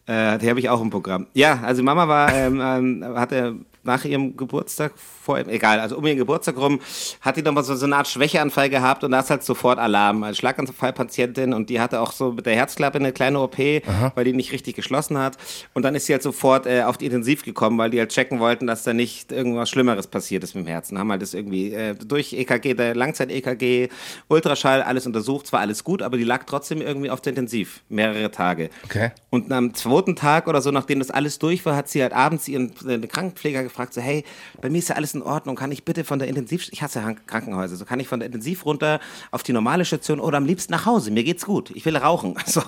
äh, 0.07 0.37
die 0.39 0.49
habe 0.49 0.59
ich 0.59 0.69
auch 0.69 0.81
im 0.81 0.89
Programm. 0.89 1.27
Ja, 1.33 1.59
also 1.63 1.83
Mama 1.83 2.07
war, 2.07 2.33
ähm, 2.33 2.61
ähm, 2.63 3.05
hatte 3.15 3.55
nach 3.89 4.05
ihrem 4.05 4.37
Geburtstag, 4.37 4.93
vor, 4.97 5.39
egal, 5.39 5.79
also 5.79 5.97
um 5.97 6.05
ihren 6.05 6.17
Geburtstag 6.17 6.57
rum, 6.57 6.79
hat 7.21 7.37
die 7.37 7.41
nochmal 7.41 7.63
so, 7.63 7.75
so 7.75 7.85
eine 7.85 7.95
Art 7.95 8.07
Schwächeanfall 8.07 8.69
gehabt 8.69 9.03
und 9.03 9.11
da 9.11 9.19
ist 9.19 9.31
halt 9.31 9.43
sofort 9.43 9.79
Alarm. 9.79 10.23
Als 10.23 10.37
Schlaganfallpatientin 10.37 11.53
und 11.53 11.69
die 11.69 11.79
hatte 11.79 11.99
auch 11.99 12.11
so 12.11 12.31
mit 12.31 12.45
der 12.45 12.55
Herzklappe 12.55 12.99
eine 12.99 13.11
kleine 13.11 13.39
OP, 13.39 13.57
weil 13.57 14.23
die 14.23 14.33
nicht 14.33 14.51
richtig 14.51 14.75
geschlossen 14.75 15.17
hat. 15.17 15.37
Und 15.73 15.83
dann 15.83 15.95
ist 15.95 16.05
sie 16.05 16.13
halt 16.13 16.21
sofort 16.21 16.67
äh, 16.67 16.83
auf 16.83 16.97
die 16.97 17.07
Intensiv 17.07 17.43
gekommen, 17.43 17.77
weil 17.79 17.89
die 17.89 17.99
halt 17.99 18.11
checken 18.11 18.39
wollten, 18.39 18.67
dass 18.67 18.83
da 18.83 18.93
nicht 18.93 19.31
irgendwas 19.31 19.69
Schlimmeres 19.69 20.07
passiert 20.07 20.43
ist 20.43 20.55
mit 20.55 20.65
dem 20.65 20.67
Herzen. 20.67 20.99
Haben 20.99 21.09
halt 21.09 21.23
das 21.23 21.33
irgendwie 21.33 21.73
äh, 21.73 21.95
durch 21.95 22.33
EKG, 22.33 22.75
der 22.75 22.95
Langzeit-EKG, 22.95 23.89
Ultraschall, 24.27 24.83
alles 24.83 25.07
untersucht, 25.07 25.47
zwar 25.47 25.61
alles 25.61 25.83
gut, 25.83 26.03
aber 26.03 26.17
die 26.17 26.23
lag 26.23 26.43
trotzdem 26.45 26.81
irgendwie 26.81 27.09
auf 27.09 27.21
der 27.21 27.31
Intensiv, 27.31 27.81
mehrere 27.89 28.29
Tage. 28.29 28.69
Okay. 28.85 29.11
Und 29.31 29.51
am 29.51 29.73
zweiten 29.73 30.15
Tag 30.15 30.47
oder 30.47 30.61
so, 30.61 30.69
nachdem 30.69 30.99
das 30.99 31.09
alles 31.09 31.39
durch 31.39 31.65
war, 31.65 31.75
hat 31.75 31.89
sie 31.89 32.01
halt 32.01 32.13
abends 32.13 32.47
ihren 32.47 32.73
den 32.83 33.07
Krankenpfleger 33.07 33.63
gefragt, 33.63 33.78
so, 33.91 34.01
hey, 34.01 34.23
bei 34.61 34.69
mir 34.69 34.79
ist 34.79 34.89
ja 34.89 34.95
alles 34.95 35.13
in 35.13 35.21
Ordnung, 35.21 35.55
kann 35.55 35.71
ich 35.71 35.83
bitte 35.83 36.03
von 36.03 36.19
der 36.19 36.27
Intensiv, 36.27 36.67
ich 36.71 36.81
hasse 36.81 37.01
Krankenhäuser, 37.25 37.75
so 37.75 37.85
kann 37.85 37.99
ich 37.99 38.07
von 38.07 38.19
der 38.19 38.27
Intensiv 38.27 38.65
runter 38.65 38.99
auf 39.31 39.43
die 39.43 39.53
normale 39.53 39.85
Station 39.85 40.19
oder 40.19 40.37
am 40.37 40.45
liebsten 40.45 40.71
nach 40.71 40.85
Hause, 40.85 41.11
mir 41.11 41.23
geht's 41.23 41.45
gut, 41.45 41.71
ich 41.71 41.85
will 41.85 41.97
rauchen. 41.97 42.35
So. 42.49 42.61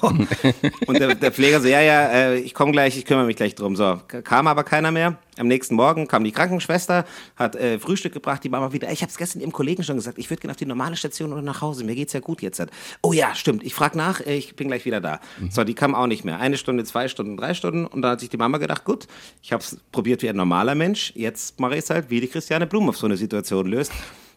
Und 0.86 1.00
der, 1.00 1.16
der 1.16 1.32
Pfleger 1.32 1.60
so, 1.60 1.68
ja, 1.68 1.82
ja, 1.82 2.08
äh, 2.08 2.38
ich 2.38 2.54
komme 2.54 2.72
gleich, 2.72 2.98
ich 2.98 3.06
kümmere 3.06 3.26
mich 3.26 3.36
gleich 3.36 3.56
drum. 3.56 3.76
So, 3.76 4.00
kam 4.24 4.46
aber 4.46 4.64
keiner 4.64 4.92
mehr. 4.92 5.18
Am 5.38 5.48
nächsten 5.48 5.76
Morgen 5.76 6.08
kam 6.08 6.24
die 6.26 6.32
Krankenschwester, 6.34 7.06
hat 7.38 7.56
äh, 7.56 7.80
Frühstück 7.80 8.14
gebracht, 8.14 8.44
die 8.44 8.50
Mama 8.50 8.74
wieder, 8.74 8.92
ich 8.92 9.02
habe 9.02 9.10
es 9.10 9.18
gestern 9.18 9.40
ihrem 9.42 9.54
Kollegen 9.54 9.82
schon 9.84 9.96
gesagt, 9.96 10.18
ich 10.18 10.30
würde 10.30 10.42
gerne 10.42 10.52
auf 10.52 10.58
die 10.58 10.66
normale 10.66 10.98
Station 10.98 11.32
oder 11.32 11.42
nach 11.42 11.62
Hause, 11.62 11.86
mir 11.86 11.96
geht's 11.96 12.12
ja 12.14 12.20
gut 12.20 12.42
jetzt. 12.42 12.62
Oh 13.02 13.14
ja, 13.14 13.34
stimmt, 13.34 13.64
ich 13.64 13.74
frage 13.74 13.98
nach, 13.98 14.20
äh, 14.20 14.36
ich 14.36 14.56
bin 14.58 14.68
gleich 14.68 14.84
wieder 14.86 15.00
da. 15.00 15.20
So, 15.50 15.64
die 15.64 15.74
kam 15.74 15.96
auch 15.96 16.08
nicht 16.08 16.26
mehr. 16.26 16.40
Eine 16.40 16.58
Stunde, 16.58 16.84
zwei 16.84 17.08
Stunden, 17.08 17.38
drei 17.38 17.54
Stunden 17.54 17.86
und 17.86 18.02
dann 18.02 18.12
hat 18.12 18.20
sich 18.20 18.30
die 18.30 18.38
Mama 18.38 18.58
gedacht, 18.58 18.84
gut, 18.84 19.08
ich 19.42 19.54
habe 19.54 19.64
es 19.64 19.78
probiert 19.94 20.22
wie 20.22 20.30
ein 20.30 20.36
normaler 20.36 20.76
Mensch, 20.76 21.14
jetzt 21.16 21.60
mache 21.60 21.74
ich 21.76 21.80
es 21.80 21.90
halt, 21.90 22.10
wie 22.10 22.20
die 22.20 22.28
Christiane 22.28 22.68
Blum 22.68 22.90
auf 22.90 22.98
so 22.98 23.06
eine 23.08 23.16
Situation 23.18 23.68
löst. 23.68 23.92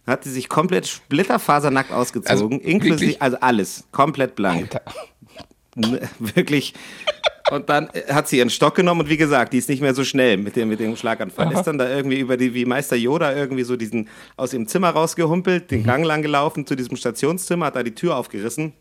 Hat 0.06 0.22
sie 0.22 0.30
sich 0.30 0.48
komplett 0.50 0.86
splitterfasernackt 0.86 1.90
ausgezogen, 1.90 2.30
Also, 2.30 2.48
inklusive, 2.68 3.00
wirklich? 3.00 3.22
also 3.22 3.38
alles, 3.40 3.84
komplett 3.90 4.36
blank. 4.36 4.78
N- 5.76 5.98
Wirklich. 6.20 6.74
Und 7.50 7.68
dann 7.68 7.88
äh, 7.92 8.12
hat 8.12 8.28
sie 8.28 8.38
ihren 8.38 8.50
Stock 8.50 8.74
genommen 8.74 9.02
und 9.02 9.08
wie 9.08 9.16
gesagt, 9.16 9.52
die 9.52 9.58
ist 9.58 9.68
nicht 9.68 9.82
mehr 9.82 9.94
so 9.94 10.04
schnell 10.04 10.36
mit 10.36 10.56
dem, 10.56 10.68
mit 10.68 10.80
dem 10.80 10.96
Schlaganfall. 10.96 11.52
Ist 11.52 11.64
dann 11.64 11.78
da 11.78 11.88
irgendwie 11.88 12.18
über 12.18 12.36
die, 12.36 12.54
wie 12.54 12.64
Meister 12.64 12.96
Yoda 12.96 13.34
irgendwie 13.34 13.64
so 13.64 13.76
diesen, 13.76 14.08
aus 14.36 14.52
ihrem 14.52 14.66
Zimmer 14.66 14.90
rausgehumpelt, 14.90 15.70
den 15.70 15.84
Gang 15.84 16.04
lang 16.04 16.22
gelaufen 16.22 16.66
zu 16.66 16.74
diesem 16.74 16.96
Stationszimmer, 16.96 17.66
hat 17.66 17.76
da 17.76 17.82
die 17.82 17.94
Tür 17.94 18.16
aufgerissen 18.16 18.72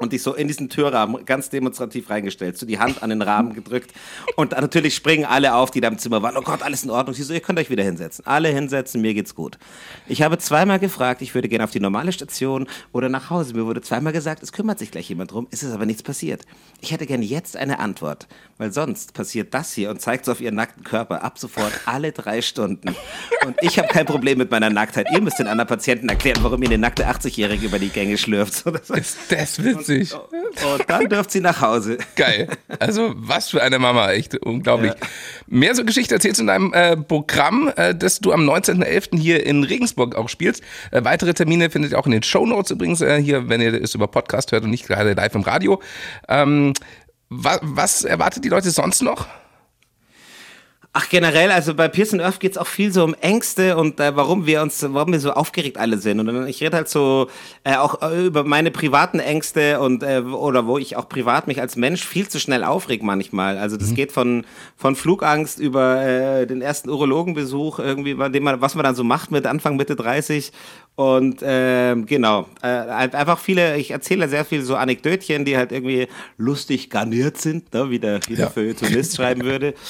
und 0.00 0.12
dich 0.12 0.22
so 0.22 0.34
in 0.34 0.48
diesen 0.48 0.68
Türrahmen 0.68 1.24
ganz 1.24 1.50
demonstrativ 1.50 2.10
reingestellt, 2.10 2.58
so 2.58 2.66
die 2.66 2.78
Hand 2.78 3.02
an 3.02 3.10
den 3.10 3.22
Rahmen 3.22 3.54
gedrückt. 3.54 3.92
Und 4.36 4.52
natürlich 4.52 4.94
springen 4.94 5.24
alle 5.24 5.54
auf, 5.54 5.70
die 5.70 5.80
da 5.80 5.88
im 5.88 5.98
Zimmer 5.98 6.22
waren. 6.22 6.36
Oh 6.36 6.42
Gott, 6.42 6.62
alles 6.62 6.82
in 6.84 6.90
Ordnung. 6.90 7.14
Sie 7.14 7.22
so, 7.22 7.32
ihr 7.32 7.40
könnt 7.40 7.58
euch 7.58 7.70
wieder 7.70 7.84
hinsetzen. 7.84 8.26
Alle 8.26 8.48
hinsetzen, 8.48 9.00
mir 9.00 9.14
geht's 9.14 9.34
gut. 9.34 9.58
Ich 10.08 10.22
habe 10.22 10.38
zweimal 10.38 10.78
gefragt, 10.78 11.22
ich 11.22 11.34
würde 11.34 11.48
gerne 11.48 11.64
auf 11.64 11.70
die 11.70 11.80
normale 11.80 12.12
Station 12.12 12.66
oder 12.92 13.08
nach 13.08 13.30
Hause. 13.30 13.54
Mir 13.54 13.66
wurde 13.66 13.82
zweimal 13.82 14.12
gesagt, 14.12 14.42
es 14.42 14.52
kümmert 14.52 14.78
sich 14.78 14.90
gleich 14.90 15.08
jemand 15.08 15.32
drum. 15.32 15.46
Es 15.50 15.62
ist 15.62 15.72
aber 15.72 15.86
nichts 15.86 16.02
passiert. 16.02 16.42
Ich 16.80 16.92
hätte 16.92 17.06
gerne 17.06 17.24
jetzt 17.24 17.56
eine 17.56 17.78
Antwort, 17.78 18.26
weil 18.56 18.72
sonst 18.72 19.12
passiert 19.12 19.52
das 19.52 19.72
hier 19.72 19.90
und 19.90 20.00
zeigt 20.00 20.24
so 20.24 20.32
auf 20.32 20.40
ihren 20.40 20.54
nackten 20.54 20.82
Körper 20.82 21.22
ab 21.22 21.38
sofort 21.38 21.72
alle 21.84 22.12
drei 22.12 22.40
Stunden. 22.40 22.94
Und 23.46 23.56
ich 23.60 23.78
habe 23.78 23.88
kein 23.88 24.06
Problem 24.06 24.38
mit 24.38 24.50
meiner 24.50 24.70
Nacktheit. 24.70 25.08
Ihr 25.12 25.20
müsst 25.20 25.38
den 25.38 25.46
anderen 25.46 25.68
Patienten 25.68 26.08
erklären, 26.08 26.38
warum 26.42 26.62
ihr 26.62 26.70
eine 26.70 26.78
nackte 26.78 27.06
80-Jährige 27.06 27.66
über 27.66 27.78
die 27.78 27.90
Gänge 27.90 28.16
schlürft. 28.16 28.64
Das 28.66 28.90
ist 28.90 29.18
das 29.28 29.58
witzig. 29.90 30.14
und 30.14 30.88
dann 30.88 31.08
dürft 31.08 31.30
sie 31.30 31.40
nach 31.40 31.60
Hause. 31.60 31.98
Geil. 32.16 32.48
Also 32.78 33.12
was 33.16 33.50
für 33.50 33.62
eine 33.62 33.78
Mama, 33.78 34.12
echt 34.12 34.36
unglaublich. 34.44 34.92
Mehr 35.46 35.74
so 35.74 35.84
Geschichte 35.84 36.14
erzählst 36.14 36.38
du 36.38 36.44
in 36.44 36.46
deinem 36.46 36.72
äh, 36.72 36.96
Programm, 36.96 37.72
äh, 37.76 37.94
das 37.94 38.20
du 38.20 38.32
am 38.32 38.48
19.11. 38.48 39.18
hier 39.18 39.44
in 39.44 39.64
Regensburg 39.64 40.14
auch 40.14 40.28
spielst. 40.28 40.62
Äh, 40.90 41.04
weitere 41.04 41.34
Termine 41.34 41.70
findet 41.70 41.92
ihr 41.92 41.98
auch 41.98 42.06
in 42.06 42.12
den 42.12 42.22
Shownotes 42.22 42.70
übrigens 42.70 43.00
äh, 43.00 43.20
hier, 43.22 43.48
wenn 43.48 43.60
ihr 43.60 43.74
es 43.74 43.94
über 43.94 44.06
Podcast 44.08 44.52
hört 44.52 44.64
und 44.64 44.70
nicht 44.70 44.86
gerade 44.86 45.12
live 45.12 45.34
im 45.34 45.42
Radio. 45.42 45.80
Ähm, 46.28 46.72
wa 47.28 47.58
was 47.62 48.04
erwartet 48.04 48.44
die 48.44 48.48
Leute 48.48 48.70
sonst 48.70 49.02
noch? 49.02 49.26
Ach, 50.92 51.08
generell, 51.08 51.52
also 51.52 51.74
bei 51.74 51.86
Pearson 51.86 52.20
Earth 52.20 52.40
geht 52.40 52.50
es 52.50 52.58
auch 52.58 52.66
viel 52.66 52.92
so 52.92 53.04
um 53.04 53.14
Ängste 53.14 53.76
und 53.76 54.00
äh, 54.00 54.16
warum 54.16 54.46
wir 54.46 54.60
uns, 54.60 54.84
warum 54.88 55.12
wir 55.12 55.20
so 55.20 55.30
aufgeregt 55.30 55.78
alle 55.78 55.98
sind. 55.98 56.18
Und 56.18 56.26
dann, 56.26 56.48
ich 56.48 56.60
rede 56.60 56.76
halt 56.76 56.88
so 56.88 57.28
äh, 57.62 57.76
auch 57.76 58.02
äh, 58.02 58.26
über 58.26 58.42
meine 58.42 58.72
privaten 58.72 59.20
Ängste 59.20 59.78
und 59.78 60.02
äh, 60.02 60.18
oder 60.18 60.66
wo 60.66 60.78
ich 60.78 60.96
auch 60.96 61.08
privat 61.08 61.46
mich 61.46 61.60
als 61.60 61.76
Mensch 61.76 62.04
viel 62.04 62.28
zu 62.28 62.40
schnell 62.40 62.64
aufreg 62.64 63.04
manchmal. 63.04 63.56
Also 63.56 63.76
das 63.76 63.94
geht 63.94 64.10
von, 64.10 64.44
von 64.76 64.96
Flugangst 64.96 65.60
über 65.60 66.02
äh, 66.02 66.46
den 66.48 66.60
ersten 66.60 66.90
Urologenbesuch, 66.90 67.78
irgendwie, 67.78 68.14
bei 68.14 68.28
dem 68.28 68.42
man, 68.42 68.60
was 68.60 68.74
man 68.74 68.82
dann 68.82 68.96
so 68.96 69.04
macht 69.04 69.30
mit 69.30 69.46
Anfang, 69.46 69.76
Mitte 69.76 69.94
30. 69.94 70.50
Und 70.96 71.38
ähm, 71.44 72.06
genau, 72.06 72.46
äh, 72.62 72.66
einfach 72.66 73.38
viele, 73.38 73.76
ich 73.76 73.92
erzähle 73.92 74.28
sehr 74.28 74.44
viel 74.44 74.62
so 74.62 74.74
Anekdötchen, 74.74 75.44
die 75.44 75.56
halt 75.56 75.70
irgendwie 75.70 76.08
lustig 76.36 76.90
garniert 76.90 77.38
sind, 77.38 77.72
ne, 77.72 77.90
wie 77.90 78.00
der, 78.00 78.18
wie 78.26 78.34
der 78.34 78.46
Ja. 78.46 78.50
Feuilletonist 78.50 79.14
schreiben 79.14 79.44
würde. 79.44 79.74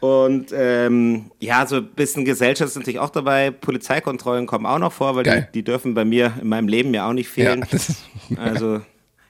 Und 0.00 0.52
ähm, 0.54 1.30
ja, 1.40 1.66
so 1.66 1.76
ein 1.76 1.86
bisschen 1.88 2.24
Gesellschaft 2.24 2.70
ist 2.70 2.76
natürlich 2.76 3.00
auch 3.00 3.10
dabei. 3.10 3.50
Polizeikontrollen 3.50 4.46
kommen 4.46 4.64
auch 4.66 4.78
noch 4.78 4.92
vor, 4.92 5.16
weil 5.16 5.24
die, 5.24 5.52
die 5.54 5.64
dürfen 5.64 5.94
bei 5.94 6.04
mir 6.04 6.34
in 6.40 6.48
meinem 6.48 6.68
Leben 6.68 6.94
ja 6.94 7.08
auch 7.08 7.12
nicht 7.12 7.28
fehlen. 7.28 7.64
das 7.70 7.88
ist- 7.90 8.02
also 8.36 8.80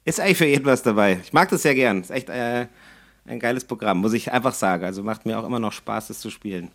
ist 0.05 0.21
eigentlich 0.21 0.39
für 0.39 0.47
jeden 0.47 0.65
was 0.67 0.83
dabei. 0.83 1.19
Ich 1.23 1.33
mag 1.33 1.49
das 1.51 1.63
sehr 1.63 1.75
gern. 1.75 2.01
Ist 2.03 2.11
echt 2.11 2.29
äh, 2.29 2.67
ein 3.27 3.39
geiles 3.41 3.65
Programm, 3.65 3.99
muss 3.99 4.13
ich 4.13 4.33
einfach 4.33 4.55
sagen. 4.55 4.85
Also 4.85 5.03
macht 5.03 5.25
mir 5.27 5.39
auch 5.39 5.47
immer 5.47 5.59
noch 5.59 5.73
Spaß, 5.73 6.09
das 6.09 6.21
zu 6.21 6.31
spielen. 6.31 6.69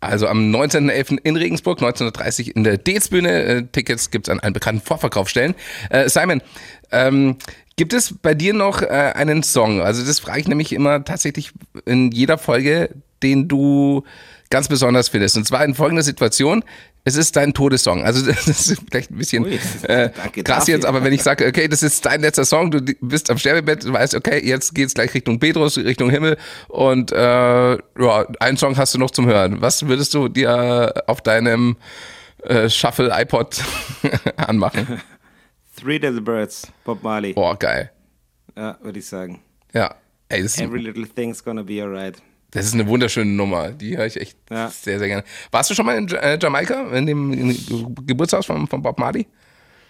Also 0.00 0.26
am 0.26 0.50
19.11. 0.52 1.18
in 1.22 1.36
Regensburg, 1.36 1.80
19.30 1.80 2.50
in 2.50 2.64
der 2.64 2.76
Dez-Bühne. 2.78 3.42
Äh, 3.44 3.62
Tickets 3.70 4.10
gibt's 4.10 4.28
an 4.28 4.40
allen 4.40 4.52
bekannten 4.52 4.82
Vorverkaufsstellen. 4.84 5.54
Äh, 5.90 6.08
Simon, 6.08 6.42
ähm, 6.90 7.36
gibt 7.76 7.92
es 7.92 8.14
bei 8.20 8.34
dir 8.34 8.52
noch 8.52 8.82
äh, 8.82 8.86
einen 9.14 9.44
Song? 9.44 9.80
Also 9.80 10.04
das 10.04 10.18
frage 10.18 10.40
ich 10.40 10.48
nämlich 10.48 10.72
immer 10.72 11.04
tatsächlich 11.04 11.52
in 11.86 12.10
jeder 12.10 12.36
Folge, 12.36 12.90
den 13.22 13.48
du 13.48 14.04
ganz 14.52 14.68
besonders 14.68 15.08
findest. 15.08 15.36
Und 15.36 15.46
zwar 15.46 15.64
in 15.64 15.74
folgender 15.74 16.02
Situation. 16.02 16.62
Es 17.04 17.16
ist 17.16 17.34
dein 17.34 17.52
Todessong. 17.52 18.04
Also 18.04 18.24
das 18.26 18.46
ist 18.46 18.82
vielleicht 18.88 19.10
ein 19.10 19.16
bisschen 19.16 19.44
Ui, 19.44 19.58
äh, 19.84 20.10
krass 20.44 20.68
jetzt, 20.68 20.84
aber 20.84 21.02
wenn 21.02 21.12
ich 21.12 21.22
sage, 21.22 21.46
okay, 21.46 21.66
das 21.66 21.82
ist 21.82 22.04
dein 22.06 22.20
letzter 22.20 22.44
Song, 22.44 22.70
du 22.70 22.80
bist 23.00 23.30
am 23.30 23.38
Sterbebett, 23.38 23.84
du 23.84 23.92
weißt, 23.92 24.14
okay, 24.14 24.40
jetzt 24.44 24.74
geht's 24.74 24.94
gleich 24.94 25.12
Richtung 25.14 25.40
Petrus, 25.40 25.78
Richtung 25.78 26.10
Himmel 26.10 26.36
und 26.68 27.10
äh, 27.10 27.16
ja, 27.16 28.26
einen 28.38 28.56
Song 28.56 28.76
hast 28.76 28.94
du 28.94 28.98
noch 28.98 29.10
zum 29.10 29.26
Hören. 29.26 29.60
Was 29.60 29.88
würdest 29.88 30.14
du 30.14 30.28
dir 30.28 30.92
auf 31.06 31.22
deinem 31.22 31.76
äh, 32.44 32.68
Shuffle 32.68 33.10
iPod 33.12 33.60
anmachen? 34.36 35.00
Three 35.80 35.98
Little 35.98 36.20
Birds, 36.20 36.68
Bob 36.84 37.02
Marley. 37.02 37.32
Boah, 37.32 37.58
geil. 37.58 37.90
Ja, 38.56 38.78
würde 38.82 38.98
ich 39.00 39.06
sagen. 39.06 39.40
Ja. 39.72 39.94
Ey, 40.28 40.42
Every 40.42 40.80
little 40.80 41.06
thing's 41.06 41.42
gonna 41.42 41.62
be 41.62 41.82
alright. 41.82 42.22
Das 42.52 42.66
ist 42.66 42.74
eine 42.74 42.86
wunderschöne 42.86 43.30
Nummer. 43.30 43.70
Die 43.70 43.96
höre 43.96 44.06
ich 44.06 44.20
echt 44.20 44.36
Ja. 44.50 44.68
sehr, 44.68 44.98
sehr 44.98 45.08
gerne. 45.08 45.24
Warst 45.50 45.70
du 45.70 45.74
schon 45.74 45.86
mal 45.86 45.96
in 45.96 46.08
äh, 46.08 46.38
Jamaika, 46.40 46.90
in 46.92 47.06
dem, 47.06 47.32
in 47.32 47.48
dem 47.48 47.94
Geburtshaus 48.06 48.46
von, 48.46 48.66
von 48.68 48.82
Bob 48.82 48.98
Marley? 48.98 49.26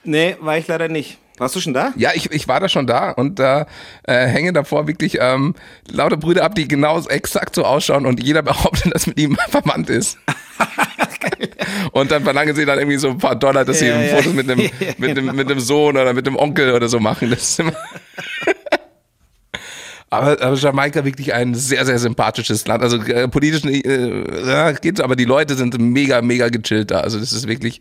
Nee, 0.05 0.37
war 0.41 0.59
ich 0.59 0.67
leider 0.67 0.89
nicht. 0.89 1.19
Warst 1.39 1.57
du 1.57 1.61
schon 1.61 1.75
da? 1.75 1.93
Ja, 1.97 2.11
ich, 2.15 2.31
ich 2.31 2.47
war 2.47 2.61
da 2.61 2.69
schon 2.69 2.87
da 2.87 3.11
und 3.11 3.39
da 3.39 3.67
äh, 4.05 4.27
hängen 4.27 4.55
davor 4.55 4.87
wirklich 4.87 5.19
ähm, 5.21 5.55
lauter 5.91 6.17
Brüder 6.17 6.45
ab, 6.45 6.55
die 6.55 6.69
genau 6.69 7.01
exakt 7.07 7.55
so 7.55 7.65
ausschauen 7.65 8.07
und 8.07 8.23
jeder 8.23 8.43
behauptet, 8.43 8.95
dass 8.95 9.07
mit 9.07 9.19
ihm 9.19 9.37
verwandt 9.49 9.91
ist. 9.91 10.19
Und 11.93 12.11
dann 12.11 12.25
verlangen 12.25 12.55
sie 12.55 12.65
dann 12.65 12.79
irgendwie 12.79 12.99
so 12.99 13.11
ein 13.11 13.19
paar 13.19 13.37
Dollar, 13.37 13.65
dass 13.65 13.81
ja, 13.81 13.99
sie 13.99 14.07
ja. 14.09 14.17
Fotos 14.17 14.33
mit 14.33 14.51
einem, 14.51 14.71
mit, 14.99 15.11
einem, 15.11 15.35
mit 15.37 15.51
einem 15.51 15.61
Sohn 15.61 15.97
oder 15.97 16.13
mit 16.13 16.27
einem 16.27 16.37
Onkel 16.37 16.73
oder 16.73 16.89
so 16.89 17.01
machen. 17.01 17.31
Das 17.31 17.43
ist 17.43 17.61
immer 17.61 17.73
aber, 20.13 20.43
aber 20.43 20.57
Jamaika 20.57 21.05
wirklich 21.07 21.33
ein 21.33 21.55
sehr, 21.55 21.87
sehr 21.87 21.99
sympathisches 21.99 22.67
Land. 22.67 22.83
Also 22.83 22.99
äh, 22.99 23.29
politisch 23.29 23.65
äh, 23.65 24.47
ja, 24.47 24.73
geht's, 24.73 25.01
aber 25.01 25.17
die 25.17 25.25
Leute 25.25 25.55
sind 25.55 25.79
mega, 25.79 26.21
mega 26.21 26.51
gechillt 26.51 26.91
da. 26.91 27.01
Also 27.01 27.19
das 27.19 27.33
ist 27.33 27.49
wirklich 27.49 27.81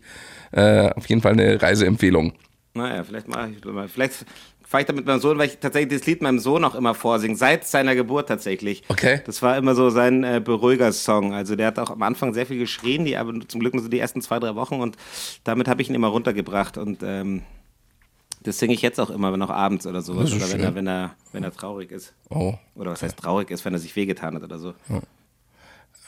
äh, 0.52 0.88
auf 0.90 1.06
jeden 1.06 1.20
Fall 1.20 1.32
eine 1.32 1.60
Reiseempfehlung. 1.60 2.32
Naja, 2.72 3.04
vielleicht 3.04 3.28
mache 3.28 3.50
ich 3.50 3.64
mal. 3.66 3.86
Vielleicht 3.86 4.24
fahre 4.64 4.80
ich 4.80 4.86
da 4.86 4.94
mit 4.94 5.04
meinem 5.04 5.20
Sohn, 5.20 5.36
weil 5.36 5.48
ich 5.48 5.58
tatsächlich 5.58 5.98
das 5.98 6.06
Lied 6.06 6.22
meinem 6.22 6.38
Sohn 6.38 6.64
auch 6.64 6.74
immer 6.74 6.94
vorsinge, 6.94 7.36
seit 7.36 7.66
seiner 7.66 7.94
Geburt 7.94 8.30
tatsächlich. 8.30 8.82
Okay. 8.88 9.20
Das 9.26 9.42
war 9.42 9.58
immer 9.58 9.74
so 9.74 9.90
sein 9.90 10.24
äh, 10.24 10.40
Beruhiger-Song. 10.42 11.34
Also 11.34 11.54
der 11.54 11.66
hat 11.66 11.78
auch 11.78 11.90
am 11.90 12.02
Anfang 12.02 12.32
sehr 12.32 12.46
viel 12.46 12.58
geschrien, 12.58 13.04
die, 13.04 13.18
aber 13.18 13.34
zum 13.46 13.60
Glück 13.60 13.74
nur 13.74 13.82
so 13.82 13.90
die 13.90 13.98
ersten 13.98 14.22
zwei, 14.22 14.38
drei 14.38 14.54
Wochen 14.54 14.80
und 14.80 14.96
damit 15.44 15.68
habe 15.68 15.82
ich 15.82 15.90
ihn 15.90 15.94
immer 15.94 16.08
runtergebracht 16.08 16.78
und 16.78 17.02
ähm, 17.02 17.42
das 18.42 18.58
singe 18.58 18.74
ich 18.74 18.82
jetzt 18.82 18.98
auch 19.00 19.10
immer, 19.10 19.32
wenn 19.32 19.42
auch 19.42 19.50
abends 19.50 19.86
oder 19.86 20.02
sowas. 20.02 20.32
Oder 20.32 20.50
wenn 20.50 20.60
er, 20.60 20.74
wenn, 20.74 20.86
er, 20.86 21.14
wenn 21.32 21.44
er 21.44 21.52
traurig 21.52 21.90
ist. 21.90 22.14
Oh. 22.30 22.54
Oder 22.74 22.92
was 22.92 23.02
heißt 23.02 23.16
traurig 23.16 23.50
ist, 23.50 23.64
wenn 23.64 23.72
er 23.72 23.78
sich 23.78 23.94
wehgetan 23.94 24.34
hat 24.34 24.42
oder 24.42 24.58
so. 24.58 24.74
Ja. 24.88 25.00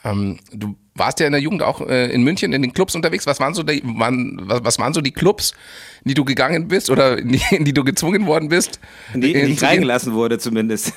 Ähm, 0.04 0.38
du 0.52 0.76
warst 0.94 1.18
ja 1.20 1.26
in 1.26 1.32
der 1.32 1.40
Jugend 1.40 1.62
auch 1.62 1.80
äh, 1.80 2.12
in 2.12 2.22
München 2.22 2.52
in 2.52 2.60
den 2.60 2.74
Clubs 2.74 2.94
unterwegs. 2.94 3.26
Was 3.26 3.40
waren 3.40 3.54
so 3.54 3.62
die, 3.62 3.82
waren, 3.84 4.38
was, 4.42 4.62
was, 4.62 4.78
waren 4.78 4.92
so 4.92 5.00
die 5.00 5.12
Clubs, 5.12 5.52
in 6.04 6.10
die 6.10 6.14
du 6.14 6.24
gegangen 6.24 6.68
bist 6.68 6.90
oder 6.90 7.18
in 7.18 7.30
die, 7.30 7.42
in 7.50 7.64
die 7.64 7.72
du 7.72 7.84
gezwungen 7.84 8.26
worden 8.26 8.50
bist? 8.50 8.80
In 9.14 9.22
die, 9.22 9.32
in 9.32 9.46
die 9.46 9.52
ich 9.52 9.62
reingelassen 9.62 10.12
wurde 10.12 10.38
zumindest. 10.38 10.92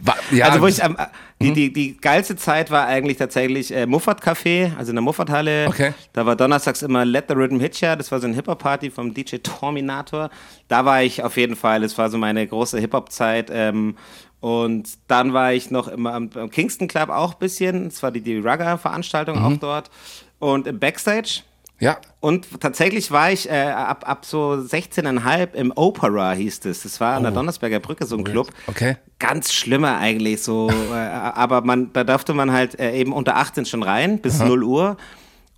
War, 0.00 0.16
ja, 0.30 0.46
also 0.46 0.60
wo 0.60 0.68
ich 0.68 0.82
am, 0.82 0.96
die, 1.40 1.48
hm? 1.48 1.54
die, 1.54 1.72
die 1.72 1.96
geilste 1.98 2.36
Zeit 2.36 2.70
war 2.70 2.86
eigentlich 2.86 3.18
tatsächlich 3.18 3.74
äh, 3.74 3.86
Muffat 3.86 4.22
Café, 4.22 4.74
also 4.78 4.90
in 4.90 4.96
der 4.96 5.02
Muffat-Halle. 5.02 5.66
Okay. 5.68 5.92
Da 6.14 6.24
war 6.24 6.34
donnerstags 6.34 6.80
immer 6.82 7.04
Let 7.04 7.26
the 7.28 7.34
Rhythm 7.34 7.60
Hit 7.60 7.78
Ya, 7.80 7.94
das 7.94 8.10
war 8.10 8.20
so 8.20 8.26
ein 8.26 8.32
Hip-Hop-Party 8.32 8.90
vom 8.90 9.12
DJ 9.12 9.36
Terminator. 9.36 10.30
Da 10.68 10.84
war 10.86 11.02
ich 11.02 11.22
auf 11.22 11.36
jeden 11.36 11.54
Fall, 11.54 11.82
das 11.82 11.98
war 11.98 12.08
so 12.08 12.16
meine 12.16 12.46
große 12.46 12.78
Hip-Hop-Zeit. 12.78 13.50
Ähm, 13.52 13.96
und 14.40 14.88
dann 15.08 15.34
war 15.34 15.52
ich 15.52 15.70
noch 15.70 15.88
immer 15.88 16.14
am, 16.14 16.30
am 16.34 16.50
Kingston 16.50 16.88
Club 16.88 17.10
auch 17.10 17.34
ein 17.34 17.38
bisschen. 17.38 17.84
Das 17.84 18.02
war 18.02 18.10
die, 18.10 18.22
die 18.22 18.38
Rugger-Veranstaltung 18.38 19.38
mhm. 19.38 19.44
auch 19.44 19.56
dort. 19.58 19.90
Und 20.38 20.66
im 20.66 20.78
Backstage. 20.78 21.42
Ja. 21.78 21.98
Und 22.20 22.60
tatsächlich 22.60 23.10
war 23.10 23.30
ich 23.30 23.50
äh, 23.50 23.66
ab, 23.68 24.08
ab 24.08 24.24
so 24.24 24.52
16,5 24.52 25.52
im 25.54 25.72
Opera 25.76 26.32
hieß 26.32 26.64
es. 26.64 26.82
Das 26.82 27.00
war 27.00 27.16
an 27.16 27.22
der 27.22 27.32
oh. 27.32 27.34
Donnersberger 27.34 27.80
Brücke 27.80 28.06
so 28.06 28.16
ein 28.16 28.24
Club. 28.24 28.48
Okay. 28.66 28.96
Ganz 29.18 29.52
schlimmer 29.52 29.98
eigentlich 29.98 30.42
so. 30.42 30.70
äh, 30.70 30.94
aber 30.94 31.60
man, 31.60 31.92
da 31.92 32.04
durfte 32.04 32.32
man 32.32 32.52
halt 32.52 32.78
äh, 32.80 32.92
eben 32.98 33.12
unter 33.12 33.36
18 33.36 33.66
schon 33.66 33.82
rein, 33.82 34.20
bis 34.20 34.40
Aha. 34.40 34.48
0 34.48 34.62
Uhr. 34.64 34.96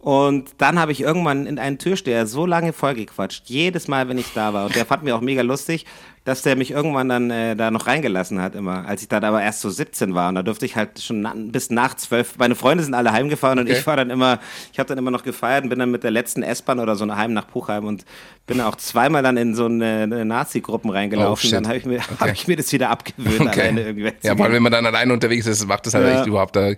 Und 0.01 0.51
dann 0.59 0.79
habe 0.79 0.93
ich 0.93 1.01
irgendwann 1.01 1.47
in 1.47 1.59
einen 1.59 1.79
Türsteher 1.79 2.27
so 2.27 2.47
lange 2.47 2.73
vollgequatscht, 2.73 3.45
jedes 3.47 3.89
Mal, 3.89 4.09
wenn 4.09 4.19
ich 4.19 4.33
da 4.33 4.55
war. 4.55 4.67
Und 4.67 4.75
der 4.77 4.87
fand 4.87 5.03
mir 5.03 5.17
auch 5.17 5.21
mega 5.21 5.43
lustig 5.43 5.87
dass 6.25 6.43
der 6.43 6.57
mich 6.57 6.71
irgendwann 6.71 7.09
dann 7.09 7.31
äh, 7.31 7.57
da 7.57 7.71
noch 7.71 7.87
reingelassen 7.87 8.41
hat 8.41 8.55
immer, 8.55 8.87
als 8.87 9.03
ich 9.03 9.09
dann 9.09 9.25
aber 9.25 9.43
erst 9.43 9.61
so 9.61 9.71
17 9.71 10.15
war 10.15 10.29
und 10.29 10.35
da 10.35 10.43
durfte 10.43 10.67
ich 10.67 10.77
halt 10.77 11.01
schon 11.01 11.23
na, 11.23 11.35
bis 11.37 11.71
nach 11.71 11.95
12, 11.95 12.39
meine 12.39 12.55
Freunde 12.55 12.85
sind 12.85 12.95
alle 12.95 13.13
heimgefahren 13.13 13.59
okay. 13.59 13.71
und 13.71 13.79
ich 13.79 13.87
war 13.87 13.97
dann 13.97 14.11
immer, 14.11 14.39
ich 14.73 14.79
habe 14.79 14.89
dann 14.89 14.99
immer 14.99 15.11
noch 15.11 15.23
gefeiert 15.23 15.65
und 15.65 15.71
bin 15.71 15.79
dann 15.79 15.91
mit 15.91 16.05
der 16.05 16.11
letzten 16.11 16.43
S-Bahn 16.43 16.81
oder 16.81 16.97
so 16.97 17.07
nach 17.07 17.17
heim 17.17 17.33
nach 17.33 17.49
Puchheim 17.49 17.85
und 17.85 18.05
bin 18.49 18.61
auch 18.61 18.77
zweimal 18.77 19.23
dann 19.23 19.37
in 19.37 19.55
so 19.55 19.67
eine, 19.67 20.03
eine 20.03 20.25
Nazi-Gruppen 20.25 20.91
reingelaufen. 20.91 21.51
Oh, 21.51 21.53
dann 21.53 21.69
habe 21.69 21.77
ich, 21.77 21.85
mir, 21.85 21.99
okay. 21.99 22.15
hab 22.19 22.33
ich 22.33 22.49
mir 22.49 22.57
das 22.57 22.73
wieder 22.73 22.91
abgewöhnt, 22.91 23.43
okay. 23.43 23.61
alleine 23.61 23.83
irgendwie 23.83 24.13
Ja, 24.23 24.37
weil 24.39 24.53
wenn 24.53 24.63
man 24.63 24.73
dann 24.73 24.87
alleine 24.87 25.13
unterwegs 25.13 25.47
ist, 25.47 25.67
macht 25.67 25.87
das 25.87 25.95
halt 25.95 26.07
ja. 26.07 26.19
echt 26.19 26.27
überhaupt, 26.27 26.57
da 26.57 26.73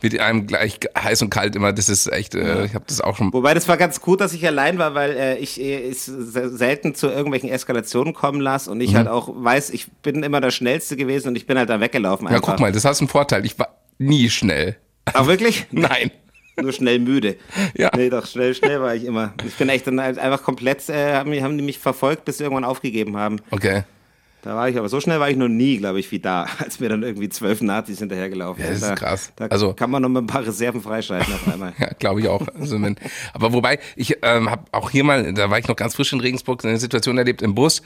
wird 0.00 0.18
einem 0.18 0.46
gleich 0.46 0.80
heiß 0.98 1.22
und 1.22 1.30
kalt 1.30 1.54
immer, 1.54 1.72
das 1.72 1.88
ist 1.88 2.10
echt, 2.10 2.34
äh, 2.34 2.46
ja. 2.46 2.64
ich 2.64 2.74
habe 2.74 2.84
das 2.88 3.00
auch 3.00 3.16
schon. 3.16 3.32
Wobei 3.32 3.54
das 3.54 3.68
war 3.68 3.76
ganz 3.76 4.00
gut, 4.00 4.20
dass 4.20 4.32
ich 4.32 4.46
allein 4.46 4.78
war, 4.78 4.94
weil 4.94 5.10
äh, 5.10 5.36
ich 5.36 5.60
äh, 5.60 5.92
selten 5.92 6.94
zu 6.94 7.08
irgendwelchen 7.08 7.50
Eskalationen 7.50 8.14
kommen 8.14 8.40
lasse 8.40 8.70
und 8.70 8.80
ich 8.80 8.89
ich 8.90 8.96
halt 8.96 9.06
mhm. 9.06 9.12
auch 9.12 9.28
weiß, 9.32 9.70
ich 9.70 9.90
bin 10.02 10.22
immer 10.22 10.40
der 10.40 10.50
Schnellste 10.50 10.96
gewesen 10.96 11.28
und 11.28 11.36
ich 11.36 11.46
bin 11.46 11.58
halt 11.58 11.70
da 11.70 11.80
weggelaufen. 11.80 12.26
Einfach. 12.26 12.42
Ja, 12.42 12.52
guck 12.52 12.60
mal, 12.60 12.72
das 12.72 12.84
hast 12.84 13.00
einen 13.00 13.08
Vorteil. 13.08 13.44
Ich 13.46 13.58
war 13.58 13.76
nie 13.98 14.30
schnell. 14.30 14.76
Ach, 15.06 15.26
wirklich? 15.26 15.66
Nein. 15.70 16.10
Nur 16.60 16.72
schnell 16.72 16.98
müde. 16.98 17.36
Ja. 17.76 17.90
Nee, 17.96 18.10
doch, 18.10 18.26
schnell, 18.26 18.54
schnell 18.54 18.80
war 18.80 18.94
ich 18.94 19.04
immer. 19.04 19.32
Ich 19.46 19.54
bin 19.54 19.68
echt 19.68 19.86
dann 19.86 20.00
halt 20.00 20.18
einfach 20.18 20.42
komplett, 20.42 20.88
äh, 20.88 21.14
haben, 21.14 21.32
haben 21.42 21.56
die 21.56 21.64
mich 21.64 21.78
verfolgt, 21.78 22.24
bis 22.24 22.38
sie 22.38 22.44
irgendwann 22.44 22.64
aufgegeben 22.64 23.16
haben. 23.16 23.40
Okay. 23.50 23.84
Da 24.42 24.56
war 24.56 24.68
ich, 24.68 24.78
aber 24.78 24.88
so 24.88 25.00
schnell 25.00 25.20
war 25.20 25.28
ich 25.28 25.36
noch 25.36 25.48
nie, 25.48 25.76
glaube 25.76 26.00
ich, 26.00 26.10
wie 26.12 26.18
da, 26.18 26.46
als 26.58 26.80
mir 26.80 26.88
dann 26.88 27.02
irgendwie 27.02 27.28
zwölf 27.28 27.60
Nazis 27.60 27.98
hinterhergelaufen 27.98 28.64
sind. 28.64 28.74
Ja, 28.74 28.80
das 28.80 28.90
ist 28.90 28.98
krass. 28.98 29.32
Da 29.36 29.46
also, 29.46 29.74
kann 29.74 29.90
man 29.90 30.02
noch 30.02 30.08
mal 30.08 30.20
ein 30.20 30.26
paar 30.26 30.46
Reserven 30.46 30.80
freischalten 30.80 31.34
auf 31.34 31.46
einmal. 31.52 31.72
ja, 31.78 31.88
glaube 31.98 32.20
ich 32.20 32.28
auch. 32.28 32.46
Also, 32.58 32.80
wenn, 32.80 32.96
aber 33.34 33.52
wobei, 33.52 33.78
ich 33.96 34.16
ähm, 34.22 34.50
habe 34.50 34.64
auch 34.72 34.90
hier 34.90 35.04
mal, 35.04 35.32
da 35.34 35.50
war 35.50 35.58
ich 35.58 35.68
noch 35.68 35.76
ganz 35.76 35.94
frisch 35.94 36.12
in 36.12 36.20
Regensburg, 36.20 36.64
eine 36.64 36.78
Situation 36.78 37.18
erlebt 37.18 37.42
im 37.42 37.54
Bus. 37.54 37.80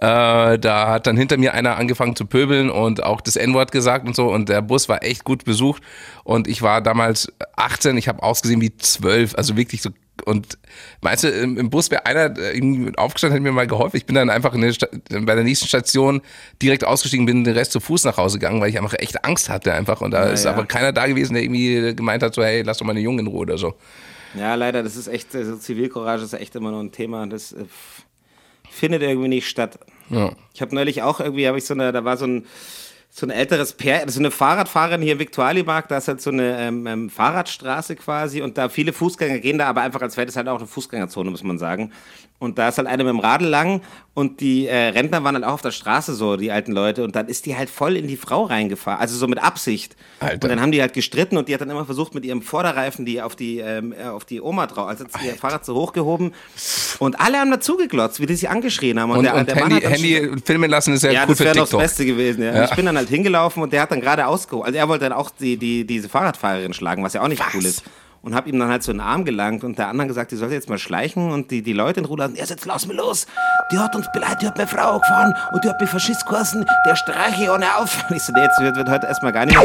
Äh, 0.00 0.58
da 0.58 0.90
hat 0.90 1.06
dann 1.06 1.16
hinter 1.16 1.36
mir 1.36 1.54
einer 1.54 1.76
angefangen 1.76 2.16
zu 2.16 2.26
pöbeln 2.26 2.70
und 2.70 3.02
auch 3.02 3.20
das 3.20 3.36
N-Wort 3.36 3.72
gesagt 3.72 4.06
und 4.06 4.14
so. 4.14 4.30
Und 4.30 4.48
der 4.48 4.62
Bus 4.62 4.88
war 4.88 5.02
echt 5.02 5.24
gut 5.24 5.44
besucht. 5.44 5.82
Und 6.24 6.48
ich 6.48 6.62
war 6.62 6.82
damals 6.82 7.32
18, 7.56 7.96
ich 7.96 8.08
habe 8.08 8.22
ausgesehen 8.22 8.60
wie 8.60 8.76
12, 8.76 9.34
also 9.36 9.56
wirklich 9.56 9.82
so 9.82 9.90
und 10.24 10.58
meinst 11.00 11.24
du, 11.24 11.28
im, 11.28 11.70
Bus 11.70 11.90
wäre 11.90 12.06
einer 12.06 12.36
irgendwie 12.38 12.96
aufgestanden, 12.96 13.36
hat 13.36 13.42
mir 13.42 13.52
mal 13.52 13.66
geholfen. 13.66 13.96
Ich 13.96 14.06
bin 14.06 14.14
dann 14.14 14.30
einfach 14.30 14.52
bei 14.52 15.34
der 15.34 15.44
nächsten 15.44 15.66
Station 15.66 16.22
direkt 16.62 16.84
ausgestiegen, 16.84 17.26
bin 17.26 17.44
den 17.44 17.54
Rest 17.54 17.72
zu 17.72 17.80
Fuß 17.80 18.04
nach 18.04 18.16
Hause 18.16 18.38
gegangen, 18.38 18.60
weil 18.60 18.70
ich 18.70 18.78
einfach 18.78 18.94
echt 18.98 19.24
Angst 19.24 19.48
hatte 19.48 19.72
einfach. 19.72 20.00
Und 20.00 20.12
da 20.12 20.26
ja, 20.26 20.32
ist 20.32 20.46
aber 20.46 20.64
keiner 20.66 20.92
da 20.92 21.06
gewesen, 21.06 21.34
der 21.34 21.42
irgendwie 21.42 21.94
gemeint 21.94 22.22
hat, 22.22 22.34
so, 22.34 22.42
hey, 22.42 22.62
lass 22.62 22.78
doch 22.78 22.86
mal 22.86 22.92
eine 22.92 23.00
Jungen 23.00 23.20
in 23.20 23.26
Ruhe 23.26 23.40
oder 23.40 23.58
so. 23.58 23.74
Ja, 24.34 24.54
leider, 24.54 24.82
das 24.82 24.96
ist 24.96 25.08
echt, 25.08 25.34
also 25.34 25.56
Zivilcourage 25.56 26.24
ist 26.24 26.32
echt 26.32 26.54
immer 26.56 26.70
noch 26.70 26.80
ein 26.80 26.92
Thema. 26.92 27.26
Das 27.26 27.52
äh, 27.52 27.64
findet 28.70 29.02
irgendwie 29.02 29.28
nicht 29.28 29.48
statt. 29.48 29.78
Ja. 30.10 30.32
Ich 30.52 30.60
habe 30.60 30.74
neulich 30.74 31.02
auch 31.02 31.20
irgendwie, 31.20 31.46
habe 31.46 31.58
ich 31.58 31.64
so 31.64 31.74
eine, 31.74 31.92
da 31.92 32.04
war 32.04 32.16
so 32.16 32.26
ein 32.26 32.46
so 33.16 33.26
ein 33.26 33.30
älteres 33.30 33.74
Pär, 33.74 34.10
so 34.10 34.18
eine 34.18 34.32
Fahrradfahrerin 34.32 35.00
hier 35.00 35.12
im 35.12 35.20
Viktualienmarkt, 35.20 35.88
da 35.88 35.98
ist 35.98 36.08
halt 36.08 36.20
so 36.20 36.30
eine 36.30 36.58
ähm, 36.58 36.84
ähm, 36.88 37.10
Fahrradstraße 37.10 37.94
quasi 37.94 38.42
und 38.42 38.58
da 38.58 38.68
viele 38.68 38.92
Fußgänger 38.92 39.38
gehen 39.38 39.56
da 39.56 39.68
aber 39.68 39.82
einfach, 39.82 40.02
als 40.02 40.16
wäre 40.16 40.26
das 40.26 40.34
halt 40.34 40.48
auch 40.48 40.58
eine 40.58 40.66
Fußgängerzone, 40.66 41.30
muss 41.30 41.44
man 41.44 41.56
sagen. 41.56 41.92
Und 42.40 42.58
da 42.58 42.68
ist 42.68 42.78
halt 42.78 42.88
eine 42.88 43.04
mit 43.04 43.12
dem 43.12 43.20
Radl 43.20 43.46
lang 43.46 43.82
und 44.14 44.40
die 44.40 44.68
äh, 44.68 44.90
Rentner 44.90 45.24
waren 45.24 45.34
halt 45.34 45.44
auch 45.44 45.54
auf 45.54 45.62
der 45.62 45.72
Straße 45.72 46.14
so, 46.14 46.36
die 46.36 46.52
alten 46.52 46.70
Leute. 46.70 47.02
Und 47.02 47.16
dann 47.16 47.26
ist 47.26 47.46
die 47.46 47.56
halt 47.56 47.68
voll 47.68 47.96
in 47.96 48.06
die 48.06 48.16
Frau 48.16 48.44
reingefahren, 48.44 49.00
also 49.00 49.16
so 49.16 49.26
mit 49.26 49.42
Absicht. 49.42 49.96
Alter. 50.20 50.44
Und 50.44 50.50
dann 50.50 50.60
haben 50.60 50.70
die 50.70 50.80
halt 50.80 50.92
gestritten 50.92 51.36
und 51.36 51.48
die 51.48 51.54
hat 51.54 51.60
dann 51.60 51.70
immer 51.70 51.84
versucht, 51.84 52.14
mit 52.14 52.24
ihrem 52.24 52.40
Vorderreifen 52.40 53.04
die 53.04 53.20
auf 53.20 53.34
die, 53.34 53.58
ähm, 53.58 53.92
äh, 53.92 54.04
auf 54.04 54.24
die 54.24 54.40
Oma 54.40 54.68
drauf, 54.68 54.86
also 54.86 55.04
hat 55.04 55.24
ihr 55.24 55.34
Fahrrad 55.34 55.64
so 55.64 55.74
hochgehoben. 55.74 56.32
Und 57.00 57.20
alle 57.20 57.38
haben 57.38 57.50
dazugeglotzt, 57.50 58.20
wie 58.20 58.26
die 58.26 58.36
sie 58.36 58.46
angeschrien 58.46 59.00
haben. 59.00 59.10
Und, 59.10 59.18
und, 59.18 59.24
der, 59.24 59.34
und 59.34 59.48
der 59.48 59.56
Handy, 59.56 59.80
Handy 59.80 60.30
filmen 60.44 60.70
lassen 60.70 60.94
ist 60.94 61.02
ja, 61.02 61.10
ja 61.10 61.22
cool 61.22 61.28
das 61.30 61.40
wäre 61.40 61.56
doch 61.56 61.68
das 61.68 61.80
Beste 61.80 62.06
gewesen. 62.06 62.44
Ja. 62.44 62.54
ja. 62.54 62.64
Ich 62.66 62.76
bin 62.76 62.86
dann 62.86 62.96
halt 62.96 63.08
hingelaufen 63.08 63.64
und 63.64 63.72
der 63.72 63.82
hat 63.82 63.90
dann 63.90 64.00
gerade 64.00 64.28
ausgeholt. 64.28 64.66
Also 64.66 64.78
er 64.78 64.88
wollte 64.88 65.06
dann 65.06 65.12
auch 65.12 65.30
die, 65.30 65.56
die, 65.56 65.84
diese 65.84 66.08
Fahrradfahrerin 66.08 66.72
schlagen, 66.72 67.02
was 67.02 67.14
ja 67.14 67.20
auch 67.20 67.28
nicht 67.28 67.40
was? 67.40 67.52
cool 67.52 67.64
ist 67.64 67.82
und 68.24 68.34
habe 68.34 68.48
ihm 68.48 68.58
dann 68.58 68.70
halt 68.70 68.82
so 68.82 68.90
einen 68.90 69.00
Arm 69.00 69.24
gelangt 69.24 69.64
und 69.64 69.78
der 69.78 69.88
andere 69.88 70.08
gesagt, 70.08 70.32
die 70.32 70.36
sollte 70.36 70.54
jetzt 70.54 70.68
mal 70.68 70.78
schleichen 70.78 71.30
und 71.30 71.50
die, 71.50 71.62
die 71.62 71.74
Leute 71.74 72.00
in 72.00 72.06
Ruhe 72.06 72.18
lassen, 72.18 72.36
er 72.36 72.46
jetzt 72.46 72.64
lass 72.64 72.86
mir 72.86 72.94
los, 72.94 73.26
die 73.70 73.78
hat 73.78 73.94
uns 73.94 74.06
beleidigt, 74.12 74.42
die 74.42 74.46
hat 74.46 74.56
meine 74.56 74.68
Frau 74.68 74.98
gefahren 74.98 75.34
und 75.52 75.62
die 75.62 75.68
hat 75.68 75.80
mich 75.80 75.90
Faschist 75.90 76.26
geheißen, 76.26 76.64
der 76.86 76.96
streiche 76.96 77.52
ohne 77.52 77.76
auf. 77.76 78.04
Ich 78.14 78.22
so, 78.22 78.32
nee, 78.32 78.42
jetzt 78.42 78.60
wird, 78.60 78.76
wird 78.76 78.88
heute 78.88 79.06
erstmal 79.06 79.32
gar 79.32 79.44
nicht. 79.44 79.58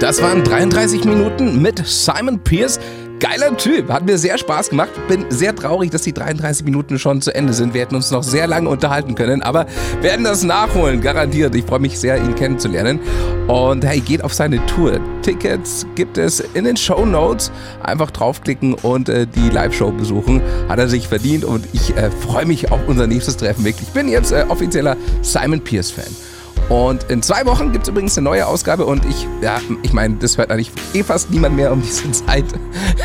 Das 0.00 0.22
waren 0.22 0.42
33 0.42 1.04
Minuten 1.04 1.60
mit 1.60 1.86
Simon 1.86 2.42
Pierce. 2.42 2.80
Geiler 3.18 3.56
Typ, 3.56 3.90
hat 3.90 4.04
mir 4.04 4.18
sehr 4.18 4.36
Spaß 4.36 4.70
gemacht. 4.70 4.90
Bin 5.08 5.24
sehr 5.30 5.54
traurig, 5.56 5.90
dass 5.90 6.02
die 6.02 6.12
33 6.12 6.64
Minuten 6.64 6.98
schon 6.98 7.22
zu 7.22 7.34
Ende 7.34 7.54
sind. 7.54 7.72
Wir 7.72 7.80
hätten 7.80 7.94
uns 7.94 8.10
noch 8.10 8.22
sehr 8.22 8.46
lange 8.46 8.68
unterhalten 8.68 9.14
können, 9.14 9.42
aber 9.42 9.66
werden 10.02 10.24
das 10.24 10.42
nachholen, 10.42 11.00
garantiert. 11.00 11.54
Ich 11.54 11.64
freue 11.64 11.78
mich 11.78 11.98
sehr, 11.98 12.18
ihn 12.18 12.34
kennenzulernen. 12.34 13.00
Und 13.48 13.84
hey, 13.84 14.00
geht 14.00 14.22
auf 14.22 14.34
seine 14.34 14.64
Tour. 14.66 15.00
Tickets 15.22 15.86
gibt 15.94 16.18
es 16.18 16.40
in 16.40 16.64
den 16.64 16.76
Show 16.76 17.06
Notes. 17.06 17.50
Einfach 17.82 18.10
draufklicken 18.10 18.74
und 18.74 19.08
äh, 19.08 19.26
die 19.26 19.48
Live-Show 19.48 19.92
besuchen. 19.92 20.42
Hat 20.68 20.78
er 20.78 20.88
sich 20.88 21.08
verdient 21.08 21.44
und 21.44 21.66
ich 21.72 21.96
äh, 21.96 22.10
freue 22.10 22.44
mich 22.44 22.70
auf 22.70 22.80
unser 22.86 23.06
nächstes 23.06 23.36
Treffen. 23.38 23.64
Wirklich. 23.64 23.88
Ich 23.88 23.94
bin 23.94 24.08
jetzt 24.08 24.32
äh, 24.32 24.44
offizieller 24.48 24.96
Simon 25.22 25.62
Pierce-Fan. 25.62 26.35
Und 26.68 27.04
in 27.04 27.22
zwei 27.22 27.46
Wochen 27.46 27.72
gibt 27.72 27.84
es 27.84 27.88
übrigens 27.88 28.16
eine 28.18 28.24
neue 28.24 28.46
Ausgabe 28.46 28.86
und 28.86 29.04
ich, 29.04 29.26
ja, 29.40 29.60
ich 29.82 29.92
meine, 29.92 30.16
das 30.16 30.36
hört 30.36 30.50
eigentlich 30.50 30.72
eh 30.94 31.02
fast 31.02 31.30
niemand 31.30 31.54
mehr 31.56 31.72
um 31.72 31.80
diese 31.82 32.10
Zeit. 32.26 32.44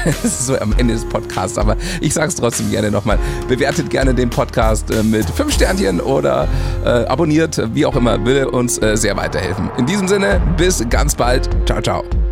Das 0.04 0.24
ist 0.24 0.48
so 0.48 0.58
am 0.58 0.74
Ende 0.78 0.96
des 0.96 1.06
Podcasts, 1.06 1.58
aber 1.58 1.78
ich 2.00 2.14
sage 2.14 2.30
es 2.30 2.36
trotzdem 2.36 2.72
gerne 2.72 2.90
nochmal. 2.90 3.20
Bewertet 3.48 3.90
gerne 3.90 4.14
den 4.16 4.30
Podcast 4.30 4.90
äh, 4.90 5.04
mit 5.04 5.30
fünf 5.30 5.54
Sternchen 5.54 6.00
oder 6.00 6.48
äh, 6.84 6.90
abonniert, 7.06 7.62
wie 7.76 7.86
auch 7.86 7.96
immer, 7.96 8.24
will 8.26 8.46
uns 8.46 8.82
äh, 8.82 8.98
sehr 8.98 9.16
weiterhelfen. 9.16 9.70
In 9.78 9.86
diesem 9.86 10.08
Sinne, 10.08 10.42
bis 10.58 10.84
ganz 10.90 11.16
bald. 11.16 11.50
Ciao, 11.66 11.82
ciao. 11.82 12.31